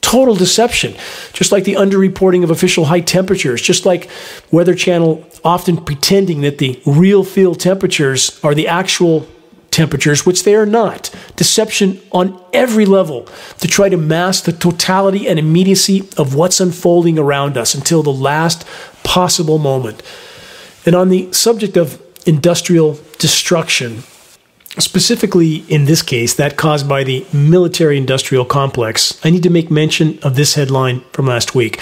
total 0.00 0.34
deception. 0.34 0.94
Just 1.32 1.52
like 1.52 1.64
the 1.64 1.74
underreporting 1.74 2.44
of 2.44 2.50
official 2.50 2.86
high 2.86 3.00
temperatures, 3.00 3.60
just 3.60 3.84
like 3.86 4.10
Weather 4.50 4.74
Channel 4.74 5.26
often 5.44 5.76
pretending 5.84 6.40
that 6.42 6.58
the 6.58 6.80
real 6.86 7.24
field 7.24 7.60
temperatures 7.60 8.40
are 8.42 8.54
the 8.54 8.68
actual 8.68 9.26
temperatures, 9.70 10.26
which 10.26 10.44
they 10.44 10.54
are 10.54 10.66
not. 10.66 11.14
Deception 11.36 12.00
on 12.10 12.42
every 12.52 12.86
level 12.86 13.28
to 13.60 13.68
try 13.68 13.88
to 13.88 13.96
mask 13.96 14.44
the 14.44 14.52
totality 14.52 15.28
and 15.28 15.38
immediacy 15.38 16.08
of 16.16 16.34
what's 16.34 16.60
unfolding 16.60 17.18
around 17.18 17.56
us 17.56 17.74
until 17.74 18.02
the 18.02 18.12
last 18.12 18.66
possible 19.04 19.58
moment. 19.58 20.02
And 20.84 20.94
on 20.94 21.10
the 21.10 21.32
subject 21.32 21.76
of 21.76 22.02
industrial 22.26 22.98
destruction, 23.18 24.02
Specifically, 24.78 25.64
in 25.68 25.86
this 25.86 26.02
case, 26.02 26.34
that 26.34 26.56
caused 26.56 26.88
by 26.88 27.02
the 27.02 27.26
military 27.32 27.98
industrial 27.98 28.44
complex, 28.44 29.18
I 29.24 29.30
need 29.30 29.42
to 29.42 29.50
make 29.50 29.72
mention 29.72 30.20
of 30.22 30.36
this 30.36 30.54
headline 30.54 31.00
from 31.12 31.26
last 31.26 31.54
week. 31.54 31.80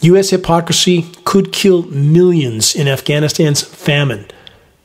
U.S. 0.00 0.30
hypocrisy 0.30 1.06
could 1.24 1.52
kill 1.52 1.82
millions 1.84 2.74
in 2.74 2.88
Afghanistan's 2.88 3.62
famine. 3.62 4.26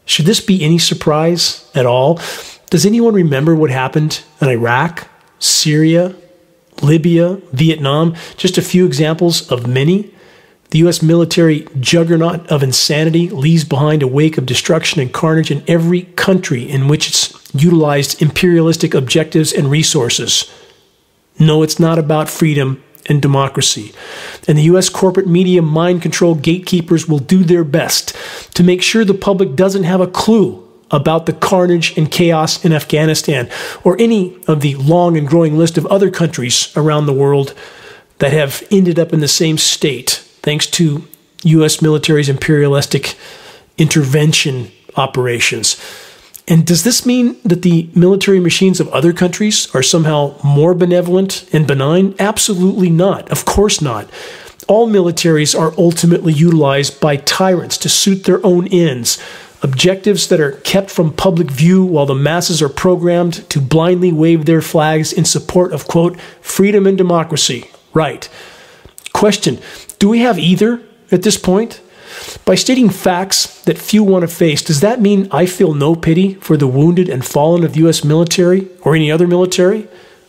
Should 0.05 0.26
this 0.26 0.39
be 0.39 0.64
any 0.64 0.78
surprise 0.78 1.70
at 1.74 1.88
all? 1.88 2.22
Does 2.70 2.86
anyone 2.86 3.16
remember 3.16 3.55
what 3.55 3.72
happened 3.72 4.22
in 4.39 4.49
Iraq, 4.49 5.08
Syria, 5.39 6.16
Libya, 6.84 7.41
Vietnam? 7.53 8.16
Just 8.38 8.60
a 8.60 8.62
few 8.62 8.86
examples 8.86 9.51
of 9.51 9.66
many. 9.66 10.14
The 10.70 10.80
U.S. 10.80 11.01
military 11.01 11.65
juggernaut 11.80 12.45
of 12.47 12.61
insanity 12.61 13.30
leaves 13.30 13.63
behind 13.63 14.03
a 14.03 14.07
wake 14.07 14.38
of 14.38 14.45
destruction 14.45 15.01
and 15.01 15.13
carnage 15.13 15.49
in 15.49 15.63
every 15.68 16.03
country 16.03 16.70
in 16.70 16.89
which 16.89 17.07
it's 17.07 17.34
utilized 17.53 18.22
imperialistic 18.22 18.93
objectives 18.93 19.53
and 19.53 19.72
resources. 19.72 20.51
No, 21.39 21.63
it's 21.63 21.80
not 21.80 21.97
about 21.97 22.30
freedom 22.30 22.84
and 23.05 23.22
democracy. 23.22 23.93
And 24.45 24.57
the 24.57 24.63
U.S. 24.63 24.89
corporate 24.89 25.28
media 25.28 25.61
mind 25.61 26.01
control 26.01 26.36
gatekeepers 26.36 27.07
will 27.07 27.20
do 27.20 27.45
their 27.45 27.63
best 27.63 28.13
to 28.55 28.63
make 28.63 28.82
sure 28.82 29.05
the 29.05 29.13
public 29.13 29.55
doesn't 29.55 29.84
have 29.84 30.01
a 30.01 30.07
clue 30.07 30.63
about 30.91 31.26
the 31.26 31.34
carnage 31.34 31.97
and 31.97 32.11
chaos 32.11 32.63
in 32.65 32.74
Afghanistan 32.74 33.49
or 33.86 33.95
any 33.99 34.38
of 34.47 34.59
the 34.59 34.76
long 34.76 35.18
and 35.18 35.28
growing 35.28 35.57
list 35.57 35.78
of 35.78 35.86
other 35.88 36.09
countries 36.09 36.76
around 36.76 37.05
the 37.05 37.13
world 37.13 37.53
that 38.20 38.34
have 38.34 38.63
ended 38.70 38.99
up 38.99 39.13
in 39.13 39.22
the 39.22 39.28
same 39.28 39.57
state 39.57 40.27
thanks 40.48 40.66
to 40.66 41.06
U.S. 41.43 41.82
military's 41.82 42.30
imperialistic 42.30 43.16
intervention 43.78 44.72
operations. 44.95 45.76
And 46.48 46.66
does 46.66 46.86
this 46.86 47.06
mean 47.06 47.36
that 47.43 47.64
the 47.64 47.89
military 47.93 48.39
machines 48.39 48.80
of 48.80 48.88
other 48.88 49.12
countries 49.12 49.68
are 49.76 49.84
somehow 49.84 50.39
more 50.45 50.74
benevolent 50.74 51.50
and 51.52 51.68
benign? 51.68 52.16
Absolutely 52.18 52.89
not. 52.89 53.30
Of 53.30 53.43
course 53.43 53.82
not. 53.82 54.10
All 54.70 54.88
militaries 54.88 55.54
are 55.54 55.74
ultimately 55.78 56.32
utilized 56.32 57.02
by 57.02 57.18
tyrants 57.18 57.78
to 57.80 57.89
suit 57.89 58.24
their 58.24 58.39
own 58.45 58.70
ends, 58.70 59.22
objectives 59.62 60.30
that 60.30 60.39
are 60.39 60.54
kept 60.54 60.89
from 60.89 61.12
public 61.12 61.52
view 61.52 61.84
while 61.84 62.06
the 62.06 62.16
masses 62.16 62.62
are 62.62 62.70
programmed 62.70 63.50
to 63.50 63.60
blindly 63.60 64.14
wave 64.14 64.45
their 64.45 64.62
flags 64.62 65.12
in 65.12 65.26
support 65.26 65.74
of, 65.74 65.89
quote, 65.89 66.18
freedom 66.39 66.88
and 66.88 66.98
democracy. 66.98 67.70
Right. 67.93 68.30
Question 69.12 69.60
Do 70.00 70.10
we 70.10 70.20
have 70.20 70.38
either 70.38 70.82
at 71.12 71.24
this 71.24 71.38
point? 71.38 71.82
By 72.45 72.56
stating 72.56 72.89
facts 72.89 73.62
that 73.64 73.78
few 73.78 74.04
want 74.04 74.24
to 74.24 74.28
face, 74.28 74.62
does 74.62 74.80
that 74.80 75.02
mean 75.02 75.28
I 75.32 75.45
feel 75.45 75.74
no 75.74 75.95
pity 75.95 76.36
for 76.36 76.58
the 76.58 76.68
wounded 76.68 77.10
and 77.10 77.26
fallen 77.26 77.64
of 77.64 77.74
the 77.74 77.80
U.S. 77.80 78.04
military 78.04 78.68
or 78.82 78.95
any 78.95 79.12
other 79.12 79.28
military? 79.28 79.88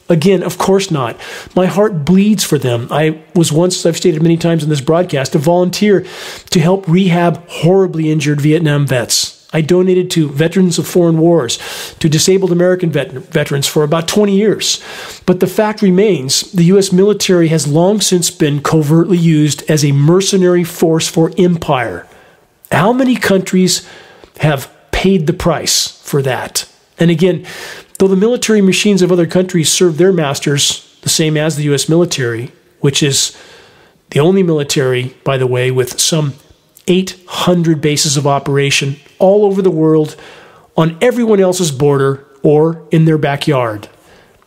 Again, 0.09 0.43
of 0.43 0.59
course 0.59 0.91
not. 0.91 1.16
My 1.55 1.66
heart 1.66 2.05
bleeds 2.05 2.43
for 2.43 2.59
them. 2.59 2.89
I 2.91 3.23
was 3.35 3.53
once, 3.53 3.85
I've 3.85 3.97
stated 3.97 4.23
many 4.23 4.39
times 4.39 4.62
in 4.62 4.71
this 4.71 4.81
broadcast, 4.81 5.35
a 5.35 5.39
volunteer 5.39 6.07
to 6.51 6.61
help 6.61 6.89
rehab 6.89 7.47
horribly 7.49 8.11
injured 8.11 8.41
Vietnam 8.41 8.87
vets. 8.87 9.38
I 9.53 9.63
donated 9.63 10.11
to 10.13 10.29
Veterans 10.29 10.79
of 10.79 10.87
Foreign 10.87 11.19
Wars, 11.19 11.59
to 12.01 12.09
disabled 12.09 12.53
American 12.53 12.91
vet- 12.91 13.13
veterans 13.13 13.67
for 13.67 13.83
about 13.83 14.07
20 14.07 14.37
years. 14.37 14.83
But 15.25 15.41
the 15.41 15.47
fact 15.47 15.81
remains 15.81 16.53
the 16.53 16.65
U.S. 16.65 16.93
military 16.93 17.49
has 17.49 17.67
long 17.67 18.03
since 18.03 18.31
been 18.31 18.63
covertly 18.63 19.17
used 19.17 19.69
as 19.71 19.85
a 19.85 19.93
mercenary 19.93 20.65
force 20.65 21.09
for 21.09 21.33
empire. 21.39 22.07
How 22.71 22.93
many 22.93 23.17
countries 23.17 23.89
have 24.41 24.71
paid 24.91 25.27
the 25.27 25.33
price 25.33 25.99
for 26.03 26.21
that? 26.23 26.69
And 26.99 27.11
again, 27.11 27.47
though 27.99 28.09
the 28.09 28.17
military 28.17 28.61
machines 28.61 29.01
of 29.01 29.11
other 29.11 29.27
countries 29.27 29.73
serve 29.73 29.97
their 29.97 30.13
masters 30.13 30.85
the 31.01 31.09
same 31.09 31.39
as 31.39 31.57
the 31.57 31.63
U.S. 31.65 31.89
military, 31.89 32.53
which 32.81 33.03
is 33.03 33.35
the 34.11 34.21
only 34.21 34.43
military, 34.43 35.15
by 35.25 35.39
the 35.39 35.47
way, 35.47 35.71
with 35.71 35.99
some 35.99 36.35
800 36.89 37.80
bases 37.80 38.16
of 38.16 38.26
operation 38.26 38.97
all 39.18 39.45
over 39.45 39.62
the 39.62 39.70
world 39.70 40.16
on 40.76 40.97
everyone 41.01 41.41
else's 41.41 41.70
border 41.70 42.26
or 42.43 42.86
in 42.91 43.05
their 43.05 43.18
backyard. 43.18 43.89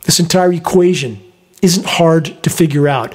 This 0.04 0.20
entire 0.20 0.52
equation 0.52 1.22
isn't 1.62 1.86
hard 1.86 2.42
to 2.44 2.50
figure 2.50 2.88
out. 2.88 3.14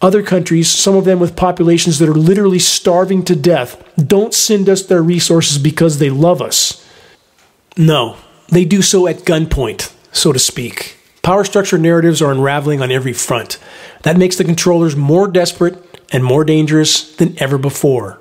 Other 0.00 0.22
countries, 0.22 0.68
some 0.68 0.96
of 0.96 1.04
them 1.04 1.20
with 1.20 1.36
populations 1.36 1.98
that 1.98 2.08
are 2.08 2.14
literally 2.14 2.58
starving 2.58 3.24
to 3.24 3.36
death, 3.36 3.82
don't 3.96 4.34
send 4.34 4.68
us 4.68 4.82
their 4.82 5.02
resources 5.02 5.58
because 5.58 5.98
they 5.98 6.10
love 6.10 6.42
us. 6.42 6.84
No, 7.76 8.16
they 8.48 8.64
do 8.64 8.82
so 8.82 9.06
at 9.06 9.18
gunpoint, 9.18 9.92
so 10.12 10.32
to 10.32 10.38
speak. 10.38 10.96
Power 11.22 11.44
structure 11.44 11.78
narratives 11.78 12.20
are 12.20 12.32
unraveling 12.32 12.82
on 12.82 12.90
every 12.90 13.12
front. 13.12 13.58
That 14.02 14.18
makes 14.18 14.36
the 14.36 14.44
controllers 14.44 14.96
more 14.96 15.28
desperate 15.28 15.78
and 16.12 16.24
more 16.24 16.44
dangerous 16.44 17.14
than 17.16 17.40
ever 17.40 17.56
before. 17.56 18.18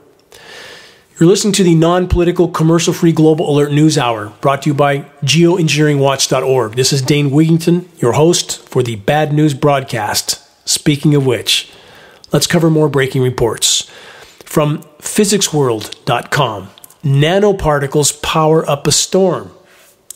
You're 1.21 1.29
listening 1.29 1.53
to 1.53 1.63
the 1.63 1.75
non 1.75 2.07
political, 2.07 2.47
commercial 2.47 2.93
free 2.93 3.11
Global 3.11 3.47
Alert 3.47 3.71
News 3.71 3.95
Hour 3.95 4.33
brought 4.41 4.63
to 4.63 4.71
you 4.71 4.73
by 4.73 5.01
geoengineeringwatch.org. 5.21 6.73
This 6.73 6.91
is 6.91 7.03
Dane 7.03 7.29
Wigington, 7.29 7.85
your 8.01 8.13
host 8.13 8.67
for 8.67 8.81
the 8.81 8.95
Bad 8.95 9.31
News 9.31 9.53
broadcast. 9.53 10.39
Speaking 10.67 11.13
of 11.13 11.23
which, 11.23 11.71
let's 12.33 12.47
cover 12.47 12.71
more 12.71 12.89
breaking 12.89 13.21
reports. 13.21 13.83
From 14.45 14.81
physicsworld.com 14.97 16.69
Nanoparticles 17.03 18.19
power 18.23 18.67
up 18.67 18.87
a 18.87 18.91
storm. 18.91 19.51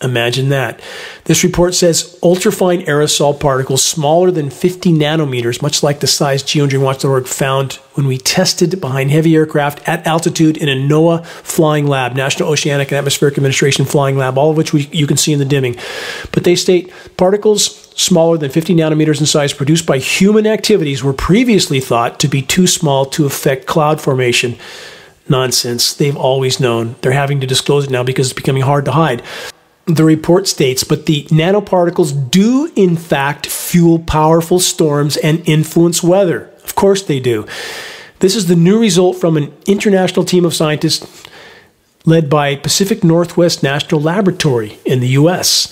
Imagine 0.03 0.49
that. 0.49 0.81
This 1.23 1.41
report 1.41 1.73
says 1.73 2.19
ultrafine 2.21 2.85
aerosol 2.85 3.39
particles 3.39 3.81
smaller 3.81 4.29
than 4.29 4.49
50 4.49 4.91
nanometers, 4.91 5.61
much 5.61 5.83
like 5.83 6.01
the 6.01 6.07
size 6.07 6.43
geoengineeringwatch.org 6.43 7.27
found 7.27 7.73
when 7.93 8.05
we 8.05 8.17
tested 8.17 8.81
behind 8.81 9.09
heavy 9.09 9.35
aircraft 9.35 9.87
at 9.87 10.05
altitude 10.05 10.57
in 10.57 10.67
a 10.67 10.75
NOAA 10.75 11.25
flying 11.25 11.87
lab, 11.87 12.13
National 12.13 12.49
Oceanic 12.49 12.91
and 12.91 12.97
Atmospheric 12.97 13.37
Administration 13.37 13.85
flying 13.85 14.17
lab, 14.17 14.37
all 14.37 14.51
of 14.51 14.57
which 14.57 14.73
we, 14.73 14.81
you 14.91 15.07
can 15.07 15.15
see 15.15 15.31
in 15.31 15.39
the 15.39 15.45
dimming. 15.45 15.77
But 16.33 16.43
they 16.43 16.57
state 16.57 16.91
particles 17.15 17.89
smaller 17.95 18.37
than 18.37 18.51
50 18.51 18.75
nanometers 18.75 19.21
in 19.21 19.25
size 19.25 19.53
produced 19.53 19.85
by 19.85 19.99
human 19.99 20.45
activities 20.45 21.05
were 21.05 21.13
previously 21.13 21.79
thought 21.79 22.19
to 22.19 22.27
be 22.27 22.41
too 22.41 22.67
small 22.67 23.05
to 23.05 23.25
affect 23.25 23.65
cloud 23.65 24.01
formation. 24.01 24.57
Nonsense. 25.29 25.93
They've 25.93 26.15
always 26.15 26.59
known. 26.59 26.97
They're 27.01 27.11
having 27.13 27.39
to 27.39 27.47
disclose 27.47 27.85
it 27.85 27.89
now 27.89 28.03
because 28.03 28.27
it's 28.27 28.35
becoming 28.35 28.61
hard 28.61 28.85
to 28.85 28.91
hide 28.91 29.23
the 29.85 30.03
report 30.03 30.47
states, 30.47 30.83
but 30.83 31.05
the 31.05 31.23
nanoparticles 31.25 32.31
do 32.31 32.71
in 32.75 32.97
fact 32.97 33.45
fuel 33.45 33.99
powerful 33.99 34.59
storms 34.59 35.15
and 35.17 35.47
influence 35.47 36.01
weather. 36.01 36.49
Of 36.63 36.75
course 36.75 37.03
they 37.03 37.19
do. 37.19 37.45
This 38.19 38.35
is 38.35 38.47
the 38.47 38.55
new 38.55 38.79
result 38.79 39.17
from 39.17 39.37
an 39.37 39.53
international 39.67 40.25
team 40.25 40.45
of 40.45 40.55
scientists 40.55 41.23
led 42.05 42.29
by 42.29 42.55
Pacific 42.55 43.03
Northwest 43.03 43.61
National 43.61 44.01
Laboratory 44.01 44.79
in 44.85 44.99
the 44.99 45.09
US. 45.09 45.67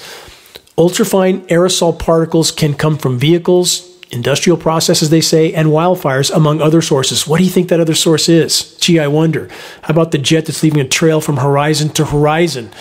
Ultrafine 0.77 1.45
aerosol 1.47 1.97
particles 1.97 2.51
can 2.51 2.73
come 2.73 2.97
from 2.97 3.19
vehicles, 3.19 3.89
industrial 4.11 4.57
processes, 4.57 5.09
they 5.09 5.21
say, 5.21 5.53
and 5.53 5.69
wildfires, 5.69 6.35
among 6.35 6.61
other 6.61 6.81
sources. 6.81 7.27
What 7.27 7.37
do 7.37 7.43
you 7.43 7.49
think 7.49 7.69
that 7.69 7.79
other 7.79 7.93
source 7.93 8.29
is? 8.29 8.75
Gee, 8.77 8.99
I 8.99 9.07
wonder. 9.07 9.49
How 9.83 9.91
about 9.91 10.11
the 10.11 10.17
jet 10.17 10.45
that's 10.45 10.63
leaving 10.63 10.81
a 10.81 10.87
trail 10.87 11.21
from 11.21 11.37
horizon 11.37 11.89
to 11.89 12.05
horizon 12.05 12.71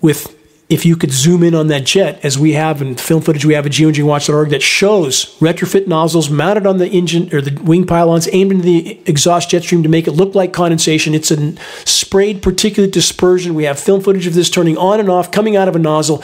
with 0.00 0.37
if 0.68 0.84
you 0.84 0.96
could 0.96 1.10
zoom 1.10 1.42
in 1.42 1.54
on 1.54 1.68
that 1.68 1.84
jet, 1.84 2.22
as 2.22 2.38
we 2.38 2.52
have 2.52 2.82
in 2.82 2.94
film 2.94 3.22
footage 3.22 3.44
we 3.44 3.54
have 3.54 3.64
at 3.64 3.72
geoengineeringwatch.org 3.72 4.50
that 4.50 4.62
shows 4.62 5.34
retrofit 5.38 5.86
nozzles 5.86 6.28
mounted 6.28 6.66
on 6.66 6.76
the 6.76 6.88
engine 6.88 7.34
or 7.34 7.40
the 7.40 7.58
wing 7.62 7.86
pylons 7.86 8.28
aimed 8.32 8.52
into 8.52 8.64
the 8.64 9.00
exhaust 9.06 9.48
jet 9.48 9.62
stream 9.62 9.82
to 9.82 9.88
make 9.88 10.06
it 10.06 10.12
look 10.12 10.34
like 10.34 10.52
condensation. 10.52 11.14
It's 11.14 11.30
a 11.30 11.54
sprayed 11.86 12.42
particulate 12.42 12.90
dispersion. 12.90 13.54
We 13.54 13.64
have 13.64 13.80
film 13.80 14.02
footage 14.02 14.26
of 14.26 14.34
this 14.34 14.50
turning 14.50 14.76
on 14.76 15.00
and 15.00 15.08
off, 15.08 15.30
coming 15.30 15.56
out 15.56 15.68
of 15.68 15.76
a 15.76 15.78
nozzle. 15.78 16.22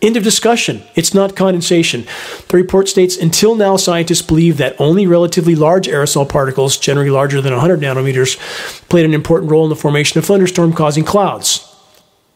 End 0.00 0.16
of 0.16 0.22
discussion. 0.22 0.82
It's 0.94 1.14
not 1.14 1.36
condensation. 1.36 2.06
The 2.48 2.56
report 2.56 2.88
states 2.88 3.16
until 3.18 3.54
now, 3.54 3.76
scientists 3.76 4.22
believe 4.22 4.56
that 4.58 4.80
only 4.80 5.06
relatively 5.06 5.54
large 5.54 5.86
aerosol 5.88 6.28
particles, 6.28 6.78
generally 6.78 7.10
larger 7.10 7.40
than 7.40 7.52
100 7.52 7.80
nanometers, 7.80 8.38
played 8.88 9.04
an 9.04 9.14
important 9.14 9.50
role 9.50 9.64
in 9.64 9.70
the 9.70 9.76
formation 9.76 10.18
of 10.18 10.24
thunderstorm 10.24 10.72
causing 10.72 11.04
clouds. 11.04 11.73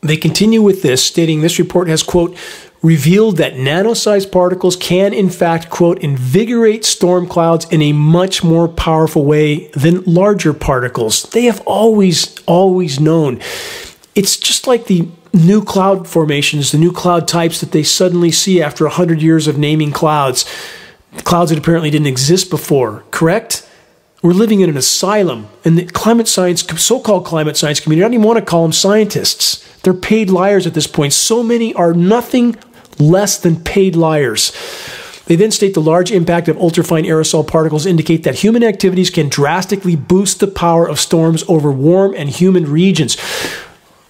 They 0.01 0.17
continue 0.17 0.63
with 0.63 0.83
this, 0.83 1.03
stating 1.03 1.41
this 1.41 1.59
report 1.59 1.89
has, 1.89 2.03
quote, 2.03 2.37
revealed 2.83 3.39
that 3.39 3.57
nano-sized 3.57 4.31
particles 4.31 4.77
can, 4.77 5.13
in 5.13 5.29
fact, 5.29 5.69
quote, 5.71 5.99
invigorate 5.99 6.85
storm 6.85 7.27
clouds 7.27 7.67
in 7.71 7.83
a 7.83 7.93
much 7.93 8.45
more 8.45 8.69
powerful 8.69 9.25
way 9.25 9.67
than 9.69 10.05
larger 10.05 10.53
particles. 10.53 11.25
They 11.25 11.45
have 11.45 11.61
always, 11.67 12.39
always 12.47 13.01
known. 13.01 13.41
It's 14.15 14.37
just 14.37 14.69
like 14.69 14.87
the 14.87 15.09
new 15.35 15.65
cloud 15.65 16.07
formations, 16.07 16.71
the 16.71 16.79
new 16.79 16.93
cloud 16.93 17.27
types 17.27 17.61
that 17.61 17.73
they 17.73 17.83
suddenly 17.83 18.31
see 18.31 18.63
after 18.63 18.85
100 18.85 19.21
years 19.21 19.49
of 19.49 19.59
naming 19.59 19.91
clouds, 19.91 20.45
clouds 21.25 21.51
that 21.51 21.59
apparently 21.59 21.91
didn't 21.91 22.07
exist 22.07 22.51
before, 22.51 23.03
correct? 23.11 23.69
We're 24.23 24.33
living 24.33 24.61
in 24.61 24.71
an 24.71 24.77
asylum, 24.77 25.49
and 25.65 25.77
the 25.77 25.87
climate 25.87 26.29
science, 26.29 26.63
so 26.81 27.01
called 27.01 27.25
climate 27.25 27.57
science 27.57 27.81
community, 27.81 28.05
I 28.05 28.07
don't 28.09 28.15
even 28.15 28.27
want 28.27 28.39
to 28.39 28.45
call 28.45 28.63
them 28.63 28.73
scientists 28.73 29.68
They're 29.83 29.95
paid 29.95 30.31
liars 30.31 30.67
at 30.67 30.75
this 30.75 30.87
point. 30.87 31.13
So 31.13 31.43
many 31.43 31.75
are 31.75 31.95
nothing 31.95 32.57
less 32.99 33.39
than 33.39 33.63
paid 33.63 33.97
liars. 33.97 34.53
They 35.27 35.37
then 35.37 35.51
state 35.51 35.75
the 35.75 35.83
large 35.83 36.11
impact 36.11 36.49
of 36.49 36.57
ultrafine 36.57 37.07
aerosol 37.07 37.47
particles 37.47 37.85
indicate 37.85 38.23
that 38.23 38.37
human 38.37 38.65
activities 38.65 39.11
can 39.11 39.29
drastically 39.29 39.95
boost 39.95 40.41
the 40.41 40.47
power 40.47 40.89
of 40.89 40.99
storms 40.99 41.45
over 41.49 41.71
warm 41.71 42.15
and 42.17 42.31
humid 42.31 42.67
regions. 42.67 43.17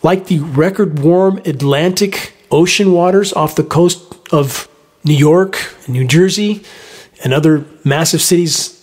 Like 0.02 0.26
the 0.26 0.38
record 0.38 1.00
warm 1.00 1.38
Atlantic 1.38 2.34
Ocean 2.50 2.92
waters 2.92 3.32
off 3.32 3.56
the 3.56 3.64
coast 3.64 4.14
of 4.32 4.68
New 5.04 5.14
York 5.14 5.74
New 5.88 6.06
Jersey 6.06 6.62
and 7.24 7.32
other 7.32 7.64
massive 7.84 8.20
cities 8.20 8.74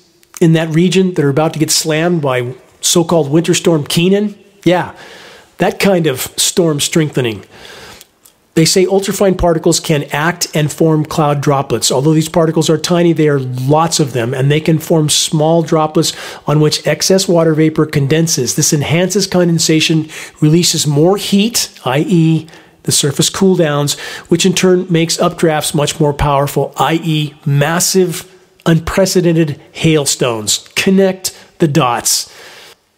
in 0.42 0.54
that 0.54 0.70
region 0.70 1.14
that 1.14 1.24
are 1.24 1.30
about 1.30 1.54
to 1.54 1.60
get 1.60 1.72
slammed 1.72 2.22
by 2.22 2.54
so 2.82 3.04
called 3.04 3.32
Winter 3.32 3.54
Storm 3.54 3.86
Kenan. 3.86 4.38
Yeah, 4.64 4.96
that 5.58 5.80
kind 5.80 6.08
of 6.08 6.20
storm 6.38 6.80
strengthening. 6.80 7.46
They 8.56 8.66
say 8.66 8.86
ultrafine 8.86 9.38
particles 9.38 9.82
can 9.82 10.04
act 10.14 10.48
and 10.56 10.72
form 10.72 11.04
cloud 11.06 11.42
droplets. 11.42 11.92
Although 11.92 12.14
these 12.14 12.30
particles 12.30 12.70
are 12.70 12.78
tiny, 12.78 13.12
there 13.12 13.36
are 13.36 13.40
lots 13.40 14.00
of 14.00 14.14
them, 14.14 14.34
and 14.34 14.50
they 14.50 14.62
can 14.62 14.80
form 14.80 15.10
small 15.10 15.62
droplets 15.62 16.14
on 16.48 16.62
which 16.62 16.88
excess 16.88 17.28
water 17.28 17.54
vapor 17.54 17.86
condenses. 17.86 18.56
This 18.56 18.72
enhances 18.72 19.28
condensation, 19.28 20.08
releases 20.40 20.88
more 20.88 21.18
heat, 21.18 21.70
i.e., 21.84 22.48
the 22.84 22.92
surface 22.94 23.30
cool 23.30 23.56
downs, 23.56 24.00
which 24.30 24.46
in 24.46 24.54
turn 24.54 24.86
makes 24.90 25.18
updrafts 25.18 25.76
much 25.76 26.00
more 26.00 26.14
powerful, 26.14 26.74
i.e., 26.78 27.34
massive, 27.46 28.32
unprecedented 28.66 29.60
hailstones. 29.74 30.70
Connect 30.76 31.38
the 31.60 31.68
dots. 31.68 32.32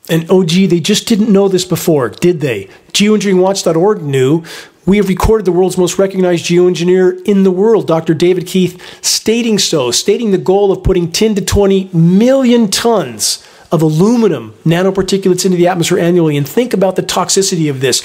And 0.10 0.26
oh, 0.30 0.44
gee, 0.44 0.68
they 0.68 0.80
just 0.80 1.08
didn't 1.08 1.32
know 1.32 1.48
this 1.48 1.66
before, 1.66 2.10
did 2.10 2.40
they? 2.40 2.70
Geoengineeringwatch.org 2.94 4.02
knew. 4.02 4.44
We 4.86 4.98
have 4.98 5.10
recorded 5.10 5.46
the 5.46 5.52
world's 5.52 5.78
most 5.78 6.00
recognized 6.00 6.46
geoengineer 6.46 7.22
in 7.26 7.44
the 7.44 7.52
world, 7.52 7.88
Dr. 7.88 8.14
David 8.14 8.48
Keith, 8.48 8.82
stating 9.04 9.60
so, 9.60 9.92
stating 9.92 10.32
the 10.32 10.38
goal 10.38 10.72
of 10.72 10.82
putting 10.82 11.12
10 11.12 11.36
to 11.36 11.44
20 11.44 11.90
million 11.92 12.72
tons 12.72 13.46
of 13.70 13.82
aluminum 13.82 14.54
nanoparticulates 14.64 15.46
into 15.46 15.58
the 15.58 15.68
atmosphere 15.68 16.00
annually. 16.00 16.38
And 16.38 16.48
think 16.48 16.74
about 16.74 16.96
the 16.96 17.04
toxicity 17.04 17.70
of 17.70 17.82
this. 17.82 18.02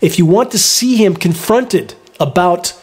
If 0.00 0.18
you 0.18 0.24
want 0.24 0.50
to 0.52 0.58
see 0.58 0.96
him 0.96 1.14
confronted 1.14 1.94
about 2.18 2.80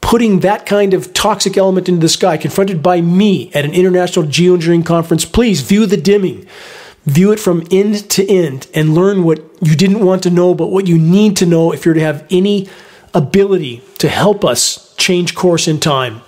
putting 0.00 0.40
that 0.40 0.66
kind 0.66 0.92
of 0.92 1.14
toxic 1.14 1.56
element 1.56 1.88
into 1.88 2.00
the 2.00 2.08
sky, 2.08 2.36
confronted 2.36 2.82
by 2.82 3.00
me 3.00 3.52
at 3.54 3.64
an 3.64 3.72
international 3.72 4.24
geoengineering 4.24 4.84
conference, 4.84 5.24
please 5.24 5.60
view 5.60 5.86
the 5.86 5.96
dimming. 5.96 6.44
View 7.06 7.32
it 7.32 7.40
from 7.40 7.66
end 7.70 8.08
to 8.10 8.28
end 8.28 8.66
and 8.74 8.94
learn 8.94 9.24
what 9.24 9.38
you 9.60 9.74
didn't 9.74 10.04
want 10.04 10.22
to 10.22 10.30
know, 10.30 10.54
but 10.54 10.68
what 10.68 10.86
you 10.86 10.98
need 10.98 11.36
to 11.38 11.46
know 11.46 11.72
if 11.72 11.84
you're 11.84 11.94
to 11.94 12.00
have 12.00 12.26
any 12.30 12.68
ability 13.14 13.82
to 13.98 14.08
help 14.08 14.44
us 14.44 14.94
change 14.96 15.34
course 15.34 15.66
in 15.66 15.80
time. 15.80 16.20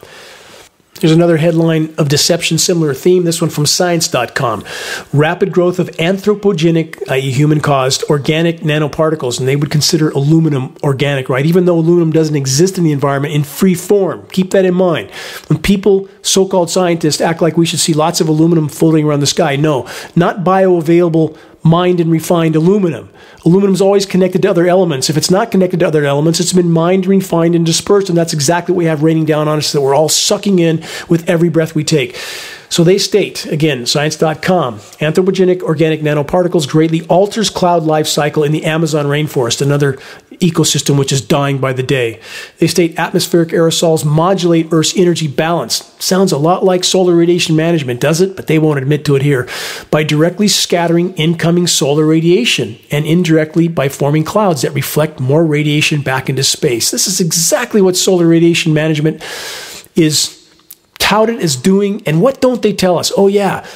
Here's 1.02 1.10
another 1.10 1.38
headline 1.38 1.92
of 1.98 2.08
deception, 2.08 2.58
similar 2.58 2.94
theme, 2.94 3.24
this 3.24 3.40
one 3.40 3.50
from 3.50 3.66
science.com. 3.66 4.64
Rapid 5.12 5.50
growth 5.50 5.80
of 5.80 5.88
anthropogenic, 5.96 7.02
i.e., 7.10 7.32
human 7.32 7.58
caused, 7.58 8.04
organic 8.04 8.60
nanoparticles, 8.60 9.40
and 9.40 9.48
they 9.48 9.56
would 9.56 9.72
consider 9.72 10.10
aluminum 10.10 10.76
organic, 10.84 11.28
right? 11.28 11.44
Even 11.44 11.64
though 11.64 11.76
aluminum 11.76 12.12
doesn't 12.12 12.36
exist 12.36 12.78
in 12.78 12.84
the 12.84 12.92
environment 12.92 13.34
in 13.34 13.42
free 13.42 13.74
form. 13.74 14.24
Keep 14.28 14.52
that 14.52 14.64
in 14.64 14.74
mind. 14.74 15.10
When 15.48 15.60
people, 15.60 16.08
so 16.22 16.46
called 16.46 16.70
scientists, 16.70 17.20
act 17.20 17.42
like 17.42 17.56
we 17.56 17.66
should 17.66 17.80
see 17.80 17.94
lots 17.94 18.20
of 18.20 18.28
aluminum 18.28 18.68
floating 18.68 19.04
around 19.04 19.18
the 19.18 19.26
sky, 19.26 19.56
no, 19.56 19.88
not 20.14 20.44
bioavailable 20.44 21.36
mined 21.64 21.98
and 21.98 22.12
refined 22.12 22.54
aluminum. 22.54 23.10
Aluminum 23.44 23.74
is 23.74 23.80
always 23.80 24.06
connected 24.06 24.42
to 24.42 24.50
other 24.50 24.66
elements. 24.66 25.10
If 25.10 25.16
it's 25.16 25.30
not 25.30 25.50
connected 25.50 25.80
to 25.80 25.86
other 25.86 26.04
elements, 26.04 26.38
it's 26.38 26.52
been 26.52 26.70
mined, 26.70 27.06
refined, 27.06 27.54
and 27.54 27.66
dispersed, 27.66 28.08
and 28.08 28.16
that's 28.16 28.32
exactly 28.32 28.72
what 28.72 28.78
we 28.78 28.84
have 28.84 29.02
raining 29.02 29.24
down 29.24 29.48
on 29.48 29.58
us 29.58 29.72
that 29.72 29.80
we're 29.80 29.94
all 29.94 30.08
sucking 30.08 30.58
in 30.58 30.84
with 31.08 31.28
every 31.28 31.48
breath 31.48 31.74
we 31.74 31.84
take. 31.84 32.16
So 32.72 32.84
they 32.84 32.96
state, 32.96 33.44
again, 33.44 33.84
science.com, 33.84 34.78
anthropogenic 34.78 35.60
organic 35.60 36.00
nanoparticles 36.00 36.66
greatly 36.66 37.02
alters 37.02 37.50
cloud 37.50 37.82
life 37.82 38.06
cycle 38.06 38.44
in 38.44 38.52
the 38.52 38.64
Amazon 38.64 39.04
rainforest, 39.04 39.60
another 39.60 39.98
ecosystem 40.40 40.98
which 40.98 41.12
is 41.12 41.20
dying 41.20 41.58
by 41.58 41.74
the 41.74 41.82
day. 41.82 42.18
They 42.60 42.66
state 42.66 42.98
atmospheric 42.98 43.50
aerosols 43.50 44.06
modulate 44.06 44.68
Earth's 44.72 44.96
energy 44.96 45.28
balance. 45.28 45.84
Sounds 45.98 46.32
a 46.32 46.38
lot 46.38 46.64
like 46.64 46.82
solar 46.82 47.14
radiation 47.14 47.56
management, 47.56 48.00
does 48.00 48.22
it? 48.22 48.36
But 48.36 48.46
they 48.46 48.58
won't 48.58 48.78
admit 48.78 49.04
to 49.04 49.16
it 49.16 49.22
here. 49.22 49.46
By 49.90 50.02
directly 50.02 50.48
scattering 50.48 51.12
incoming 51.16 51.66
solar 51.66 52.06
radiation 52.06 52.78
and 52.90 53.04
indirectly 53.32 53.66
by 53.68 53.88
forming 53.88 54.24
clouds 54.24 54.62
that 54.62 54.72
reflect 54.72 55.18
more 55.18 55.44
radiation 55.44 56.02
back 56.02 56.28
into 56.28 56.42
space. 56.42 56.90
This 56.90 57.06
is 57.06 57.20
exactly 57.20 57.80
what 57.80 57.96
solar 57.96 58.26
radiation 58.26 58.74
management 58.74 59.22
is 59.96 60.38
touted 60.98 61.40
as 61.40 61.56
doing, 61.56 62.02
and 62.06 62.20
what 62.20 62.40
don't 62.40 62.62
they 62.62 62.72
tell 62.72 62.98
us? 62.98 63.10
Oh, 63.16 63.28
yeah, 63.28 63.66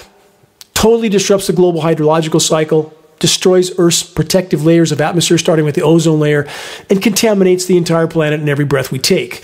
totally 0.75 1.09
disrupts 1.09 1.47
the 1.47 1.53
global 1.55 1.81
hydrological 1.81 2.41
cycle, 2.41 2.93
destroys 3.19 3.77
Earth's 3.79 4.03
protective 4.03 4.65
layers 4.65 4.93
of 4.93 5.01
atmosphere, 5.01 5.39
starting 5.39 5.65
with 5.65 5.75
the 5.75 5.83
ozone 5.83 6.21
layer, 6.21 6.47
and 6.91 7.03
contaminates 7.03 7.65
the 7.65 7.79
entire 7.79 8.07
planet 8.07 8.41
and 8.41 8.49
every 8.49 8.65
breath 8.67 8.93
we 8.93 8.99
take. 8.99 9.43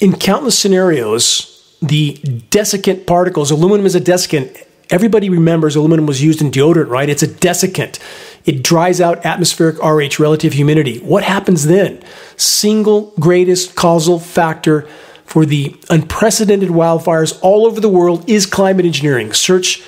In 0.00 0.16
countless 0.16 0.58
scenarios, 0.58 1.76
the 1.82 2.14
desiccant 2.50 3.06
particles, 3.06 3.50
aluminum 3.50 3.84
is 3.84 3.94
a 3.94 4.00
desiccant. 4.00 4.64
Everybody 4.90 5.28
remembers 5.28 5.76
aluminum 5.76 6.06
was 6.06 6.22
used 6.22 6.40
in 6.40 6.50
deodorant, 6.50 6.88
right? 6.88 7.10
It's 7.10 7.22
a 7.22 7.28
desiccant. 7.28 7.98
It 8.44 8.62
dries 8.62 9.00
out 9.00 9.24
atmospheric 9.24 9.78
RH, 9.82 10.20
relative 10.22 10.52
humidity. 10.54 10.98
What 11.00 11.24
happens 11.24 11.64
then? 11.64 12.02
Single 12.36 13.12
greatest 13.20 13.74
causal 13.74 14.18
factor 14.18 14.88
for 15.24 15.44
the 15.44 15.76
unprecedented 15.90 16.70
wildfires 16.70 17.38
all 17.42 17.66
over 17.66 17.80
the 17.80 17.88
world 17.88 18.28
is 18.28 18.46
climate 18.46 18.86
engineering. 18.86 19.32
Search 19.32 19.82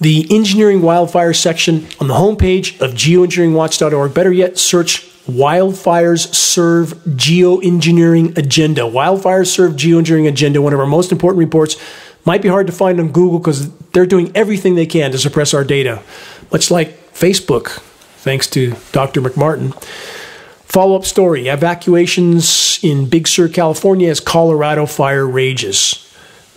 the 0.00 0.26
engineering 0.30 0.82
wildfire 0.82 1.32
section 1.32 1.86
on 2.00 2.08
the 2.08 2.14
homepage 2.14 2.80
of 2.80 2.92
geoengineeringwatch.org. 2.92 4.12
Better 4.12 4.32
yet, 4.32 4.58
search 4.58 5.10
Wildfires 5.26 6.34
Serve 6.34 6.92
Geoengineering 7.06 8.36
Agenda. 8.36 8.82
Wildfires 8.82 9.46
Serve 9.46 9.72
Geoengineering 9.72 10.28
Agenda, 10.28 10.60
one 10.60 10.74
of 10.74 10.80
our 10.80 10.86
most 10.86 11.12
important 11.12 11.38
reports. 11.38 11.76
Might 12.26 12.42
be 12.42 12.48
hard 12.48 12.66
to 12.66 12.72
find 12.72 13.00
on 13.00 13.10
Google 13.10 13.38
because 13.38 13.74
they're 13.92 14.04
doing 14.04 14.30
everything 14.34 14.74
they 14.74 14.86
can 14.86 15.12
to 15.12 15.18
suppress 15.18 15.54
our 15.54 15.64
data, 15.64 16.02
much 16.52 16.70
like 16.70 17.03
Facebook, 17.14 17.80
thanks 18.18 18.48
to 18.50 18.74
Dr. 18.92 19.22
MacMartin. 19.22 19.72
Follow 20.64 20.96
up 20.96 21.04
story 21.04 21.46
evacuations 21.46 22.80
in 22.82 23.08
Big 23.08 23.28
Sur, 23.28 23.48
California 23.48 24.10
as 24.10 24.18
Colorado 24.18 24.86
fire 24.86 25.26
rages. 25.26 26.00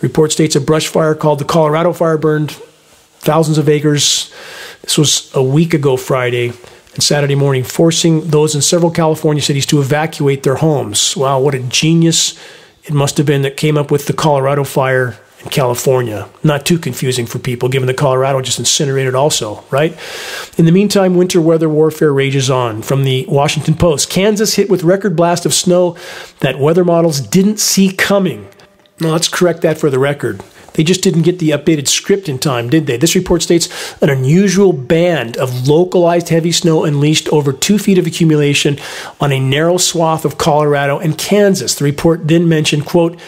Report 0.02 0.32
states 0.32 0.56
a 0.56 0.60
brush 0.60 0.88
fire 0.88 1.14
called 1.14 1.38
the 1.38 1.44
Colorado 1.44 1.92
Fire 1.92 2.18
burned 2.18 2.50
thousands 3.20 3.58
of 3.58 3.68
acres. 3.68 4.34
This 4.82 4.98
was 4.98 5.30
a 5.34 5.42
week 5.42 5.74
ago 5.74 5.96
Friday 5.96 6.52
and 6.94 7.02
Saturday 7.02 7.36
morning, 7.36 7.62
forcing 7.62 8.28
those 8.30 8.54
in 8.56 8.62
several 8.62 8.90
California 8.90 9.42
cities 9.42 9.66
to 9.66 9.80
evacuate 9.80 10.42
their 10.42 10.56
homes. 10.56 11.16
Wow, 11.16 11.40
what 11.40 11.54
a 11.54 11.60
genius 11.60 12.38
it 12.84 12.92
must 12.92 13.18
have 13.18 13.26
been 13.26 13.42
that 13.42 13.56
came 13.56 13.78
up 13.78 13.90
with 13.90 14.06
the 14.06 14.12
Colorado 14.12 14.64
fire 14.64 15.16
in 15.42 15.50
California. 15.50 16.28
Not 16.42 16.66
too 16.66 16.78
confusing 16.78 17.26
for 17.26 17.38
people, 17.38 17.68
given 17.68 17.86
that 17.86 17.96
Colorado 17.96 18.40
just 18.40 18.58
incinerated 18.58 19.14
also, 19.14 19.64
right? 19.70 19.96
In 20.56 20.64
the 20.64 20.72
meantime, 20.72 21.16
winter 21.16 21.40
weather 21.40 21.68
warfare 21.68 22.12
rages 22.12 22.50
on. 22.50 22.82
From 22.82 23.04
the 23.04 23.24
Washington 23.28 23.74
Post, 23.74 24.10
Kansas 24.10 24.54
hit 24.54 24.68
with 24.68 24.82
record 24.82 25.14
blast 25.16 25.46
of 25.46 25.54
snow 25.54 25.96
that 26.40 26.58
weather 26.58 26.84
models 26.84 27.20
didn't 27.20 27.60
see 27.60 27.92
coming. 27.92 28.48
Now, 29.00 29.12
let's 29.12 29.28
correct 29.28 29.62
that 29.62 29.78
for 29.78 29.90
the 29.90 29.98
record. 29.98 30.42
They 30.74 30.84
just 30.84 31.02
didn't 31.02 31.22
get 31.22 31.40
the 31.40 31.50
updated 31.50 31.88
script 31.88 32.28
in 32.28 32.38
time, 32.38 32.70
did 32.70 32.86
they? 32.86 32.96
This 32.96 33.16
report 33.16 33.42
states 33.42 33.68
an 34.00 34.10
unusual 34.10 34.72
band 34.72 35.36
of 35.36 35.66
localized 35.66 36.28
heavy 36.28 36.52
snow 36.52 36.84
unleashed 36.84 37.28
over 37.30 37.52
two 37.52 37.78
feet 37.78 37.98
of 37.98 38.06
accumulation 38.06 38.78
on 39.20 39.32
a 39.32 39.40
narrow 39.40 39.76
swath 39.76 40.24
of 40.24 40.38
Colorado 40.38 40.98
and 40.98 41.18
Kansas. 41.18 41.74
The 41.74 41.84
report 41.84 42.28
then 42.28 42.48
mentioned, 42.48 42.86
quote, 42.86 43.18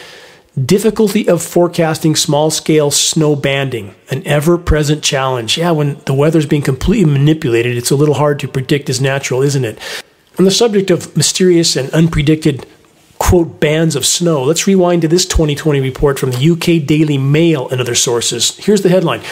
Difficulty 0.59 1.29
of 1.29 1.43
forecasting 1.43 2.17
small 2.17 2.51
scale 2.51 2.91
snow 2.91 3.37
banding, 3.37 3.95
an 4.11 4.27
ever 4.27 4.59
present 4.59 5.01
challenge. 5.01 5.57
Yeah, 5.57 5.71
when 5.71 6.01
the 6.07 6.15
weather's 6.15 6.47
being 6.47 6.63
completely 6.63 7.11
manipulated, 7.11 7.77
it's 7.77 7.93
a 7.93 7.97
little 7.97 8.17
hard 8.17 8.41
to 8.41 8.49
predict 8.49 8.91
as 8.91 9.01
natural, 9.01 9.43
isn't 9.43 9.65
it? 9.65 9.79
On 10.41 10.45
the 10.45 10.51
subject 10.51 10.91
of 10.91 11.17
mysterious 11.17 11.77
and 11.77 11.89
unpredicted, 11.91 12.65
quote, 13.19 13.61
bands 13.61 13.95
of 13.95 14.05
snow, 14.05 14.43
let's 14.43 14.67
rewind 14.67 15.03
to 15.03 15.09
this 15.09 15.25
2020 15.25 15.79
report 15.79 16.19
from 16.19 16.33
the 16.33 16.51
UK 16.51 16.85
Daily 16.85 17.17
Mail 17.17 17.69
and 17.69 17.81
other 17.81 17.95
sources. 17.95 18.57
Here's 18.57 18.83
the 18.83 18.89
headline 18.89 19.23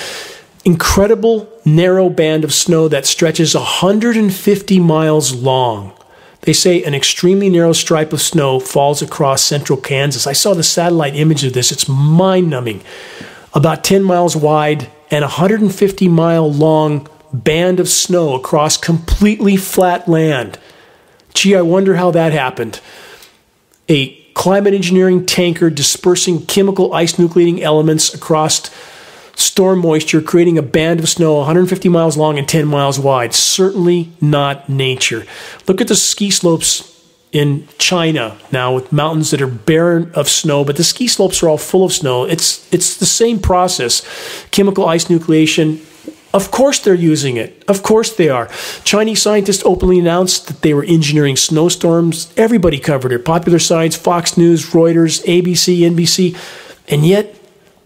Incredible 0.64 1.51
narrow 1.64 2.09
band 2.11 2.45
of 2.45 2.55
snow 2.55 2.87
that 2.89 3.07
stretches 3.07 3.57
150 3.57 4.79
miles 4.79 5.35
long. 5.35 5.97
They 6.43 6.53
say 6.53 6.82
an 6.82 6.95
extremely 6.95 7.51
narrow 7.51 7.72
stripe 7.72 8.12
of 8.12 8.22
snow 8.22 8.61
falls 8.61 9.03
across 9.03 9.43
central 9.43 9.78
Kansas. 9.78 10.26
I 10.26 10.32
saw 10.32 10.55
the 10.55 10.62
satellite 10.62 11.14
image 11.16 11.45
of 11.45 11.53
this. 11.53 11.72
It's 11.72 11.89
mind 11.89 12.49
numbing. 12.49 12.82
About 13.55 13.84
10 13.84 14.03
miles 14.03 14.36
wide 14.36 14.91
and 15.11 15.22
150 15.22 16.09
mile 16.09 16.51
long 16.51 17.09
band 17.32 17.80
of 17.80 17.89
snow 17.89 18.34
across 18.34 18.76
completely 18.76 19.57
flat 19.57 20.09
land. 20.09 20.59
Gee, 21.34 21.57
I 21.57 21.62
wonder 21.62 21.97
how 21.97 22.11
that 22.12 22.32
happened. 22.32 22.80
A 23.89 24.14
climate 24.32 24.74
engineering 24.74 25.26
tanker 25.26 25.70
dispersing 25.70 26.47
chemical 26.47 26.93
ice 26.93 27.14
nucleating 27.14 27.61
elements 27.61 28.14
across 28.14 28.70
storm 29.39 29.78
moisture, 29.78 30.20
creating 30.20 30.59
a 30.59 30.62
band 30.62 30.99
of 31.01 31.09
snow 31.09 31.36
150 31.36 31.89
miles 31.89 32.16
long 32.16 32.39
and 32.39 32.49
10 32.49 32.66
miles 32.66 32.99
wide. 32.99 33.32
Certainly 33.32 34.11
not 34.20 34.68
nature. 34.68 35.24
Look 35.66 35.80
at 35.80 35.89
the 35.89 35.95
ski 35.95 36.30
slopes 36.30 36.95
in 37.30 37.68
China 37.78 38.36
now 38.51 38.74
with 38.74 38.91
mountains 38.93 39.30
that 39.30 39.41
are 39.41 39.47
barren 39.47 40.11
of 40.14 40.28
snow, 40.28 40.64
but 40.64 40.76
the 40.76 40.84
ski 40.84 41.07
slopes 41.07 41.43
are 41.43 41.49
all 41.49 41.59
full 41.59 41.84
of 41.84 41.93
snow. 41.93 42.24
It's 42.24 42.72
it's 42.72 42.97
the 42.97 43.07
same 43.07 43.39
process. 43.39 44.03
Chemical 44.51 44.86
ice 44.86 45.07
nucleation. 45.07 45.84
Of 46.34 46.51
course 46.51 46.80
they're 46.80 46.95
using 46.95 47.36
it. 47.36 47.64
Of 47.68 47.82
course 47.82 48.14
they 48.14 48.28
are. 48.28 48.49
Chinese 48.84 49.22
scientists 49.22 49.62
openly 49.64 49.99
announced 49.99 50.49
that 50.49 50.62
they 50.62 50.74
were 50.74 50.84
engineering 50.84 51.36
snowstorms. 51.36 52.32
Everybody 52.36 52.78
covered 52.78 53.12
it. 53.12 53.24
Popular 53.24 53.59
Science, 53.59 53.97
Fox 53.97 54.36
News, 54.36 54.66
Reuters, 54.70 55.24
ABC, 55.24 55.80
NBC. 55.80 56.36
And 56.89 57.07
yet 57.07 57.38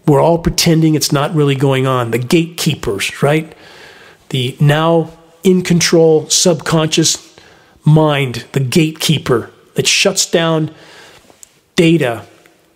we're 0.05 0.21
all 0.21 0.37
pretending 0.37 0.95
it's 0.95 1.11
not 1.11 1.33
really 1.33 1.55
going 1.55 1.87
on. 1.87 2.11
The 2.11 2.17
gatekeepers, 2.17 3.21
right? 3.23 3.55
The 4.29 4.57
now 4.59 5.11
in 5.43 5.61
control 5.61 6.29
subconscious 6.29 7.37
mind, 7.85 8.45
the 8.53 8.59
gatekeeper 8.59 9.51
that 9.75 9.87
shuts 9.87 10.29
down 10.29 10.73
data, 11.75 12.25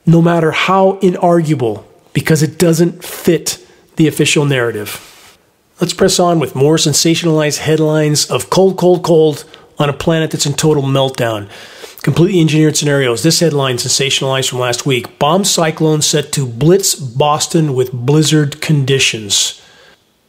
no 0.06 0.22
matter 0.22 0.52
how 0.52 1.00
inarguable, 1.02 1.84
because 2.14 2.42
it 2.42 2.58
doesn't 2.58 3.04
fit 3.04 3.66
the 3.96 4.08
official 4.08 4.46
narrative. 4.46 5.38
Let's 5.80 5.94
press 5.94 6.20
on 6.20 6.40
with 6.40 6.56
more 6.56 6.78
sensationalized 6.78 7.60
headlines 7.60 8.30
of 8.32 8.50
cold, 8.50 8.78
cold, 8.78 9.04
cold 9.04 9.46
on 9.80 9.90
a 9.90 9.94
planet 9.94 10.32
that's 10.32 10.46
in 10.46 10.54
total 10.54 10.84
meltdown. 10.84 11.50
Completely 12.04 12.40
engineered 12.40 12.78
scenarios. 12.78 13.24
This 13.24 13.40
headline 13.40 13.78
sensationalized 13.78 14.50
from 14.50 14.60
last 14.60 14.86
week. 14.86 15.20
Bomb 15.20 15.44
cyclone 15.44 16.02
set 16.02 16.32
to 16.34 16.46
blitz 16.46 16.96
Boston 16.96 17.74
with 17.74 17.92
blizzard 17.92 18.62
conditions. 18.62 19.62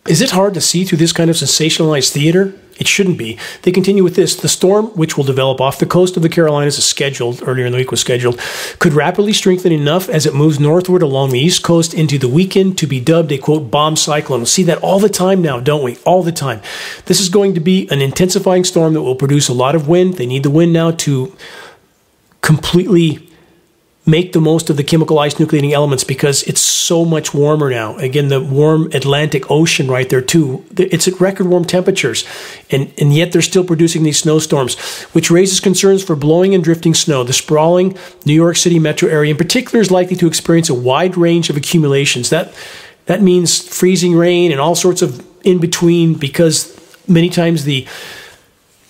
Is 0.06 0.20
it 0.20 0.30
hard 0.30 0.54
to 0.54 0.60
see 0.60 0.84
through 0.84 0.98
this 0.98 1.12
kind 1.12 1.30
of 1.30 1.36
sensationalized 1.36 2.10
theater? 2.10 2.54
It 2.78 2.86
shouldn't 2.86 3.18
be. 3.18 3.38
They 3.62 3.72
continue 3.72 4.04
with 4.04 4.14
this. 4.14 4.36
The 4.36 4.48
storm, 4.48 4.86
which 4.88 5.16
will 5.16 5.24
develop 5.24 5.60
off 5.60 5.78
the 5.78 5.86
coast 5.86 6.16
of 6.16 6.22
the 6.22 6.28
Carolinas 6.28 6.78
is 6.78 6.86
scheduled, 6.86 7.42
earlier 7.46 7.66
in 7.66 7.72
the 7.72 7.78
week 7.78 7.90
was 7.90 8.00
scheduled, 8.00 8.38
could 8.78 8.92
rapidly 8.92 9.32
strengthen 9.32 9.72
enough 9.72 10.08
as 10.08 10.26
it 10.26 10.34
moves 10.34 10.60
northward 10.60 11.02
along 11.02 11.30
the 11.30 11.40
east 11.40 11.62
coast 11.62 11.92
into 11.92 12.18
the 12.18 12.28
weekend 12.28 12.78
to 12.78 12.86
be 12.86 13.00
dubbed 13.00 13.32
a 13.32 13.38
quote 13.38 13.70
bomb 13.70 13.96
cyclone. 13.96 14.40
We 14.40 14.46
see 14.46 14.62
that 14.64 14.78
all 14.78 15.00
the 15.00 15.08
time 15.08 15.42
now, 15.42 15.58
don't 15.58 15.82
we? 15.82 15.96
All 16.06 16.22
the 16.22 16.32
time. 16.32 16.60
This 17.06 17.20
is 17.20 17.28
going 17.28 17.54
to 17.54 17.60
be 17.60 17.88
an 17.90 18.00
intensifying 18.00 18.64
storm 18.64 18.94
that 18.94 19.02
will 19.02 19.16
produce 19.16 19.48
a 19.48 19.52
lot 19.52 19.74
of 19.74 19.88
wind. 19.88 20.14
They 20.14 20.26
need 20.26 20.44
the 20.44 20.50
wind 20.50 20.72
now 20.72 20.92
to 20.92 21.36
completely 22.42 23.27
make 24.08 24.32
the 24.32 24.40
most 24.40 24.70
of 24.70 24.78
the 24.78 24.82
chemical 24.82 25.18
ice 25.18 25.34
nucleating 25.34 25.72
elements 25.72 26.02
because 26.02 26.42
it's 26.44 26.62
so 26.62 27.04
much 27.04 27.34
warmer 27.34 27.68
now. 27.68 27.94
Again, 27.98 28.28
the 28.28 28.40
warm 28.40 28.86
Atlantic 28.94 29.50
Ocean 29.50 29.86
right 29.86 30.08
there 30.08 30.22
too. 30.22 30.64
It's 30.78 31.06
at 31.06 31.20
record 31.20 31.46
warm 31.46 31.66
temperatures, 31.66 32.24
and 32.70 32.90
and 32.98 33.14
yet 33.14 33.32
they're 33.32 33.42
still 33.42 33.64
producing 33.64 34.04
these 34.04 34.18
snowstorms, 34.18 34.78
which 35.12 35.30
raises 35.30 35.60
concerns 35.60 36.02
for 36.02 36.16
blowing 36.16 36.54
and 36.54 36.64
drifting 36.64 36.94
snow. 36.94 37.22
The 37.22 37.34
sprawling 37.34 37.98
New 38.24 38.32
York 38.32 38.56
City 38.56 38.78
metro 38.78 39.10
area, 39.10 39.30
in 39.30 39.36
particular, 39.36 39.80
is 39.80 39.90
likely 39.90 40.16
to 40.16 40.26
experience 40.26 40.70
a 40.70 40.74
wide 40.74 41.16
range 41.18 41.50
of 41.50 41.56
accumulations. 41.56 42.30
That 42.30 42.54
that 43.06 43.20
means 43.20 43.60
freezing 43.60 44.16
rain 44.16 44.50
and 44.52 44.60
all 44.60 44.74
sorts 44.74 45.02
of 45.02 45.22
in 45.44 45.58
between 45.58 46.14
because 46.14 46.74
many 47.06 47.28
times 47.28 47.64
the 47.64 47.86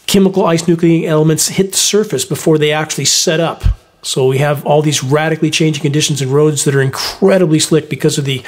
chemical 0.06 0.46
ice 0.46 0.62
nucleating 0.62 1.04
elements 1.04 1.48
hit 1.48 1.72
the 1.72 1.76
surface 1.76 2.24
before 2.24 2.56
they 2.56 2.72
actually 2.72 3.04
set 3.04 3.40
up 3.40 3.64
so 4.02 4.26
we 4.26 4.38
have 4.38 4.64
all 4.64 4.82
these 4.82 5.02
radically 5.02 5.50
changing 5.50 5.82
conditions 5.82 6.22
in 6.22 6.30
roads 6.30 6.64
that 6.64 6.74
are 6.74 6.82
incredibly 6.82 7.58
slick 7.58 7.90
because 7.90 8.18
of 8.18 8.24
the 8.24 8.42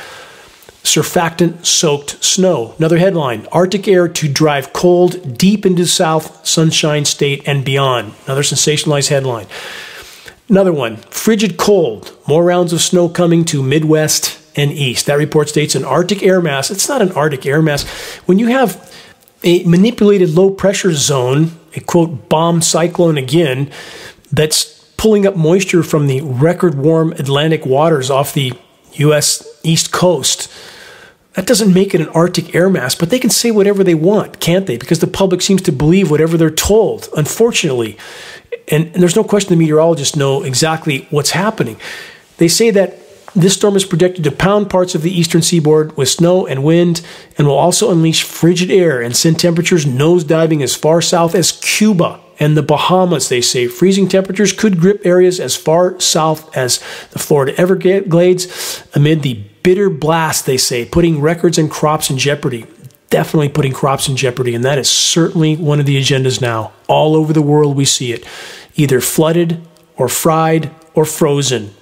surfactant 0.83 1.67
soaked 1.67 2.23
snow. 2.25 2.75
Another 2.79 2.99
headline 2.99 3.47
Arctic 3.53 3.87
air 3.87 4.09
to 4.09 4.29
drive 4.29 4.73
cold 4.73 5.37
deep 5.37 5.67
into 5.67 5.87
South 5.87 6.47
Sunshine 6.47 7.05
State 7.05 7.43
and 7.47 7.65
beyond. 7.65 8.15
Another 8.25 8.43
sensationalized 8.43 9.09
headline. 9.09 9.47
Another 10.49 10.73
one 10.73 10.97
frigid 10.97 11.57
cold, 11.57 12.17
more 12.27 12.43
rounds 12.45 12.73
of 12.73 12.81
snow 12.81 13.09
coming 13.09 13.45
to 13.47 13.63
Midwest 13.63 14.41
and 14.57 14.73
East. 14.73 15.07
That 15.07 15.15
report 15.15 15.49
states 15.49 15.75
an 15.75 15.85
Arctic 15.85 16.23
air 16.23 16.41
mass. 16.41 16.71
It's 16.71 16.89
not 16.89 17.03
an 17.03 17.13
Arctic 17.13 17.47
air 17.47 17.63
mass. 17.63 17.85
When 18.27 18.39
you 18.39 18.49
have 18.49 18.93
a 19.43 19.63
manipulated 19.65 20.31
low 20.31 20.51
pressure 20.51 20.93
zone, 20.93 21.53
a 21.77 21.81
quote 21.81 22.29
bomb 22.29 22.63
cyclone 22.63 23.17
again, 23.17 23.71
that's 24.33 24.80
pulling 25.01 25.27
up 25.27 25.35
moisture 25.35 25.83
from 25.83 26.09
the 26.09 26.21
record 26.21 26.75
warm 26.75 27.11
Atlantic 27.13 27.65
waters 27.65 28.11
off 28.11 28.35
the 28.35 28.53
U.S. 28.93 29.49
East 29.63 29.91
Coast. 29.91 30.53
That 31.33 31.47
doesn't 31.47 31.73
make 31.73 31.95
it 31.95 32.03
an 32.03 32.09
Arctic 32.09 32.55
air 32.55 32.69
mass, 32.69 32.95
but 32.95 33.09
they 33.09 33.19
can 33.19 33.31
say 33.31 33.51
whatever 33.51 33.83
they 33.83 33.95
want, 33.95 34.41
can't 34.41 34.67
they? 34.67 34.77
Because 34.77 34.99
the 34.99 35.07
public 35.07 35.41
seems 35.41 35.63
to 35.63 35.73
believe 35.73 36.11
whatever 36.11 36.37
they're 36.37 36.51
told, 36.51 37.09
unfortunately. 37.17 37.97
And, 38.69 38.89
and 38.89 38.97
there's 38.97 39.17
no 39.17 39.25
question 39.25 39.49
the 39.49 39.57
meteorologists 39.57 40.17
know 40.17 40.43
exactly 40.43 41.07
what's 41.09 41.31
happening. 41.31 41.81
They 42.37 42.49
say 42.49 42.71
that 42.71 42.99
this 43.35 43.55
storm 43.55 43.77
is 43.77 43.87
projected 43.87 44.25
to 44.25 44.31
pound 44.31 44.69
parts 44.69 44.95
of 44.95 45.01
the 45.01 45.19
eastern 45.19 45.41
seaboard 45.41 45.97
with 45.97 46.11
snow 46.11 46.47
and 46.47 46.63
wind 46.63 47.01
and 47.39 47.47
will 47.47 47.55
also 47.55 47.91
unleash 47.91 48.23
frigid 48.23 48.71
air 48.71 49.01
and 49.01 49.17
send 49.17 49.41
temperatures 49.41 49.87
nosediving 49.87 50.61
as 50.61 50.75
far 50.75 51.01
south 51.01 51.35
as 51.35 51.53
Cuba 51.53 52.21
and 52.41 52.57
the 52.57 52.63
Bahamas, 52.63 53.29
they 53.29 53.43
say. 53.43 53.69
Freezing 53.69 54.09
temperatures 54.09 54.53
could 54.53 54.81
grip 54.81 55.03
areas 55.05 55.39
as 55.39 55.55
far 55.55 56.01
south 56.01 56.57
as 56.57 56.79
the 57.11 57.19
Florida 57.19 57.55
Everglades 57.61 58.83
amid 58.95 59.23
the 59.23 59.45
bitter 59.63 59.91
blast, 59.91 60.47
they 60.47 60.57
say, 60.57 60.87
putting 60.87 61.21
records 61.21 61.59
and 61.59 61.71
crops 61.71 62.09
in 62.09 62.17
jeopardy. 62.17 62.67
Definitely 63.11 63.51
putting 63.51 63.73
crops 63.73 64.09
in 64.09 64.17
jeopardy, 64.17 64.55
and 64.55 64.65
that 64.65 64.79
is 64.79 64.89
certainly 64.89 65.57
one 65.57 65.81
of 65.81 65.87
the 65.87 66.01
agendas 66.01 66.41
now. 66.41 66.73
All 66.89 67.15
over 67.15 67.33
the 67.33 67.43
world, 67.43 67.77
we 67.77 67.85
see 67.85 68.13
it 68.13 68.25
either 68.77 69.01
flooded 69.01 69.61
or 69.97 70.09
fried 70.09 70.71
or 70.95 71.05
frozen, 71.05 71.75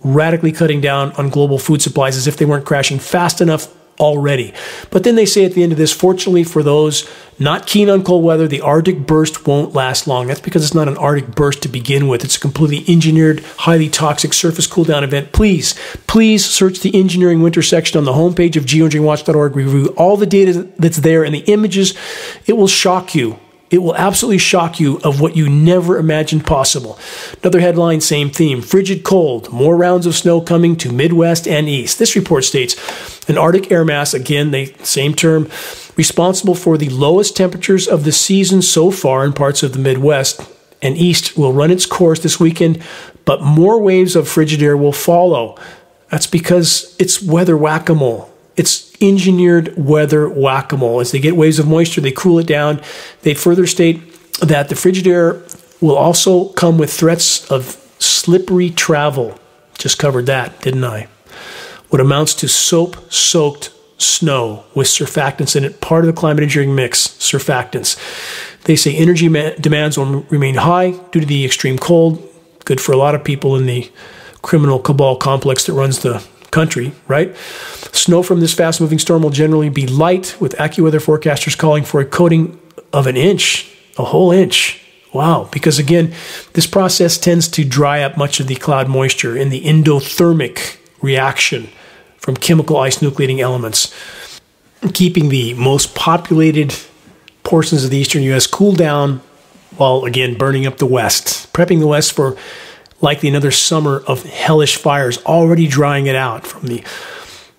radically 0.00 0.52
cutting 0.52 0.80
down 0.80 1.10
on 1.12 1.30
global 1.30 1.58
food 1.58 1.82
supplies 1.82 2.16
as 2.16 2.26
if 2.26 2.36
they 2.36 2.44
weren't 2.44 2.66
crashing 2.66 2.98
fast 2.98 3.40
enough 3.40 3.74
already. 3.98 4.52
But 4.90 5.04
then 5.04 5.14
they 5.14 5.26
say 5.26 5.44
at 5.44 5.52
the 5.52 5.62
end 5.62 5.72
of 5.72 5.78
this, 5.78 5.92
fortunately 5.92 6.44
for 6.44 6.62
those 6.62 7.08
not 7.38 7.66
keen 7.66 7.90
on 7.90 8.04
cold 8.04 8.24
weather, 8.24 8.46
the 8.46 8.60
Arctic 8.60 9.06
burst 9.06 9.46
won't 9.46 9.74
last 9.74 10.06
long. 10.06 10.28
That's 10.28 10.40
because 10.40 10.64
it's 10.64 10.74
not 10.74 10.86
an 10.86 10.96
Arctic 10.96 11.34
burst 11.34 11.62
to 11.62 11.68
begin 11.68 12.06
with. 12.06 12.24
It's 12.24 12.36
a 12.36 12.40
completely 12.40 12.92
engineered, 12.92 13.40
highly 13.58 13.88
toxic 13.88 14.32
surface 14.32 14.66
cool 14.66 14.84
down 14.84 15.02
event. 15.02 15.32
Please, 15.32 15.74
please 16.06 16.44
search 16.44 16.80
the 16.80 16.94
engineering 16.94 17.42
winter 17.42 17.62
section 17.62 17.98
on 17.98 18.04
the 18.04 18.12
homepage 18.12 18.56
of 18.56 18.64
geoengineeringwatch.org. 18.64 19.56
Review 19.56 19.86
all 19.96 20.16
the 20.16 20.26
data 20.26 20.68
that's 20.78 20.98
there 20.98 21.24
and 21.24 21.34
the 21.34 21.44
images. 21.52 21.94
It 22.46 22.52
will 22.52 22.68
shock 22.68 23.14
you 23.14 23.38
it 23.70 23.78
will 23.78 23.96
absolutely 23.96 24.38
shock 24.38 24.78
you 24.78 25.00
of 25.02 25.20
what 25.20 25.36
you 25.36 25.48
never 25.48 25.98
imagined 25.98 26.46
possible. 26.46 26.98
Another 27.42 27.60
headline, 27.60 28.00
same 28.00 28.30
theme 28.30 28.62
frigid 28.62 29.04
cold, 29.04 29.52
more 29.52 29.76
rounds 29.76 30.06
of 30.06 30.14
snow 30.14 30.40
coming 30.40 30.76
to 30.76 30.92
Midwest 30.92 31.48
and 31.48 31.68
East. 31.68 31.98
This 31.98 32.14
report 32.14 32.44
states 32.44 32.76
an 33.28 33.38
Arctic 33.38 33.72
air 33.72 33.84
mass, 33.84 34.14
again, 34.14 34.50
the 34.50 34.74
same 34.82 35.14
term, 35.14 35.48
responsible 35.96 36.54
for 36.54 36.76
the 36.76 36.90
lowest 36.90 37.36
temperatures 37.36 37.88
of 37.88 38.04
the 38.04 38.12
season 38.12 38.62
so 38.62 38.90
far 38.90 39.24
in 39.24 39.32
parts 39.32 39.62
of 39.62 39.72
the 39.72 39.78
Midwest 39.78 40.40
and 40.82 40.96
East, 40.96 41.36
will 41.36 41.52
run 41.52 41.70
its 41.70 41.86
course 41.86 42.20
this 42.20 42.38
weekend, 42.38 42.82
but 43.24 43.42
more 43.42 43.80
waves 43.80 44.14
of 44.14 44.28
frigid 44.28 44.62
air 44.62 44.76
will 44.76 44.92
follow. 44.92 45.56
That's 46.10 46.26
because 46.26 46.94
it's 46.98 47.22
weather 47.22 47.56
whack 47.56 47.88
a 47.88 47.94
mole. 47.94 48.30
It's 48.56 48.93
engineered 49.08 49.76
weather 49.76 50.28
whack 50.28 50.72
a 50.72 50.76
mole. 50.76 51.00
As 51.00 51.12
they 51.12 51.18
get 51.18 51.36
waves 51.36 51.58
of 51.58 51.66
moisture, 51.68 52.00
they 52.00 52.12
cool 52.12 52.38
it 52.38 52.46
down. 52.46 52.80
They 53.22 53.34
further 53.34 53.66
state 53.66 54.12
that 54.40 54.68
the 54.68 54.76
frigid 54.76 55.06
air 55.06 55.42
will 55.80 55.96
also 55.96 56.48
come 56.50 56.78
with 56.78 56.92
threats 56.92 57.50
of 57.50 57.80
slippery 57.98 58.70
travel. 58.70 59.38
Just 59.78 59.98
covered 59.98 60.26
that, 60.26 60.60
didn't 60.60 60.84
I? 60.84 61.08
What 61.88 62.00
amounts 62.00 62.34
to 62.34 62.48
soap 62.48 62.96
soaked 63.12 63.70
snow 63.98 64.64
with 64.74 64.86
surfactants 64.86 65.56
in 65.56 65.64
it, 65.64 65.80
part 65.80 66.04
of 66.04 66.06
the 66.06 66.18
climate 66.18 66.42
engineering 66.42 66.74
mix, 66.74 67.08
surfactants. 67.08 67.96
They 68.64 68.76
say 68.76 68.96
energy 68.96 69.28
demands 69.60 69.98
will 69.98 70.22
remain 70.22 70.56
high 70.56 70.92
due 71.12 71.20
to 71.20 71.26
the 71.26 71.44
extreme 71.44 71.78
cold. 71.78 72.22
Good 72.64 72.80
for 72.80 72.92
a 72.92 72.96
lot 72.96 73.14
of 73.14 73.24
people 73.24 73.56
in 73.56 73.66
the 73.66 73.90
criminal 74.42 74.78
cabal 74.78 75.16
complex 75.16 75.66
that 75.66 75.74
runs 75.74 76.00
the 76.00 76.26
country, 76.54 76.92
right? 77.08 77.36
Snow 77.92 78.22
from 78.22 78.40
this 78.40 78.54
fast 78.54 78.80
moving 78.80 79.00
storm 79.00 79.22
will 79.22 79.30
generally 79.30 79.68
be 79.68 79.86
light, 79.86 80.36
with 80.40 80.52
AccuWeather 80.52 81.02
forecasters 81.02 81.58
calling 81.58 81.84
for 81.84 82.00
a 82.00 82.06
coating 82.06 82.58
of 82.92 83.06
an 83.08 83.16
inch, 83.16 83.70
a 83.98 84.04
whole 84.04 84.30
inch. 84.30 84.80
Wow, 85.12 85.48
because 85.52 85.78
again, 85.78 86.14
this 86.54 86.66
process 86.66 87.18
tends 87.18 87.48
to 87.48 87.64
dry 87.64 88.02
up 88.02 88.16
much 88.16 88.40
of 88.40 88.46
the 88.46 88.54
cloud 88.54 88.88
moisture 88.88 89.36
in 89.36 89.50
the 89.50 89.62
endothermic 89.64 90.78
reaction 91.02 91.68
from 92.18 92.36
chemical 92.36 92.76
ice 92.78 92.98
nucleating 92.98 93.40
elements, 93.40 93.92
keeping 94.92 95.28
the 95.28 95.54
most 95.54 95.94
populated 95.94 96.74
portions 97.42 97.84
of 97.84 97.90
the 97.90 97.98
eastern 97.98 98.22
U.S. 98.22 98.46
cool 98.46 98.74
down 98.74 99.20
while 99.76 100.04
again 100.04 100.38
burning 100.38 100.66
up 100.66 100.78
the 100.78 100.86
West, 100.86 101.52
prepping 101.52 101.80
the 101.80 101.86
West 101.86 102.12
for 102.12 102.36
likely 103.00 103.28
another 103.28 103.50
summer 103.50 104.02
of 104.06 104.24
hellish 104.24 104.76
fires, 104.76 105.18
already 105.24 105.66
drying 105.66 106.06
it 106.06 106.16
out 106.16 106.46
from 106.46 106.68
the 106.68 106.82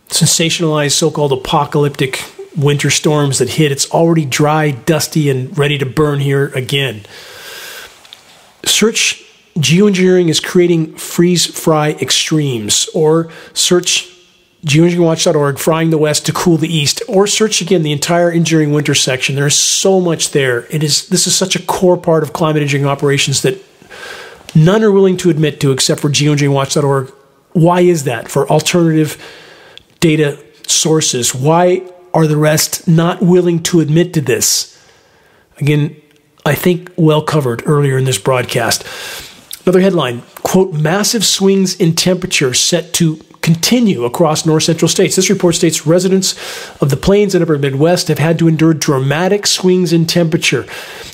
sensationalized 0.09 0.93
so 0.93 1.11
called 1.11 1.31
apocalyptic 1.31 2.23
winter 2.57 2.89
storms 2.89 3.39
that 3.39 3.49
hit. 3.49 3.71
It's 3.71 3.89
already 3.91 4.25
dry, 4.25 4.71
dusty, 4.71 5.29
and 5.29 5.55
ready 5.57 5.77
to 5.77 5.85
burn 5.85 6.19
here 6.19 6.47
again. 6.55 7.01
Search 8.65 9.23
geoengineering 9.57 10.29
is 10.29 10.39
creating 10.39 10.95
freeze 10.95 11.45
fry 11.45 11.91
extremes, 11.91 12.89
or 12.93 13.31
search 13.53 14.11
geoengineeringwatch.org, 14.65 15.59
frying 15.59 15.91
the 15.91 15.97
west 15.97 16.25
to 16.25 16.33
cool 16.33 16.57
the 16.57 16.73
east, 16.73 17.01
or 17.07 17.27
search 17.27 17.61
again 17.61 17.83
the 17.83 17.91
entire 17.91 18.31
engineering 18.31 18.73
winter 18.73 18.95
section. 18.95 19.35
There's 19.35 19.55
so 19.55 20.01
much 20.01 20.31
there. 20.31 20.65
It 20.71 20.83
is 20.83 21.07
this 21.09 21.27
is 21.27 21.35
such 21.35 21.55
a 21.55 21.61
core 21.61 21.97
part 21.97 22.23
of 22.23 22.33
climate 22.33 22.61
engineering 22.61 22.89
operations 22.89 23.41
that 23.43 23.63
none 24.55 24.83
are 24.83 24.91
willing 24.91 25.17
to 25.17 25.29
admit 25.29 25.59
to 25.61 25.71
except 25.71 26.01
for 26.01 26.09
geoengineeringwatch.org. 26.09 27.13
Why 27.53 27.81
is 27.81 28.03
that? 28.05 28.29
For 28.29 28.49
alternative 28.49 29.21
data 29.99 30.37
sources. 30.67 31.33
Why 31.33 31.89
are 32.13 32.27
the 32.27 32.37
rest 32.37 32.87
not 32.87 33.21
willing 33.21 33.61
to 33.63 33.79
admit 33.79 34.13
to 34.13 34.21
this? 34.21 34.71
Again, 35.57 35.95
I 36.45 36.55
think 36.55 36.91
well 36.95 37.21
covered 37.21 37.63
earlier 37.65 37.97
in 37.97 38.05
this 38.05 38.17
broadcast. 38.17 38.85
Another 39.65 39.81
headline 39.81 40.21
quote, 40.43 40.73
massive 40.73 41.25
swings 41.25 41.75
in 41.75 41.95
temperature 41.95 42.53
set 42.53 42.93
to 42.93 43.17
continue 43.41 44.05
across 44.05 44.45
north 44.45 44.63
central 44.63 44.87
states. 44.87 45.15
This 45.15 45.29
report 45.29 45.55
states 45.55 45.85
residents 45.85 46.33
of 46.81 46.89
the 46.89 46.97
plains 46.97 47.33
and 47.35 47.43
upper 47.43 47.57
Midwest 47.57 48.07
have 48.07 48.19
had 48.19 48.39
to 48.39 48.47
endure 48.47 48.73
dramatic 48.73 49.47
swings 49.47 49.91
in 49.91 50.05
temperature. 50.05 50.65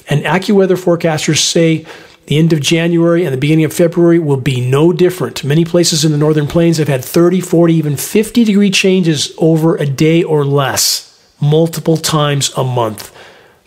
And 0.09 0.23
AccuWeather 0.23 0.77
forecasters 0.77 1.39
say 1.39 1.85
the 2.31 2.37
end 2.37 2.53
of 2.53 2.61
January 2.61 3.25
and 3.25 3.33
the 3.33 3.37
beginning 3.37 3.65
of 3.65 3.73
February 3.73 4.17
will 4.17 4.37
be 4.37 4.61
no 4.61 4.93
different. 4.93 5.43
Many 5.43 5.65
places 5.65 6.05
in 6.05 6.13
the 6.13 6.17
northern 6.17 6.47
plains 6.47 6.77
have 6.77 6.87
had 6.87 7.03
30, 7.03 7.41
40, 7.41 7.73
even 7.73 7.97
50 7.97 8.45
degree 8.45 8.71
changes 8.71 9.33
over 9.37 9.75
a 9.75 9.85
day 9.85 10.23
or 10.23 10.45
less, 10.45 11.21
multiple 11.41 11.97
times 11.97 12.49
a 12.55 12.63
month. 12.63 13.13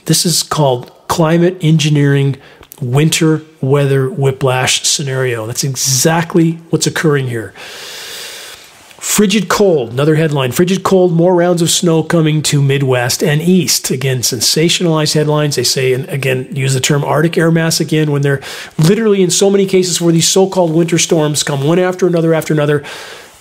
This 0.06 0.24
is 0.24 0.42
called 0.42 0.90
climate 1.08 1.58
engineering 1.60 2.38
winter 2.80 3.42
weather 3.60 4.08
whiplash 4.08 4.84
scenario. 4.84 5.46
That's 5.46 5.62
exactly 5.62 6.52
what's 6.70 6.86
occurring 6.86 7.28
here. 7.28 7.52
Frigid 9.04 9.48
cold, 9.48 9.92
another 9.92 10.16
headline. 10.16 10.50
Frigid 10.50 10.82
cold, 10.82 11.12
more 11.12 11.36
rounds 11.36 11.60
of 11.62 11.70
snow 11.70 12.02
coming 12.02 12.42
to 12.44 12.60
Midwest 12.60 13.22
and 13.22 13.40
East. 13.40 13.90
Again, 13.90 14.20
sensationalized 14.20 15.12
headlines. 15.12 15.54
They 15.54 15.62
say, 15.62 15.92
and 15.92 16.08
again, 16.08 16.48
use 16.56 16.72
the 16.72 16.80
term 16.80 17.04
Arctic 17.04 17.36
air 17.38 17.52
mass 17.52 17.80
again 17.80 18.10
when 18.10 18.22
they're 18.22 18.42
literally 18.78 19.22
in 19.22 19.30
so 19.30 19.50
many 19.50 19.66
cases 19.66 20.00
where 20.00 20.12
these 20.12 20.26
so 20.26 20.48
called 20.48 20.74
winter 20.74 20.98
storms 20.98 21.42
come 21.44 21.62
one 21.62 21.78
after 21.78 22.06
another 22.06 22.32
after 22.32 22.54
another. 22.54 22.82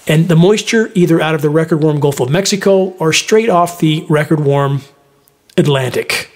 And 0.05 0.27
the 0.27 0.35
moisture 0.35 0.91
either 0.95 1.21
out 1.21 1.33
of 1.33 1.41
the 1.41 1.49
record 1.49 1.81
warm 1.81 2.01
Gulf 2.01 2.19
of 2.19 2.29
Mexico 2.29 2.89
or 2.99 3.13
straight 3.13 3.49
off 3.49 3.79
the 3.79 4.05
record 4.09 4.41
warm 4.41 4.81
Atlantic. 5.55 6.29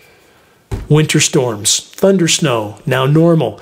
Winter 0.90 1.20
storms, 1.20 1.82
thunder 1.82 2.30
snow, 2.30 2.80
now 2.86 3.06
normal. 3.06 3.60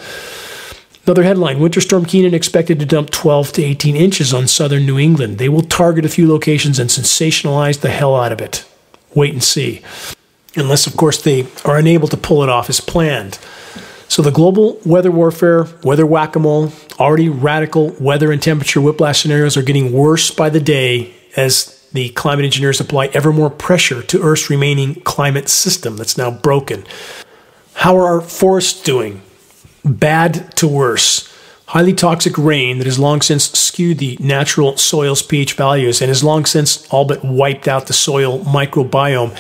Another 1.06 1.22
headline 1.22 1.60
Winter 1.60 1.82
Storm 1.82 2.04
Kenan 2.04 2.34
expected 2.34 2.80
to 2.80 2.86
dump 2.86 3.12
12 3.12 3.52
to 3.54 3.64
18 3.64 3.96
inches 3.96 4.34
on 4.34 4.48
southern 4.48 4.88
New 4.88 4.98
England. 4.98 5.38
They 5.38 5.50
will 5.50 5.62
target 5.62 6.04
a 6.04 6.10
few 6.10 6.28
locations 6.28 6.80
and 6.80 6.90
sensationalize 6.90 7.82
the 7.82 7.92
hell 7.92 8.16
out 8.16 8.32
of 8.32 8.42
it. 8.42 8.66
Wait 9.14 9.32
and 9.32 9.44
see. 9.44 9.84
Unless, 10.56 10.88
of 10.88 10.98
course, 10.98 11.22
they 11.22 11.46
are 11.64 11.78
unable 11.78 12.08
to 12.08 12.18
pull 12.18 12.42
it 12.42 12.50
off 12.50 12.72
as 12.72 12.80
planned. 12.82 13.38
So, 14.08 14.24
the 14.24 14.32
global 14.32 14.80
weather 14.84 15.12
warfare, 15.12 15.68
weather 15.84 16.08
whack 16.08 16.36
a 16.36 16.40
mole, 16.40 16.72
already 17.00 17.30
radical 17.30 17.96
weather 18.00 18.32
and 18.32 18.42
temperature 18.42 18.82
whiplash 18.82 19.22
scenarios 19.22 19.56
are 19.58 19.62
getting 19.62 19.94
worse 19.94 20.32
by 20.32 20.50
the 20.50 20.60
day 20.60 21.14
as 21.38 21.88
the 21.94 22.10
climate 22.10 22.46
engineers 22.46 22.80
apply 22.80 23.08
ever 23.08 23.32
more 23.32 23.52
pressure 23.52 24.02
to 24.02 24.24
Earth's 24.24 24.50
remaining 24.50 24.96
climate 25.02 25.50
system 25.50 25.98
that's 25.98 26.18
now 26.18 26.32
broken. 26.32 26.84
How 27.76 27.96
are 27.96 28.08
our 28.08 28.22
forests 28.22 28.82
doing? 28.82 29.22
Bad 29.86 30.58
to 30.58 30.68
worse. 30.68 31.32
Highly 31.68 31.94
toxic 31.94 32.38
rain 32.40 32.80
that 32.80 32.88
has 32.88 32.98
long 32.98 33.22
since 33.22 33.52
skewed 33.52 34.00
the 34.00 34.18
natural 34.20 34.78
soil's 34.78 35.22
pH 35.22 35.54
values 35.54 36.02
and 36.02 36.10
has 36.10 36.24
long 36.24 36.46
since 36.46 36.88
all 36.90 37.06
but 37.06 37.24
wiped 37.24 37.68
out 37.68 37.86
the 37.86 37.94
soil 37.94 38.40
microbiome 38.46 39.32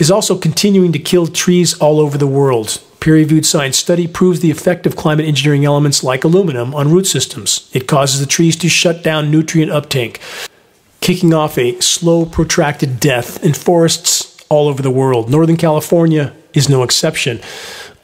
is 0.00 0.10
also 0.10 0.38
continuing 0.38 0.92
to 0.92 0.98
kill 0.98 1.26
trees 1.26 1.78
all 1.78 2.00
over 2.00 2.16
the 2.16 2.26
world. 2.26 2.82
Peer 3.00 3.14
reviewed 3.14 3.44
science 3.44 3.76
study 3.76 4.06
proves 4.06 4.40
the 4.40 4.50
effect 4.50 4.86
of 4.86 4.96
climate 4.96 5.26
engineering 5.26 5.66
elements 5.66 6.02
like 6.02 6.24
aluminum 6.24 6.74
on 6.74 6.90
root 6.90 7.06
systems. 7.06 7.70
It 7.74 7.86
causes 7.86 8.20
the 8.20 8.26
trees 8.26 8.56
to 8.56 8.68
shut 8.70 9.02
down 9.02 9.30
nutrient 9.30 9.70
uptake, 9.70 10.18
kicking 11.02 11.34
off 11.34 11.58
a 11.58 11.78
slow, 11.80 12.24
protracted 12.24 13.00
death 13.00 13.44
in 13.44 13.52
forests 13.52 14.42
all 14.48 14.68
over 14.68 14.80
the 14.80 14.90
world. 14.90 15.28
Northern 15.28 15.58
California 15.58 16.32
is 16.54 16.70
no 16.70 16.82
exception. 16.82 17.40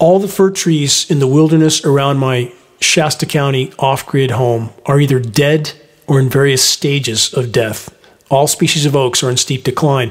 All 0.00 0.18
the 0.18 0.28
fir 0.28 0.50
trees 0.50 1.08
in 1.10 1.18
the 1.18 1.26
wilderness 1.26 1.84
around 1.84 2.16
my 2.16 2.52
Shasta 2.80 3.26
County 3.26 3.70
off 3.78 4.06
grid 4.06 4.30
home 4.30 4.70
are 4.86 4.98
either 4.98 5.20
dead 5.20 5.72
or 6.06 6.18
in 6.18 6.30
various 6.30 6.64
stages 6.64 7.34
of 7.34 7.52
death. 7.52 7.94
All 8.30 8.46
species 8.46 8.86
of 8.86 8.96
oaks 8.96 9.22
are 9.22 9.28
in 9.28 9.36
steep 9.36 9.62
decline. 9.62 10.10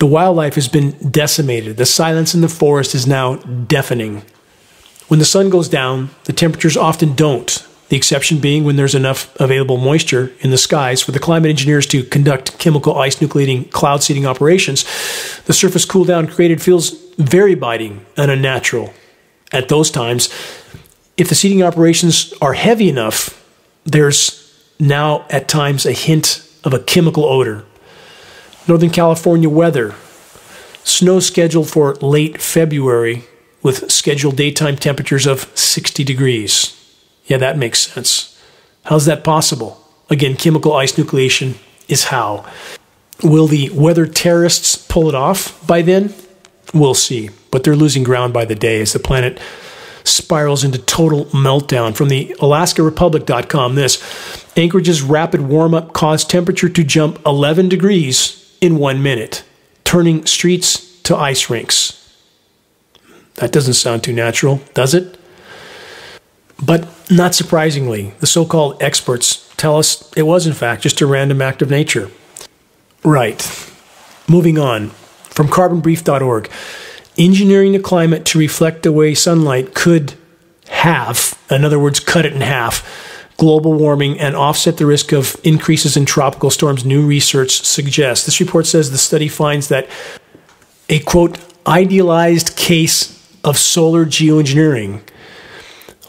The 0.00 0.06
wildlife 0.06 0.56
has 0.56 0.66
been 0.66 0.90
decimated. 1.08 1.76
The 1.76 1.86
silence 1.86 2.34
in 2.34 2.40
the 2.40 2.48
forest 2.48 2.92
is 2.96 3.06
now 3.06 3.36
deafening. 3.36 4.22
When 5.06 5.20
the 5.20 5.24
sun 5.24 5.50
goes 5.50 5.68
down, 5.68 6.10
the 6.24 6.32
temperatures 6.32 6.76
often 6.76 7.14
don't 7.14 7.64
the 7.90 7.96
exception 7.96 8.38
being 8.38 8.62
when 8.62 8.76
there's 8.76 8.94
enough 8.94 9.34
available 9.40 9.76
moisture 9.76 10.32
in 10.40 10.52
the 10.52 10.58
skies 10.58 11.02
for 11.02 11.10
the 11.10 11.18
climate 11.18 11.50
engineers 11.50 11.86
to 11.88 12.04
conduct 12.04 12.56
chemical 12.58 12.96
ice 12.96 13.16
nucleating 13.16 13.68
cloud 13.72 14.00
seeding 14.00 14.26
operations. 14.26 14.84
The 15.46 15.52
surface 15.52 15.84
cool 15.84 16.04
down 16.04 16.28
created 16.28 16.62
feels 16.62 17.09
very 17.20 17.54
biting 17.54 18.04
and 18.16 18.30
unnatural. 18.30 18.92
At 19.52 19.68
those 19.68 19.90
times, 19.90 20.28
if 21.16 21.28
the 21.28 21.34
seeding 21.34 21.62
operations 21.62 22.32
are 22.40 22.54
heavy 22.54 22.88
enough, 22.88 23.36
there's 23.84 24.40
now 24.78 25.26
at 25.30 25.48
times 25.48 25.84
a 25.84 25.92
hint 25.92 26.46
of 26.64 26.72
a 26.72 26.78
chemical 26.78 27.24
odor. 27.24 27.64
Northern 28.66 28.90
California 28.90 29.48
weather. 29.48 29.94
Snow 30.84 31.20
scheduled 31.20 31.68
for 31.68 31.94
late 31.96 32.40
February 32.40 33.24
with 33.62 33.90
scheduled 33.90 34.36
daytime 34.36 34.76
temperatures 34.76 35.26
of 35.26 35.50
60 35.56 36.04
degrees. 36.04 36.76
Yeah, 37.26 37.36
that 37.38 37.58
makes 37.58 37.80
sense. 37.80 38.40
How's 38.84 39.04
that 39.04 39.22
possible? 39.24 39.86
Again, 40.08 40.36
chemical 40.36 40.74
ice 40.74 40.94
nucleation 40.94 41.56
is 41.88 42.04
how. 42.04 42.46
Will 43.22 43.46
the 43.46 43.68
weather 43.70 44.06
terrorists 44.06 44.76
pull 44.76 45.08
it 45.08 45.14
off 45.14 45.64
by 45.66 45.82
then? 45.82 46.14
We'll 46.72 46.94
see. 46.94 47.30
But 47.50 47.64
they're 47.64 47.76
losing 47.76 48.02
ground 48.02 48.32
by 48.32 48.44
the 48.44 48.54
day 48.54 48.80
as 48.80 48.92
the 48.92 48.98
planet 48.98 49.40
spirals 50.04 50.64
into 50.64 50.78
total 50.78 51.26
meltdown. 51.26 51.94
From 51.94 52.08
the 52.08 52.34
AlaskaRepublic.com, 52.38 53.74
this 53.74 54.46
Anchorage's 54.56 55.02
rapid 55.02 55.42
warm 55.42 55.74
up 55.74 55.92
caused 55.92 56.30
temperature 56.30 56.68
to 56.68 56.84
jump 56.84 57.20
11 57.26 57.68
degrees 57.68 58.56
in 58.60 58.76
one 58.76 59.02
minute, 59.02 59.44
turning 59.84 60.26
streets 60.26 61.00
to 61.02 61.16
ice 61.16 61.50
rinks. 61.50 61.96
That 63.36 63.52
doesn't 63.52 63.74
sound 63.74 64.04
too 64.04 64.12
natural, 64.12 64.60
does 64.74 64.94
it? 64.94 65.18
But 66.62 66.86
not 67.10 67.34
surprisingly, 67.34 68.12
the 68.20 68.26
so 68.26 68.44
called 68.44 68.82
experts 68.82 69.50
tell 69.56 69.78
us 69.78 70.12
it 70.16 70.22
was, 70.22 70.46
in 70.46 70.52
fact, 70.52 70.82
just 70.82 71.00
a 71.00 71.06
random 71.06 71.40
act 71.40 71.62
of 71.62 71.70
nature. 71.70 72.10
Right. 73.02 73.40
Moving 74.28 74.58
on. 74.58 74.90
From 75.30 75.48
carbonbrief.org 75.48 76.50
engineering 77.18 77.72
the 77.72 77.78
climate 77.78 78.24
to 78.24 78.38
reflect 78.38 78.86
away 78.86 79.14
sunlight 79.14 79.74
could 79.74 80.14
have, 80.68 81.38
in 81.50 81.64
other 81.64 81.78
words, 81.78 82.00
cut 82.00 82.24
it 82.24 82.32
in 82.32 82.40
half, 82.40 83.34
global 83.36 83.72
warming 83.72 84.18
and 84.18 84.36
offset 84.36 84.76
the 84.76 84.86
risk 84.86 85.12
of 85.12 85.36
increases 85.44 85.96
in 85.96 86.04
tropical 86.04 86.50
storms, 86.50 86.84
new 86.84 87.06
research 87.06 87.62
suggests. 87.62 88.26
This 88.26 88.40
report 88.40 88.66
says 88.66 88.90
the 88.90 88.98
study 88.98 89.28
finds 89.28 89.68
that 89.68 89.88
a 90.88 91.00
quote, 91.00 91.38
idealized 91.66 92.56
case 92.56 93.16
of 93.44 93.56
solar 93.56 94.04
geoengineering 94.04 95.00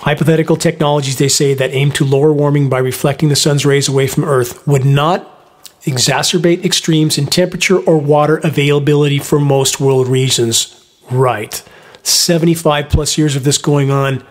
Hypothetical 0.02 0.56
technologies, 0.56 1.20
they 1.20 1.28
say, 1.28 1.54
that 1.54 1.70
aim 1.74 1.92
to 1.92 2.04
lower 2.04 2.34
warming 2.34 2.70
by 2.70 2.80
reflecting 2.80 3.30
the 3.30 3.36
sun's 3.36 3.68
rays 3.68 3.88
away 3.88 4.08
from 4.08 4.24
Earth 4.24 4.66
would 4.68 4.84
not 4.84 5.41
exacerbate 5.84 6.64
extremes 6.64 7.18
in 7.18 7.26
temperature 7.26 7.80
or 7.80 7.98
water 7.98 8.38
availability 8.38 9.20
for 9.20 9.40
most 9.40 9.80
world 9.80 10.08
regions. 10.08 10.78
Right. 11.10 11.64
75 12.04 12.90
plus 12.90 13.18
years 13.18 13.36
of 13.36 13.44
this 13.44 13.58
going 13.58 13.92
on. 13.92 14.24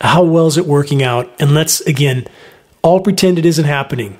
How 0.00 0.24
well 0.24 0.46
is 0.46 0.56
it 0.56 0.66
working 0.66 1.02
out? 1.02 1.30
And 1.38 1.54
let's, 1.54 1.80
again, 1.82 2.26
all 2.82 3.00
pretend 3.00 3.38
it 3.38 3.46
isn't 3.46 3.64
happening. 3.64 4.18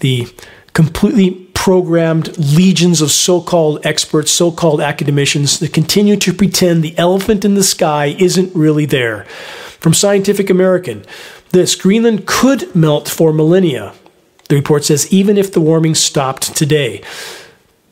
The 0.00 0.28
completely 0.72 1.50
programmed 1.54 2.38
legions 2.38 3.02
of 3.02 3.10
so 3.10 3.40
called 3.40 3.84
experts, 3.84 4.30
so 4.30 4.50
called 4.50 4.80
academicians 4.80 5.58
that 5.58 5.72
continue 5.72 6.16
to 6.16 6.32
pretend 6.32 6.82
the 6.82 6.96
elephant 6.96 7.44
in 7.44 7.54
the 7.54 7.62
sky 7.62 8.16
isn't 8.18 8.54
really 8.54 8.86
there. 8.86 9.24
From 9.78 9.92
Scientific 9.92 10.48
American, 10.48 11.04
this 11.50 11.74
Greenland 11.74 12.26
could 12.26 12.74
melt 12.74 13.08
for 13.08 13.32
millennia. 13.32 13.92
The 14.50 14.56
report 14.56 14.84
says 14.84 15.12
even 15.12 15.38
if 15.38 15.52
the 15.52 15.60
warming 15.60 15.94
stopped 15.94 16.56
today. 16.56 17.02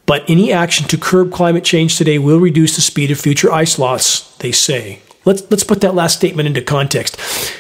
But 0.07 0.25
any 0.29 0.53
action 0.53 0.89
to 0.89 0.99
curb 0.99 1.33
climate 1.33 1.63
change 1.63 1.97
today 1.97 2.19
will 2.19 2.41
reduce 2.41 2.75
the 2.75 2.83
speed 2.83 3.13
of 3.13 3.21
future 3.21 3.53
ice 3.53 3.79
loss, 3.79 4.37
they 4.39 4.51
say. 4.51 5.01
Let's, 5.25 5.49
let's 5.53 5.63
put 5.63 5.81
that 5.83 5.95
last 5.95 6.17
statement 6.17 6.49
into 6.49 6.61
context. 6.61 7.17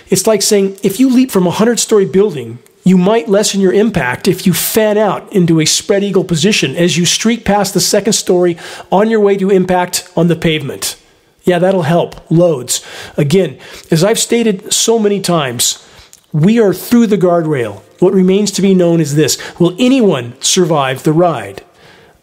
It's 0.09 0.27
like 0.27 0.43
saying 0.43 0.79
if 0.83 0.99
you 0.99 1.11
leap 1.11 1.31
from 1.31 1.45
a 1.45 1.51
100 1.51 1.79
story 1.79 2.07
building, 2.07 2.59
you 2.83 2.99
might 2.99 3.29
lessen 3.29 3.61
your 3.61 3.73
impact 3.73 4.27
if 4.27 4.47
you 4.47 4.53
fan 4.53 4.99
out 4.99 5.33
into 5.33 5.61
a 5.61 5.65
spread 5.65 6.03
eagle 6.03 6.25
position 6.25 6.75
as 6.75 6.97
you 6.97 7.05
streak 7.05 7.45
past 7.45 7.75
the 7.75 7.81
second 7.81 8.15
story 8.15 8.59
on 8.91 9.11
your 9.11 9.21
way 9.21 9.37
to 9.37 9.51
impact 9.51 10.11
on 10.17 10.27
the 10.27 10.35
pavement. 10.35 11.01
Yeah, 11.45 11.61
that'll 11.61 11.83
help 11.83 12.29
loads. 12.33 12.85
Again, 13.17 13.61
as 13.93 14.03
I've 14.03 14.19
stated 14.19 14.73
so 14.73 14.99
many 14.99 15.21
times, 15.21 15.87
we 16.33 16.59
are 16.59 16.75
through 16.75 17.07
the 17.07 17.17
guardrail. 17.17 17.83
What 17.99 18.13
remains 18.13 18.51
to 18.53 18.63
be 18.63 18.75
known 18.75 19.01
is 19.01 19.15
this 19.15 19.39
Will 19.59 19.75
anyone 19.79 20.41
survive 20.41 21.03
the 21.03 21.13
ride? 21.13 21.65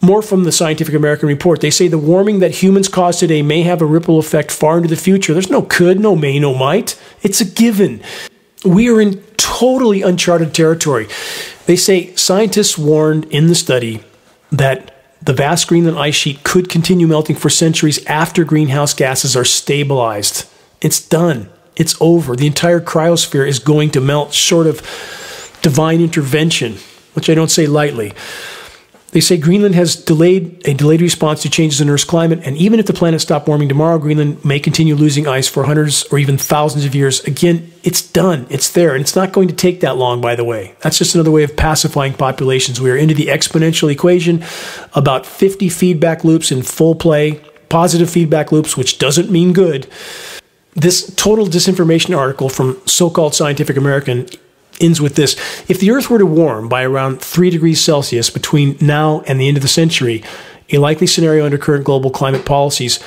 More 0.01 0.21
from 0.21 0.43
the 0.43 0.51
Scientific 0.51 0.93
American 0.93 1.27
report. 1.27 1.61
They 1.61 1.71
say 1.71 1.87
the 1.87 1.97
warming 1.97 2.39
that 2.39 2.61
humans 2.61 2.87
cause 2.87 3.19
today 3.19 3.41
may 3.41 3.63
have 3.63 3.81
a 3.81 3.85
ripple 3.85 4.19
effect 4.19 4.51
far 4.51 4.77
into 4.77 4.89
the 4.89 4.95
future. 4.95 5.33
There's 5.33 5.49
no 5.49 5.63
could, 5.63 5.99
no 5.99 6.15
may, 6.15 6.37
no 6.37 6.53
might. 6.53 6.99
It's 7.23 7.41
a 7.41 7.45
given. 7.45 8.01
We 8.63 8.89
are 8.89 9.01
in 9.01 9.23
totally 9.37 10.01
uncharted 10.01 10.53
territory. 10.53 11.07
They 11.65 11.75
say 11.75 12.13
scientists 12.15 12.77
warned 12.77 13.25
in 13.25 13.47
the 13.47 13.55
study 13.55 14.03
that 14.51 14.91
the 15.21 15.33
vast 15.33 15.67
Greenland 15.67 15.97
ice 15.97 16.13
sheet 16.13 16.43
could 16.43 16.69
continue 16.69 17.07
melting 17.07 17.35
for 17.35 17.49
centuries 17.49 18.05
after 18.05 18.43
greenhouse 18.43 18.93
gases 18.93 19.35
are 19.35 19.45
stabilized. 19.45 20.47
It's 20.81 21.01
done. 21.01 21.49
It's 21.75 21.95
over. 21.99 22.35
The 22.35 22.47
entire 22.47 22.79
cryosphere 22.79 23.47
is 23.47 23.57
going 23.57 23.89
to 23.91 24.01
melt 24.01 24.33
short 24.33 24.67
of 24.67 24.81
divine 25.65 25.99
intervention, 25.99 26.73
which 27.13 27.27
I 27.27 27.33
don't 27.33 27.49
say 27.49 27.65
lightly. 27.65 28.13
They 29.13 29.19
say 29.19 29.35
Greenland 29.35 29.73
has 29.73 29.95
delayed 29.95 30.61
a 30.67 30.75
delayed 30.75 31.01
response 31.01 31.41
to 31.41 31.49
changes 31.49 31.81
in 31.81 31.89
Earth's 31.89 32.03
climate, 32.03 32.41
and 32.43 32.55
even 32.55 32.79
if 32.79 32.85
the 32.85 32.93
planet 32.93 33.19
stopped 33.19 33.47
warming 33.47 33.67
tomorrow, 33.67 33.97
Greenland 33.97 34.45
may 34.45 34.59
continue 34.59 34.93
losing 34.93 35.25
ice 35.25 35.47
for 35.47 35.63
hundreds 35.63 36.03
or 36.11 36.19
even 36.19 36.37
thousands 36.37 36.85
of 36.85 36.93
years. 36.93 37.23
Again, 37.23 37.71
it's 37.81 38.03
done. 38.03 38.45
It's 38.51 38.69
there, 38.73 38.93
and 38.93 39.01
it's 39.01 39.15
not 39.15 39.31
going 39.31 39.47
to 39.47 39.55
take 39.55 39.79
that 39.79 39.97
long. 39.97 40.21
By 40.21 40.35
the 40.35 40.43
way, 40.43 40.75
that's 40.81 40.99
just 40.99 41.15
another 41.15 41.31
way 41.31 41.41
of 41.41 41.57
pacifying 41.57 42.13
populations. 42.13 42.79
We 42.79 42.91
are 42.91 42.97
into 42.97 43.15
the 43.15 43.27
exponential 43.27 43.91
equation. 43.91 44.43
About 44.93 45.25
50 45.25 45.67
feedback 45.69 46.23
loops 46.23 46.51
in 46.51 46.61
full 46.61 46.93
play, 46.93 47.41
positive 47.69 48.07
feedback 48.07 48.51
loops, 48.51 48.77
which 48.77 48.99
doesn't 48.99 49.31
mean 49.31 49.51
good. 49.51 49.87
This 50.75 51.11
total 51.15 51.47
disinformation 51.47 52.15
article 52.15 52.49
from 52.49 52.79
so-called 52.85 53.33
Scientific 53.33 53.77
American 53.77 54.27
ends 54.81 55.01
with 55.01 55.15
this 55.15 55.35
If 55.69 55.79
the 55.79 55.91
Earth 55.91 56.09
were 56.09 56.19
to 56.19 56.25
warm 56.25 56.67
by 56.69 56.83
around 56.83 57.21
3 57.21 57.49
degrees 57.49 57.83
Celsius 57.83 58.29
between 58.29 58.77
now 58.81 59.21
and 59.21 59.39
the 59.39 59.47
end 59.47 59.57
of 59.57 59.63
the 59.63 59.69
century, 59.69 60.23
a 60.71 60.77
likely 60.77 61.07
scenario 61.07 61.45
under 61.45 61.57
current 61.57 61.85
global 61.85 62.09
climate 62.09 62.45
policies 62.45 62.99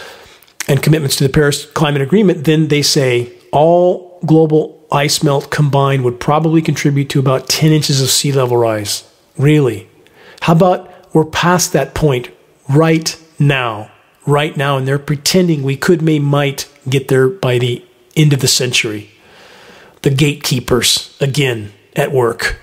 and 0.68 0.82
commitments 0.82 1.16
to 1.16 1.24
the 1.24 1.32
Paris 1.32 1.66
Climate 1.66 2.02
Agreement, 2.02 2.44
then 2.44 2.68
they 2.68 2.82
say 2.82 3.32
all 3.52 4.20
global 4.24 4.86
ice 4.92 5.22
melt 5.22 5.50
combined 5.50 6.04
would 6.04 6.20
probably 6.20 6.62
contribute 6.62 7.08
to 7.10 7.18
about 7.18 7.48
10 7.48 7.72
inches 7.72 8.00
of 8.00 8.10
sea 8.10 8.32
level 8.32 8.56
rise. 8.56 9.04
Really? 9.36 9.88
How 10.40 10.52
about 10.52 11.14
we're 11.14 11.24
past 11.24 11.72
that 11.72 11.94
point 11.94 12.30
right 12.68 13.16
now? 13.38 13.90
Right 14.26 14.56
now, 14.58 14.76
and 14.76 14.86
they're 14.86 14.98
pretending 14.98 15.62
we 15.62 15.76
could, 15.76 16.02
may, 16.02 16.18
might 16.18 16.68
get 16.86 17.08
there 17.08 17.28
by 17.28 17.58
the 17.58 17.82
end 18.14 18.34
of 18.34 18.40
the 18.40 18.48
century 18.48 19.10
the 20.02 20.10
gatekeepers 20.10 21.16
again 21.20 21.72
at 21.96 22.12
work. 22.12 22.58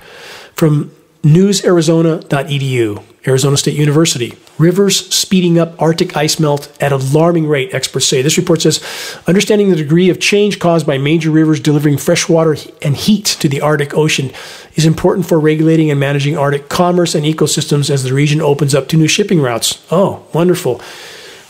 From 0.55 0.91
newsarizona.edu, 1.23 3.03
Arizona 3.27 3.57
State 3.57 3.75
University. 3.75 4.33
Rivers 4.57 5.13
speeding 5.13 5.57
up 5.57 5.81
Arctic 5.81 6.15
ice 6.15 6.39
melt 6.39 6.71
at 6.79 6.91
alarming 6.91 7.47
rate, 7.47 7.73
experts 7.73 8.05
say. 8.05 8.21
This 8.21 8.37
report 8.37 8.61
says 8.61 8.83
understanding 9.27 9.69
the 9.69 9.75
degree 9.75 10.09
of 10.09 10.19
change 10.19 10.59
caused 10.59 10.85
by 10.85 10.97
major 10.97 11.31
rivers 11.31 11.59
delivering 11.59 11.97
fresh 11.97 12.29
water 12.29 12.55
and 12.81 12.95
heat 12.95 13.25
to 13.25 13.49
the 13.49 13.61
Arctic 13.61 13.95
Ocean 13.95 14.31
is 14.75 14.85
important 14.85 15.27
for 15.27 15.39
regulating 15.39 15.89
and 15.89 15.99
managing 15.99 16.37
Arctic 16.37 16.69
commerce 16.69 17.15
and 17.15 17.25
ecosystems 17.25 17.89
as 17.89 18.03
the 18.03 18.13
region 18.13 18.39
opens 18.39 18.75
up 18.75 18.87
to 18.89 18.97
new 18.97 19.07
shipping 19.07 19.41
routes. 19.41 19.83
Oh, 19.91 20.25
wonderful. 20.31 20.79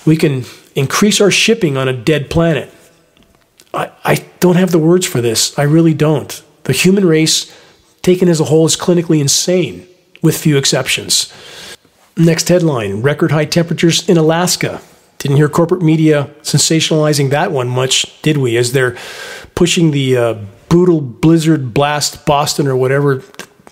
We 0.06 0.16
can 0.16 0.46
increase 0.76 1.20
our 1.20 1.32
shipping 1.32 1.78
on 1.78 1.88
a 1.88 1.94
dead 1.94 2.30
planet. 2.30 2.72
I, 3.76 3.92
I 4.04 4.26
don't 4.40 4.56
have 4.56 4.72
the 4.72 4.80
words 4.80 5.06
for 5.06 5.22
this. 5.22 5.58
I 5.58 5.64
really 5.64 5.94
don't. 5.94 6.42
The 6.64 6.74
human 6.74 7.06
race, 7.06 7.54
taken 8.02 8.30
as 8.30 8.40
a 8.40 8.46
whole, 8.46 8.66
is 8.66 8.76
clinically 8.76 9.20
insane, 9.20 9.88
with 10.22 10.38
few 10.38 10.58
exceptions. 10.58 11.34
Next 12.18 12.48
headline 12.48 13.02
record 13.02 13.32
high 13.32 13.46
temperatures 13.46 14.08
in 14.08 14.18
Alaska. 14.18 14.82
Didn't 15.20 15.38
hear 15.38 15.50
corporate 15.50 15.82
media 15.82 16.30
sensationalizing 16.42 17.30
that 17.32 17.52
one 17.52 17.68
much, 17.68 18.22
did 18.22 18.38
we? 18.38 18.58
As 18.58 18.72
they're 18.72 18.98
pushing 19.56 19.92
the 19.92 20.18
uh, 20.18 20.34
brutal 20.70 21.02
blizzard 21.02 21.74
blast 21.74 22.26
Boston 22.26 22.68
or 22.68 22.76
whatever 22.76 23.24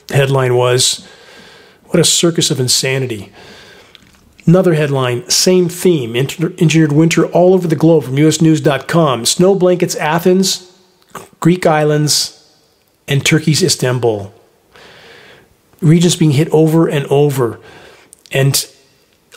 headline 0.09 0.55
was. 0.55 1.07
What 1.85 1.99
a 1.99 2.03
circus 2.03 2.49
of 2.49 2.59
insanity. 2.59 3.31
Another 4.45 4.73
headline, 4.73 5.29
same 5.29 5.69
theme, 5.69 6.15
engineered 6.15 6.91
winter 6.91 7.25
all 7.27 7.53
over 7.53 7.67
the 7.67 7.77
globe 7.77 8.03
from 8.03 8.15
usnews.com. 8.15 9.25
Snow 9.25 9.55
blankets 9.55 9.95
Athens, 9.95 10.77
Greek 11.39 11.65
islands, 11.65 12.39
and 13.07 13.25
Turkey's 13.25 13.63
Istanbul. 13.63 14.33
Regions 15.79 16.17
being 16.17 16.31
hit 16.31 16.49
over 16.49 16.89
and 16.89 17.05
over. 17.05 17.59
And 18.33 18.67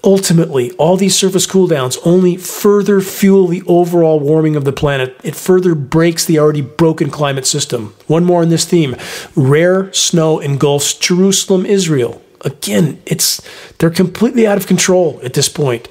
ultimately, 0.03 0.73
all 0.73 0.97
these 0.97 1.17
surface 1.17 1.47
cool 1.47 1.69
downs 1.69 1.99
only 1.99 2.37
further 2.37 3.01
fuel 3.01 3.47
the 3.47 3.63
overall 3.69 4.19
warming 4.19 4.57
of 4.57 4.65
the 4.65 4.73
planet. 4.73 5.17
It 5.23 5.37
further 5.37 5.77
breaks 5.77 6.25
the 6.25 6.41
already 6.41 6.63
broken 6.63 7.11
climate 7.11 7.47
system. 7.47 7.95
One 8.09 8.25
more 8.25 8.43
on 8.43 8.49
this 8.49 8.65
theme 8.65 8.97
rare 9.37 9.93
snow 9.93 10.41
engulfs 10.41 10.95
Jerusalem, 10.95 11.65
Israel 11.65 12.23
again, 12.47 13.03
it's 13.05 13.43
they're 13.79 13.91
completely 13.91 14.47
out 14.47 14.57
of 14.57 14.67
control 14.67 15.21
at 15.23 15.35
this 15.35 15.49
point. 15.49 15.89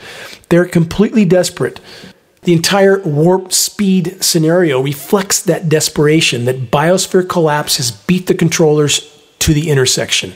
They're 0.50 0.66
completely 0.66 1.26
desperate. 1.26 1.80
The 2.44 2.54
entire 2.54 3.02
warp 3.02 3.52
speed 3.52 4.24
scenario 4.24 4.82
reflects 4.82 5.42
that 5.42 5.68
desperation 5.68 6.46
that 6.46 6.72
biosphere 6.72 7.28
collapse 7.28 7.78
has 7.78 7.92
beat 7.92 8.28
the 8.28 8.36
controllers 8.36 9.12
to 9.40 9.54
the 9.54 9.70
intersection. 9.70 10.34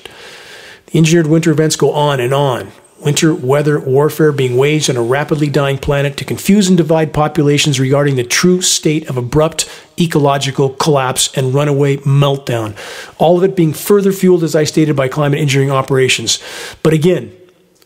The 0.87 0.97
engineered 0.97 1.27
winter 1.27 1.51
events 1.51 1.75
go 1.75 1.91
on 1.91 2.19
and 2.19 2.33
on 2.33 2.71
winter 3.01 3.33
weather 3.33 3.79
warfare 3.79 4.31
being 4.31 4.57
waged 4.57 4.89
on 4.89 4.97
a 4.97 5.01
rapidly 5.01 5.49
dying 5.49 5.77
planet 5.77 6.17
to 6.17 6.25
confuse 6.25 6.67
and 6.67 6.77
divide 6.77 7.13
populations 7.13 7.79
regarding 7.79 8.15
the 8.15 8.23
true 8.23 8.61
state 8.61 9.09
of 9.09 9.17
abrupt 9.17 9.69
ecological 9.99 10.69
collapse 10.69 11.35
and 11.35 11.53
runaway 11.53 11.97
meltdown. 11.97 12.75
All 13.17 13.37
of 13.37 13.43
it 13.43 13.55
being 13.55 13.73
further 13.73 14.11
fueled, 14.11 14.43
as 14.43 14.55
I 14.55 14.63
stated, 14.63 14.95
by 14.95 15.07
climate 15.07 15.39
engineering 15.39 15.71
operations. 15.71 16.39
But 16.83 16.93
again, 16.93 17.35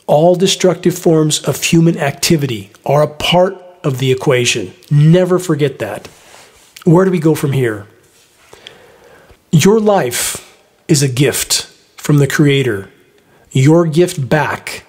all 0.08 0.36
destructive 0.36 0.98
forms 0.98 1.42
of 1.44 1.64
human 1.64 1.98
activity 1.98 2.72
are 2.86 3.04
a 3.04 3.08
part 3.08 3.58
of 3.84 4.00
the 4.00 4.12
equation. 4.12 4.74
Never 4.92 5.40
forget 5.40 5.80
that. 5.80 6.08
Where 6.84 7.06
do 7.06 7.12
we 7.12 7.20
go 7.20 7.36
from 7.36 7.54
here? 7.54 7.88
Your 9.52 9.80
life 9.80 10.40
is 10.88 11.04
a 11.04 11.08
gift 11.08 11.66
from 11.96 12.18
the 12.18 12.28
Creator. 12.28 12.90
Your 13.52 13.86
gift 13.86 14.28
back 14.28 14.84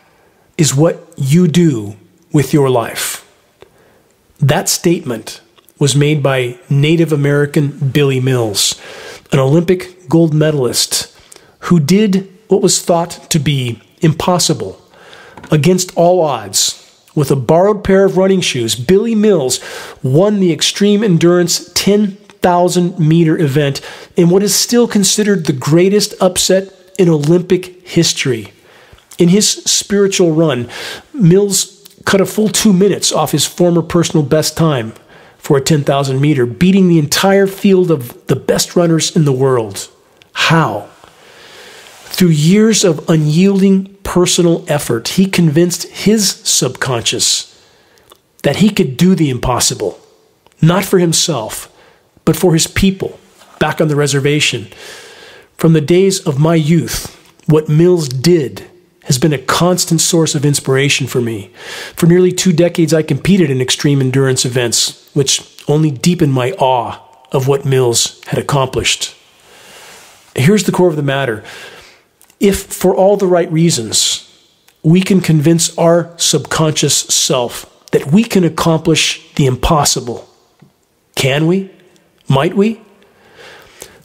is 0.56 0.74
what 0.74 1.12
you 1.16 1.48
do 1.48 1.96
with 2.32 2.52
your 2.52 2.70
life. 2.70 3.20
That 4.38 4.68
statement 4.68 5.40
was 5.78 5.96
made 5.96 6.22
by 6.22 6.58
Native 6.70 7.12
American 7.12 7.90
Billy 7.90 8.20
Mills, 8.20 8.80
an 9.32 9.38
Olympic 9.38 10.08
gold 10.08 10.32
medalist 10.34 11.16
who 11.60 11.80
did 11.80 12.30
what 12.48 12.62
was 12.62 12.82
thought 12.82 13.30
to 13.30 13.38
be 13.38 13.80
impossible 14.00 14.80
against 15.50 15.96
all 15.96 16.20
odds. 16.20 16.80
With 17.14 17.30
a 17.30 17.36
borrowed 17.36 17.84
pair 17.84 18.04
of 18.04 18.16
running 18.16 18.40
shoes, 18.40 18.74
Billy 18.74 19.14
Mills 19.14 19.60
won 20.02 20.40
the 20.40 20.52
extreme 20.52 21.02
endurance 21.04 21.70
10,000 21.74 22.98
meter 22.98 23.38
event 23.38 23.80
in 24.16 24.30
what 24.30 24.42
is 24.42 24.54
still 24.54 24.88
considered 24.88 25.46
the 25.46 25.52
greatest 25.52 26.14
upset 26.20 26.72
in 26.98 27.08
Olympic 27.08 27.86
history. 27.86 28.52
In 29.18 29.28
his 29.28 29.48
spiritual 29.48 30.32
run, 30.32 30.68
Mills 31.12 31.88
cut 32.04 32.20
a 32.20 32.26
full 32.26 32.48
two 32.48 32.72
minutes 32.72 33.12
off 33.12 33.32
his 33.32 33.46
former 33.46 33.82
personal 33.82 34.24
best 34.24 34.56
time 34.56 34.92
for 35.38 35.56
a 35.56 35.60
10,000 35.60 36.20
meter, 36.20 36.46
beating 36.46 36.88
the 36.88 36.98
entire 36.98 37.46
field 37.46 37.90
of 37.90 38.26
the 38.26 38.36
best 38.36 38.76
runners 38.76 39.14
in 39.14 39.24
the 39.24 39.32
world. 39.32 39.88
How? 40.32 40.88
Through 42.04 42.28
years 42.28 42.84
of 42.84 43.08
unyielding 43.08 43.94
personal 44.04 44.64
effort, 44.68 45.08
he 45.08 45.26
convinced 45.26 45.84
his 45.88 46.28
subconscious 46.28 47.50
that 48.42 48.56
he 48.56 48.70
could 48.70 48.96
do 48.96 49.14
the 49.14 49.30
impossible, 49.30 49.98
not 50.62 50.84
for 50.84 50.98
himself, 50.98 51.70
but 52.24 52.36
for 52.36 52.52
his 52.52 52.66
people 52.66 53.18
back 53.58 53.80
on 53.80 53.88
the 53.88 53.96
reservation. 53.96 54.68
From 55.56 55.72
the 55.72 55.80
days 55.80 56.20
of 56.20 56.38
my 56.38 56.54
youth, 56.54 57.14
what 57.46 57.68
Mills 57.68 58.08
did 58.08 58.70
has 59.04 59.18
been 59.18 59.32
a 59.32 59.38
constant 59.38 60.00
source 60.00 60.34
of 60.34 60.44
inspiration 60.44 61.06
for 61.06 61.20
me. 61.20 61.50
For 61.96 62.06
nearly 62.06 62.32
two 62.32 62.52
decades, 62.52 62.94
I 62.94 63.02
competed 63.02 63.50
in 63.50 63.60
extreme 63.60 64.00
endurance 64.00 64.44
events, 64.44 65.10
which 65.14 65.42
only 65.68 65.90
deepened 65.90 66.32
my 66.32 66.52
awe 66.52 67.00
of 67.32 67.48
what 67.48 67.64
Mills 67.64 68.22
had 68.26 68.38
accomplished. 68.38 69.14
Here's 70.34 70.64
the 70.64 70.72
core 70.72 70.88
of 70.88 70.96
the 70.96 71.02
matter 71.02 71.44
if, 72.40 72.64
for 72.64 72.94
all 72.94 73.16
the 73.16 73.26
right 73.26 73.50
reasons, 73.50 74.30
we 74.82 75.00
can 75.00 75.20
convince 75.20 75.76
our 75.78 76.12
subconscious 76.18 76.94
self 76.94 77.70
that 77.92 78.06
we 78.12 78.24
can 78.24 78.44
accomplish 78.44 79.32
the 79.34 79.46
impossible, 79.46 80.28
can 81.14 81.46
we? 81.46 81.70
Might 82.28 82.56
we? 82.56 82.80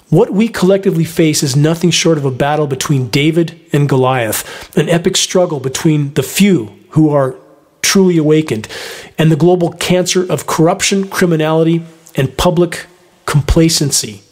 What 0.10 0.32
we 0.32 0.48
collectively 0.48 1.04
face 1.04 1.44
is 1.44 1.56
nothing 1.56 1.92
short 1.92 2.18
of 2.18 2.26
a 2.26 2.32
battle 2.32 2.66
between 2.66 3.10
David 3.10 3.60
and 3.72 3.88
Goliath, 3.88 4.76
an 4.76 4.90
epic 4.90 5.16
struggle 5.16 5.60
between 5.60 6.14
the 6.16 6.24
few 6.24 6.76
who 6.90 7.12
are 7.12 7.36
truly 7.84 8.18
awakened 8.18 8.68
and 9.20 9.32
the 9.32 9.36
global 9.36 9.72
cancer 9.74 10.30
of 10.32 10.48
corruption, 10.48 11.08
criminality, 11.08 11.84
and 12.16 12.36
public 12.38 12.88
complacency. 13.28 14.24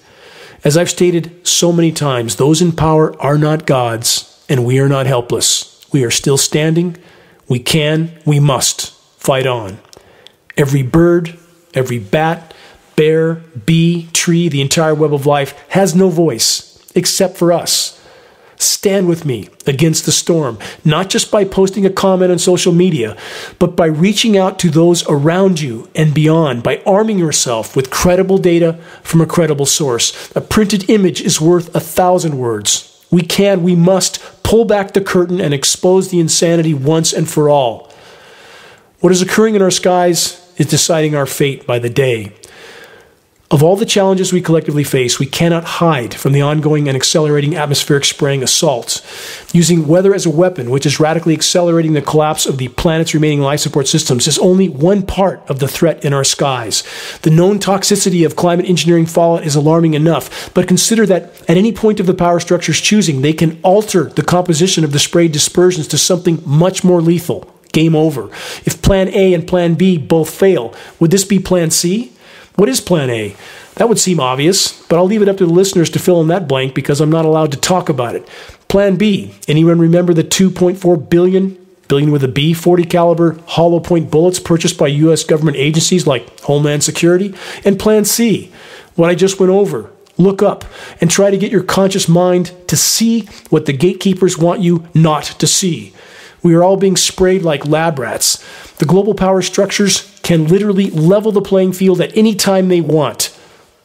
As 0.64 0.76
I've 0.76 0.90
stated 0.90 1.46
so 1.48 1.72
many 1.72 1.92
times, 1.92 2.38
those 2.38 2.60
in 2.60 2.72
power 2.72 3.16
are 3.22 3.38
not 3.38 3.68
gods, 3.68 4.44
and 4.50 4.66
we 4.66 4.80
are 4.80 4.90
not 4.90 5.06
helpless. 5.06 5.86
We 5.92 6.04
are 6.04 6.12
still 6.12 6.38
standing. 6.38 6.98
We 7.48 7.60
can, 7.60 8.12
we 8.26 8.40
must 8.40 8.92
fight 9.20 9.46
on. 9.46 9.78
Every 10.58 10.82
bird, 10.82 11.38
every 11.76 12.00
bat, 12.00 12.56
bear, 12.98 13.36
bee, 13.66 14.10
tree, 14.12 14.50
the 14.50 14.60
entire 14.60 14.94
web 14.94 15.14
of 15.14 15.26
life 15.26 15.54
has 15.70 15.96
no 15.96 16.10
voice 16.10 16.92
except 16.94 17.38
for 17.38 17.54
us. 17.54 17.94
Stand 18.60 19.08
with 19.08 19.24
me 19.24 19.50
against 19.68 20.06
the 20.06 20.12
storm, 20.12 20.58
not 20.84 21.10
just 21.10 21.30
by 21.30 21.46
posting 21.46 21.86
a 21.86 21.92
comment 21.92 22.32
on 22.32 22.40
social 22.40 22.74
media, 22.74 23.16
but 23.60 23.76
by 23.76 23.86
reaching 23.86 24.36
out 24.36 24.58
to 24.60 24.72
those 24.72 25.08
around 25.08 25.62
you 25.62 25.88
and 25.94 26.12
beyond, 26.12 26.64
by 26.64 26.82
arming 26.84 27.20
yourself 27.20 27.76
with 27.76 27.92
credible 27.92 28.40
data 28.40 28.74
from 29.04 29.22
a 29.22 29.28
credible 29.28 29.68
source. 29.68 30.36
A 30.36 30.42
printed 30.42 30.90
image 30.90 31.22
is 31.22 31.40
worth 31.40 31.74
a 31.76 31.80
thousand 31.80 32.40
words. 32.40 33.06
We 33.12 33.22
can, 33.22 33.62
we 33.62 33.76
must 33.76 34.20
pull 34.42 34.66
back 34.66 34.94
the 34.94 35.02
curtain 35.02 35.40
and 35.40 35.54
expose 35.54 36.10
the 36.10 36.20
insanity 36.20 36.74
once 36.74 37.14
and 37.14 37.30
for 37.30 37.50
all. 37.50 37.94
What 39.02 39.12
is 39.12 39.22
occurring 39.22 39.54
in 39.54 39.62
our 39.62 39.70
skies 39.70 40.44
is 40.58 40.66
deciding 40.66 41.16
our 41.16 41.28
fate 41.28 41.68
by 41.68 41.78
the 41.78 41.92
day. 41.92 42.34
Of 43.50 43.64
all 43.64 43.78
the 43.78 43.86
challenges 43.86 44.34
we 44.34 44.42
collectively 44.42 44.84
face, 44.84 45.20
we 45.20 45.26
cannot 45.26 45.64
hide 45.64 46.14
from 46.14 46.34
the 46.34 46.42
ongoing 46.42 46.90
and 46.90 46.98
accelerating 46.98 47.56
atmospheric 47.56 48.04
spraying 48.04 48.44
assaults. 48.44 49.02
Using 49.54 49.88
weather 49.88 50.14
as 50.14 50.26
a 50.26 50.30
weapon, 50.30 50.70
which 50.70 50.86
is 50.86 51.00
radically 51.00 51.34
accelerating 51.34 51.94
the 51.94 52.02
collapse 52.02 52.46
of 52.46 52.58
the 52.58 52.68
planet's 52.68 53.14
remaining 53.14 53.40
life 53.40 53.62
support 53.62 53.88
systems, 53.88 54.28
is 54.28 54.38
only 54.40 54.68
one 54.68 55.02
part 55.02 55.42
of 55.48 55.60
the 55.60 55.68
threat 55.70 56.04
in 56.04 56.12
our 56.12 56.26
skies. 56.26 56.84
The 57.22 57.30
known 57.30 57.58
toxicity 57.58 58.26
of 58.26 58.36
climate 58.36 58.66
engineering 58.66 59.06
fallout 59.06 59.46
is 59.46 59.56
alarming 59.56 59.94
enough, 59.94 60.54
but 60.54 60.68
consider 60.68 61.06
that 61.06 61.32
at 61.50 61.56
any 61.56 61.72
point 61.72 62.02
of 62.02 62.06
the 62.06 62.14
power 62.14 62.42
structure's 62.42 62.82
choosing, 62.82 63.22
they 63.22 63.32
can 63.32 63.62
alter 63.64 64.10
the 64.10 64.24
composition 64.24 64.84
of 64.84 64.92
the 64.92 65.00
sprayed 65.00 65.32
dispersions 65.32 65.88
to 65.88 65.98
something 65.98 66.44
much 66.46 66.84
more 66.84 67.00
lethal. 67.00 67.50
Game 67.72 67.96
over. 67.96 68.26
If 68.66 68.82
Plan 68.82 69.08
A 69.08 69.34
and 69.34 69.48
Plan 69.48 69.76
B 69.76 69.98
both 69.98 70.30
fail, 70.30 70.76
would 71.00 71.12
this 71.12 71.24
be 71.24 71.40
Plan 71.40 71.72
C? 71.72 72.12
What 72.58 72.70
is 72.70 72.82
Plan 72.82 73.12
A? 73.12 73.36
That 73.76 73.88
would 73.88 74.00
seem 74.00 74.20
obvious, 74.20 74.82
but 74.88 74.98
I'll 74.98 75.06
leave 75.06 75.22
it 75.22 75.30
up 75.30 75.38
to 75.38 75.46
the 75.46 75.54
listeners 75.54 75.92
to 75.92 76.00
fill 76.00 76.22
in 76.22 76.28
that 76.30 76.48
blank 76.48 76.74
because 76.74 77.00
I'm 77.00 77.12
not 77.12 77.24
allowed 77.24 77.52
to 77.52 77.60
talk 77.60 77.88
about 77.88 78.16
it. 78.16 78.28
Plan 78.68 78.96
B. 78.96 79.36
Anyone 79.48 79.78
remember 79.78 80.12
the 80.12 80.24
2.4 80.24 81.08
billion, 81.08 81.56
billion 81.88 82.10
with 82.10 82.24
a 82.24 82.28
B, 82.28 82.56
40 82.56 82.84
caliber 82.86 83.38
hollow 83.46 83.80
point 83.80 84.10
bullets 84.10 84.40
purchased 84.40 84.76
by 84.76 84.88
U.S. 84.88 85.24
government 85.24 85.58
agencies 85.58 86.08
like 86.08 86.40
Homeland 86.40 86.84
Security? 86.84 87.36
And 87.64 87.78
Plan 87.78 88.06
C. 88.06 88.52
What 88.96 89.12
I 89.12 89.14
just 89.14 89.40
went 89.40 89.52
over. 89.52 89.92
Look 90.18 90.42
up 90.42 90.66
and 91.00 91.12
try 91.12 91.30
to 91.30 91.38
get 91.38 91.52
your 91.52 91.62
conscious 91.62 92.10
mind 92.10 92.54
to 92.70 92.76
see 92.76 93.30
what 93.52 93.68
the 93.68 93.74
gatekeepers 93.74 94.36
want 94.36 94.62
you 94.62 94.88
not 94.96 95.26
to 95.26 95.46
see. 95.46 95.94
We 96.42 96.56
are 96.56 96.64
all 96.64 96.78
being 96.78 96.96
sprayed 96.96 97.44
like 97.44 97.68
lab 97.68 98.00
rats. 98.00 98.44
The 98.78 98.86
global 98.86 99.14
power 99.14 99.44
structures 99.44 100.17
can 100.28 100.46
literally 100.46 100.90
level 100.90 101.32
the 101.32 101.42
playing 101.42 101.72
field 101.72 102.02
at 102.02 102.16
any 102.18 102.36
time 102.36 102.68
they 102.68 102.82
want. 102.82 103.34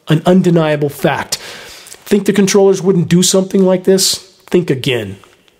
An 0.09 0.21
undeniable 0.25 0.89
fact. 0.89 1.37
Think 1.37 2.25
the 2.25 2.33
controllers 2.33 2.81
wouldn't 2.81 3.07
do 3.07 3.23
something 3.23 3.63
like 3.63 3.85
this? 3.85 4.15
Think 4.47 4.69
again. 4.69 5.15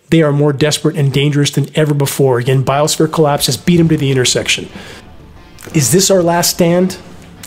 They 0.09 0.21
are 0.21 0.33
more 0.33 0.51
desperate 0.51 0.97
and 0.97 1.13
dangerous 1.13 1.51
than 1.51 1.69
ever 1.73 1.93
before. 1.93 2.37
Again, 2.37 2.65
biosphere 2.65 3.09
collapse 3.09 3.45
has 3.45 3.55
beat 3.55 3.77
them 3.77 3.87
to 3.87 3.95
the 3.95 4.11
intersection. 4.11 4.67
Is 5.73 5.93
this 5.93 6.11
our 6.11 6.21
last 6.21 6.49
stand? 6.49 6.97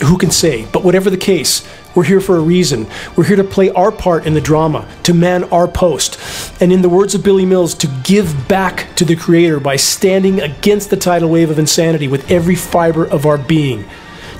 Who 0.04 0.18
can 0.18 0.30
say? 0.30 0.66
But 0.72 0.84
whatever 0.84 1.08
the 1.08 1.16
case, 1.16 1.66
we're 1.94 2.04
here 2.04 2.20
for 2.20 2.36
a 2.36 2.40
reason. 2.40 2.86
We're 3.16 3.24
here 3.24 3.36
to 3.36 3.44
play 3.44 3.70
our 3.70 3.90
part 3.90 4.26
in 4.26 4.34
the 4.34 4.40
drama, 4.42 4.86
to 5.04 5.14
man 5.14 5.44
our 5.44 5.66
post, 5.66 6.20
and 6.60 6.70
in 6.70 6.82
the 6.82 6.88
words 6.88 7.14
of 7.14 7.24
Billy 7.24 7.46
Mills, 7.46 7.74
to 7.76 7.86
give 8.04 8.46
back 8.46 8.94
to 8.96 9.06
the 9.06 9.16
Creator 9.16 9.60
by 9.60 9.76
standing 9.76 10.42
against 10.42 10.90
the 10.90 10.96
tidal 10.96 11.30
wave 11.30 11.48
of 11.48 11.58
insanity 11.58 12.08
with 12.08 12.30
every 12.30 12.54
fiber 12.54 13.06
of 13.06 13.24
our 13.24 13.38
being. 13.38 13.86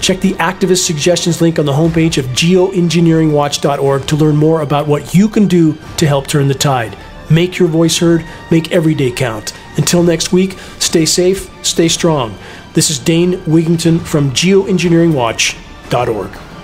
Check 0.01 0.21
the 0.21 0.35
activist 0.35 0.85
suggestions 0.85 1.41
link 1.41 1.59
on 1.59 1.65
the 1.65 1.73
homepage 1.73 2.19
of 2.19 2.27
geoengineeringwatch.org 2.27 4.07
to 4.07 4.17
learn 4.17 4.37
more 4.37 4.61
about 4.61 4.87
what 4.87 5.15
you 5.15 5.27
can 5.27 5.49
do 5.49 5.79
to 5.97 6.07
help 6.07 6.27
turn 6.27 6.49
the 6.49 6.55
tide. 6.55 6.97
Make 7.31 7.59
your 7.59 7.69
voice 7.69 7.99
heard, 7.99 8.25
make 8.51 8.73
every 8.73 8.95
day 8.95 9.11
count. 9.11 9.53
Until 9.77 10.03
next 10.03 10.33
week, 10.33 10.59
stay 10.79 11.07
safe, 11.07 11.51
stay 11.65 11.89
strong. 11.89 12.37
This 12.77 12.91
is 12.91 12.99
Dane 12.99 13.39
Wigington 13.47 14.07
from 14.07 14.33
geoengineeringwatch.org. 14.33 16.56